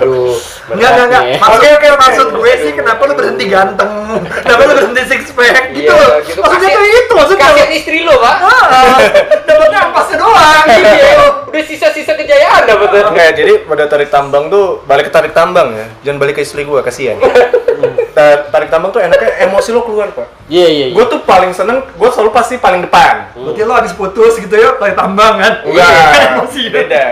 Aduh. 0.00 0.32
Enggak, 0.72 0.90
enggak, 0.96 1.06
enggak. 1.12 1.22
Maksud, 1.36 1.58
Oke, 1.60 1.68
oke, 1.76 1.88
maksud 1.98 2.26
gue 2.32 2.52
sih 2.56 2.72
kenapa 2.72 3.04
lu 3.04 3.12
berhenti 3.12 3.44
ganteng? 3.50 3.92
Kenapa 4.24 4.62
lu 4.64 4.74
berhenti 4.80 5.02
six 5.04 5.28
pack? 5.36 5.76
Gitu. 5.76 5.92
Iya, 5.92 6.24
gitu. 6.24 6.40
Maksudnya 6.40 6.68
tuh 6.72 6.84
itu 6.88 7.12
maksudnya. 7.12 7.46
Kasihan 7.52 7.70
istri 7.74 7.98
lo, 8.00 8.14
Pak. 8.16 8.36
Ah, 8.40 8.96
Dapatnya 9.44 9.78
ampasnya 9.82 10.16
doang 10.16 10.64
gitu. 10.72 10.88
Iya, 10.88 11.12
udah 11.52 11.62
sisa-sisa 11.68 12.12
kejayaan 12.16 12.62
dapat 12.64 12.86
tuh. 12.88 13.00
Enggak, 13.12 13.30
jadi 13.36 13.52
pada 13.68 13.84
tarik 13.90 14.08
tambang 14.08 14.48
tuh 14.48 14.80
balik 14.88 15.10
ke 15.10 15.12
tarik 15.12 15.32
tambang 15.36 15.76
ya. 15.76 15.86
Jangan 16.00 16.16
balik 16.16 16.40
ke 16.40 16.48
istri 16.48 16.64
gue, 16.64 16.80
kasihan. 16.80 17.20
Ta- 18.10 18.48
tarik 18.48 18.68
tambang 18.68 18.90
tuh 18.90 18.98
enaknya 18.98 19.30
emosi 19.42 19.70
lo 19.70 19.82
keluar, 19.82 20.08
Pak. 20.10 20.46
Iya 20.46 20.66
iya. 20.66 20.86
iya. 20.88 20.94
Gue 20.94 21.04
tuh 21.06 21.20
paling 21.22 21.50
seneng, 21.50 21.84
gue 21.86 22.08
selalu 22.08 22.30
pasti 22.30 22.56
paling 22.56 22.80
depan. 22.80 23.30
Berarti 23.32 23.60
lo 23.60 23.72
habis 23.72 23.92
putus 23.92 24.36
gitu 24.36 24.52
ya, 24.52 24.74
lagi 24.74 24.94
tambang 24.94 25.36
kan? 25.36 25.52
Enggak, 25.62 25.90
Emosi. 26.32 26.62
beda. 26.68 27.04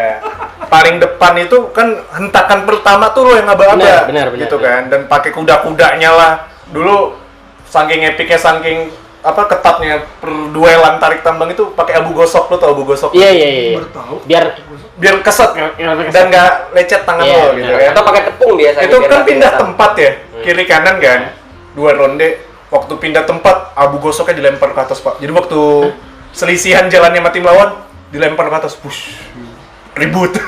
Paling 0.64 0.96
depan 0.96 1.32
itu 1.38 1.56
kan 1.70 1.86
hentakan 2.10 2.64
pertama 2.64 3.10
tuh 3.10 3.22
lo 3.24 3.32
yang 3.34 3.46
aba-aba. 3.46 3.76
Benar, 3.76 4.02
benar, 4.04 4.26
benar, 4.30 4.42
Gitu 4.42 4.56
benar. 4.56 4.70
kan, 4.70 4.82
dan 4.88 5.00
pakai 5.04 5.30
kuda-kudanya 5.30 6.10
lah. 6.10 6.32
Dulu 6.66 7.14
saking 7.64 8.02
epicnya, 8.04 8.36
saking 8.36 8.90
apa 9.24 9.48
ketatnya 9.48 10.04
perduelan 10.20 11.00
tarik 11.00 11.20
tambang 11.20 11.48
itu 11.48 11.72
pakai 11.72 11.96
abu 11.96 12.12
gosok 12.12 12.44
lo 12.46 12.56
tau 12.56 12.70
abu 12.70 12.84
gosok? 12.84 13.10
Iya 13.10 13.30
iya 13.30 13.48
iya. 13.48 13.80
Biar 14.22 14.44
biar 14.94 15.14
keset 15.20 15.56
dan 16.10 16.24
nggak 16.28 16.50
lecet 16.70 17.02
tangan 17.02 17.24
Iya, 17.24 17.34
lo 17.34 17.48
gitu 17.52 17.66
benar. 17.66 17.80
ya 17.80 17.88
Atau 17.90 18.02
pakai 18.04 18.22
tepung 18.22 18.52
biasanya. 18.54 18.84
itu 18.84 18.96
biar 18.96 19.08
kan 19.08 19.20
pindah 19.22 19.32
kelihatan. 19.48 19.62
tempat 19.64 19.92
ya 19.96 20.10
kiri 20.40 20.64
kanan 20.64 20.96
kan? 20.98 21.20
Dua 21.72 21.90
ronde 21.90 22.28
waktu 22.68 22.92
pindah 22.94 23.24
tempat 23.24 23.56
abu 23.74 23.96
gosoknya 23.98 24.34
dilempar 24.36 24.70
ke 24.70 24.80
atas 24.82 25.00
pak. 25.00 25.16
Jadi 25.18 25.32
waktu 25.32 25.60
selisihan 26.30 26.86
jalannya 26.86 27.18
mati 27.18 27.40
melawan 27.40 27.80
dilempar 28.08 28.46
ke 28.46 28.56
atas 28.60 28.76
push. 28.76 29.16
Ribut 29.94 30.36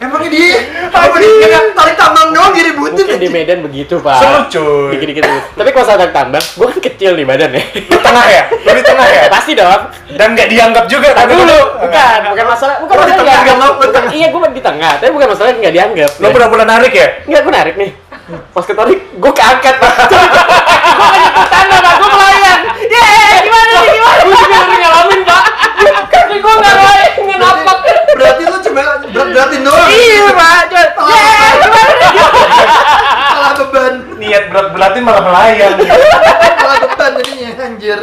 Emangnya 0.00 0.32
dia 0.32 0.64
apa 0.88 1.12
dia 1.14 1.60
tarik 1.70 1.92
tambang 1.94 2.32
doang 2.32 2.56
diributin 2.56 3.04
mungkin 3.04 3.20
di. 3.20 3.28
Medan 3.28 3.60
begitu 3.60 4.00
pak. 4.00 4.16
seru 4.16 4.40
cuy 4.48 4.96
Dikit-dikit. 4.96 5.24
Tapi 5.52 5.68
kalau 5.70 5.84
saat 5.84 6.08
tambang, 6.10 6.40
gue 6.40 6.66
kan 6.66 6.80
kecil 6.82 7.12
nih 7.14 7.22
badan 7.22 7.52
ya. 7.52 7.60
di 7.68 7.98
tengah 8.00 8.24
ya 8.26 8.42
di 8.50 8.82
tengah 8.82 9.06
ya 9.06 9.22
Pasti 9.28 9.52
dong. 9.52 9.82
dan 10.10 10.32
nggak 10.32 10.48
dianggap 10.48 10.84
juga 10.86 11.12
kan 11.12 11.28
dulu, 11.28 11.60
bukan, 11.78 12.18
bukan 12.26 12.46
masalah, 12.48 12.76
bukan 12.80 12.90
Oh, 12.90 12.98
di 12.98 13.12
masalah 13.12 13.20
tengah, 13.20 13.36
di 13.76 13.92
tengah. 13.92 14.10
Iya, 14.10 14.26
gue 14.26 14.40
di 14.50 14.62
tengah, 14.62 14.92
tapi 14.96 15.10
bukan 15.12 15.28
masalah 15.28 15.50
nggak 15.54 15.74
dianggap. 15.76 16.10
lo 16.16 16.26
pernah-pernah 16.30 16.66
narik 16.66 16.92
ya 16.92 17.06
Enggak, 17.22 17.40
gue 17.42 17.52
narik 17.52 17.74
nih. 17.76 17.90
Pas 18.50 18.64
ketarik, 18.64 19.00
gue 19.12 19.32
keangkat, 19.32 19.74
Pak. 19.82 19.92
gue 20.06 20.18
nyentuh 21.14 21.46
tanda, 21.46 21.76
Pak. 21.78 21.94
Gue 21.94 22.08
melayang. 22.08 22.60
Yeay, 22.80 23.34
gimana 23.42 23.68
nih, 23.70 23.90
gimana? 23.92 24.20
Gue 24.22 24.34
juga 24.34 24.56
udah 24.56 24.78
ngalamin, 24.80 25.20
Pak. 25.22 25.42
Kaki 26.06 26.36
gue 26.36 26.52
nggak 26.54 26.74
melayang, 26.74 27.12
nggak 27.20 27.38
napak. 27.38 27.76
Berarti 28.10 28.42
lo 28.44 28.58
cuma 28.60 28.82
berat-beratin 29.04 29.60
doang. 29.62 29.88
Iya, 29.88 30.26
Pak. 30.30 30.60
Coba. 30.68 30.82
Yeay, 31.06 31.50
gimana 31.56 31.90
nih? 31.90 32.08
Salah 33.30 33.52
beban. 33.56 33.92
niat 34.20 34.39
berat-beratin 34.50 35.02
malah 35.02 35.22
melayang 35.22 35.74
beban 36.80 37.12
jadinya 37.16 37.50
anjir. 37.60 37.98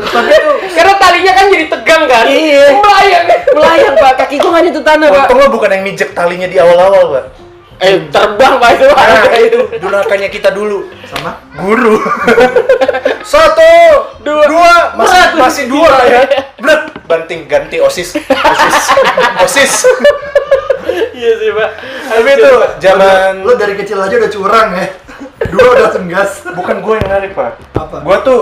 Karena 0.69 0.93
talinya 0.97 1.31
kan 1.33 1.45
jadi 1.49 1.65
tegang 1.67 2.03
kan. 2.05 2.25
Iya. 2.25 2.65
Melayang. 2.73 3.25
Melayang, 3.53 3.93
Pak. 3.95 4.13
Kaki 4.17 4.35
gue 4.37 4.49
nggak 4.49 4.63
nyentuh 4.63 4.85
tanah, 4.85 5.07
Pak. 5.07 5.23
untung 5.25 5.39
lo 5.39 5.47
bukan 5.49 5.69
yang 5.71 5.83
mijek 5.83 6.09
talinya 6.13 6.45
di 6.45 6.57
awal-awal 6.57 7.03
pak 7.11 7.25
Eh, 7.77 8.09
terbang, 8.09 8.57
Pak, 8.57 8.69
itu, 8.73 8.85
Pak. 8.89 9.05
nah 9.05 9.37
itu 9.37 9.59
durhakannya 9.77 10.29
kita 10.33 10.49
dulu 10.49 10.89
Sama 11.05 11.37
guru 11.53 12.01
satu 13.37 13.69
dua, 14.23 14.43
dua 14.49 14.73
masih 14.95 15.13
Berat. 15.13 15.29
masih 15.37 15.63
dua 15.67 15.91
ya 16.01 16.21
berat 16.57 16.81
banting 17.05 17.45
ganti 17.45 17.77
osis 17.77 18.17
osis 18.17 18.85
osis 19.45 19.73
Iya 21.11 21.31
sih, 21.35 21.49
Pak. 21.51 21.69
tapi 22.07 22.29
itu 22.31 22.49
zaman 22.79 23.31
lo 23.41 23.53
dari 23.53 23.73
kecil 23.75 23.97
aja 23.99 24.15
udah 24.15 24.31
curang 24.31 24.69
ya. 24.73 24.87
Dua 25.47 25.65
udah 25.69 25.83
langsung 25.85 26.05
gas. 26.07 26.43
bukan 26.45 26.77
gue 26.77 26.93
yang 26.95 27.09
narik 27.09 27.31
pak 27.31 27.57
Apa? 27.73 27.97
gue 27.99 28.17
tuh 28.21 28.41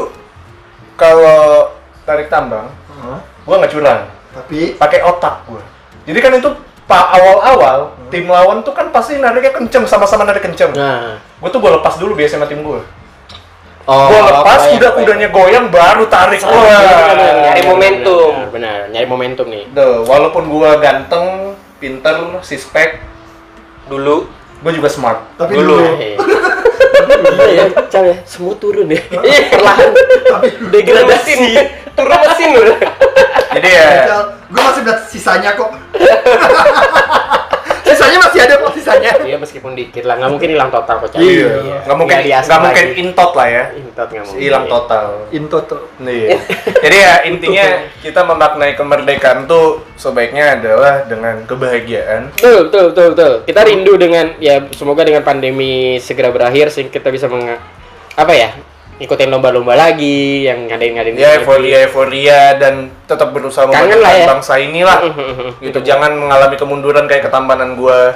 kalau 0.95 1.71
tarik 2.03 2.27
tambang 2.27 2.71
Hah? 2.91 3.19
gue 3.21 3.55
nggak 3.55 3.71
curang 3.71 4.01
Tapi 4.31 4.59
pakai 4.75 4.99
otak 5.01 5.45
gue 5.45 5.63
jadi 6.03 6.19
kan 6.19 6.31
itu 6.33 6.49
pak 6.85 7.05
awal-awal 7.11 7.77
tim 8.07 8.25
lawan 8.25 8.61
tuh 8.61 8.71
kan 8.71 8.89
pasti 8.89 9.17
nariknya 9.17 9.51
kenceng 9.51 9.85
sama-sama 9.85 10.23
narik 10.23 10.41
kenceng 10.41 10.69
Nah. 10.71 11.17
gue 11.17 11.49
tuh 11.49 11.57
gue 11.57 11.71
lepas 11.71 11.95
dulu 11.95 12.13
biasa 12.13 12.35
sama 12.35 12.45
tim 12.45 12.61
gue 12.61 12.81
Oh, 13.85 14.09
gue 14.09 14.17
lepas 14.17 14.65
kuda-kudanya 14.67 15.29
goyang 15.29 15.69
baru 15.69 16.09
tarik. 16.09 16.41
Wah. 16.41 16.57
Benar, 16.57 17.13
Nyari 17.45 17.61
momentum. 17.63 18.33
Benar, 18.33 18.49
benar, 18.49 18.79
nyari 18.89 19.05
momentum 19.05 19.45
nih. 19.45 19.69
Tuh, 19.69 20.01
walaupun 20.01 20.49
gue 20.49 20.69
ganteng 20.81 21.53
pinter 21.77 22.17
sispek 22.41 22.97
Dulu. 23.85 24.25
gue 24.57 24.71
juga 24.73 24.89
smart 24.89 25.37
tapi 25.37 25.53
Dulu. 25.53 25.69
dulu. 25.69 25.89
Iya 26.95 27.51
ya, 27.51 27.65
Cal 27.91 28.03
ya, 28.07 28.17
semua 28.25 28.53
turun 28.57 28.87
ya. 28.89 29.01
Perlahan 29.51 29.91
Tapi 30.31 30.47
degradasi. 30.71 31.33
Turun 31.95 32.17
mesin 32.27 32.49
udah. 32.55 32.77
jadi 33.55 33.69
ya 33.71 33.87
gue 34.51 34.61
masih 34.61 34.83
lihat 34.83 34.99
sisanya 35.07 35.55
kok. 35.55 35.71
sisanya 38.05 38.19
masih 38.21 38.39
ada 38.45 38.53
kok 38.61 38.71
sisanya. 38.77 39.11
Iya 39.25 39.37
meskipun 39.41 39.71
dikit 39.73 40.03
lah, 40.05 40.15
nggak 40.21 40.31
mungkin 40.31 40.49
hilang 40.53 40.69
total 40.69 40.95
kok 41.01 41.09
Cal. 41.11 41.19
iya 41.19 41.81
nggak 41.83 41.97
mungkin 41.97 42.17
Nggak 42.21 42.61
mungkin 42.61 42.87
intot 42.95 43.31
lah 43.33 43.47
ya 43.49 43.63
Intot 43.73 44.07
nggak 44.13 44.25
mungkin. 44.29 44.41
hilang 44.45 44.65
total 44.69 45.05
Into 45.33 45.57
tuh. 45.65 45.81
Iya. 45.99 46.37
Jadi 46.85 46.97
ya 47.01 47.13
intinya 47.25 47.65
kita 47.99 48.21
memaknai 48.21 48.73
kemerdekaan 48.77 49.49
tuh 49.49 49.81
sebaiknya 49.97 50.61
adalah 50.61 51.03
dengan 51.09 51.41
kebahagiaan. 51.49 52.29
Betul, 52.37 52.69
betul, 52.69 52.83
betul, 52.93 53.07
betul. 53.17 53.33
Kita 53.49 53.61
rindu 53.65 53.93
dengan 53.97 54.25
ya 54.37 54.61
semoga 54.77 55.01
dengan 55.01 55.25
pandemi 55.25 55.97
segera 55.97 56.29
berakhir 56.29 56.69
sehingga 56.69 56.93
kita 56.93 57.09
bisa 57.09 57.25
meng 57.25 57.57
apa 58.15 58.31
ya 58.31 58.53
ikutin 58.97 59.27
lomba-lomba 59.27 59.75
lagi 59.75 60.43
yang 60.43 60.65
ngadain-ngadain 60.65 61.13
Ya 61.13 61.35
gitu. 61.35 61.43
euforia 61.43 61.77
euforia 61.83 62.39
dan 62.55 62.73
tetap 63.03 63.35
berusaha 63.35 63.67
Kangen 63.67 63.99
lah 63.99 64.07
memajukan 64.07 64.15
ya. 64.15 64.27
bangsa 64.29 64.53
inilah. 64.57 64.99
gitu 65.59 65.79
jangan 65.83 66.11
mengalami 66.15 66.55
kemunduran 66.55 67.03
kayak 67.05 67.27
ketambanan 67.27 67.75
gua 67.75 68.15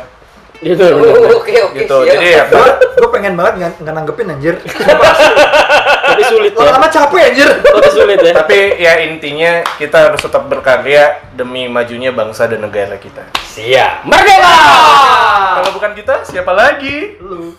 Gitu, 0.59 0.75
betul. 0.75 1.39
Oke, 1.39 1.55
oke. 1.55 1.71
gitu. 1.73 1.97
siap. 2.03 2.19
Jadi 2.19 2.25
ya 2.35 2.43
Gue 2.51 2.67
gue 2.99 3.09
pengen 3.09 3.39
banget 3.39 3.53
nggak 3.55 3.71
nggak 3.79 3.93
nanggepin 3.95 4.27
anjir. 4.27 4.55
Tapi 6.09 6.23
sulit 6.27 6.51
ya. 6.51 6.59
Lama-lama 6.59 6.87
capek 6.91 7.21
anjir. 7.31 7.49
Tapi 7.63 7.87
sulit 7.87 8.19
ya. 8.19 8.33
tapi 8.35 8.57
ya 8.75 8.93
intinya 8.99 9.63
kita 9.79 10.11
harus 10.11 10.19
tetap 10.19 10.51
berkarya 10.51 11.31
demi 11.31 11.71
majunya 11.71 12.11
bangsa 12.11 12.43
dan 12.43 12.59
negara 12.59 12.99
kita. 12.99 13.23
Siap. 13.55 14.03
Merdeka! 14.03 14.55
Kalau 15.55 15.71
bukan 15.71 15.91
kita, 15.95 16.27
siapa 16.27 16.51
lagi? 16.51 17.15
Lu. 17.19 17.55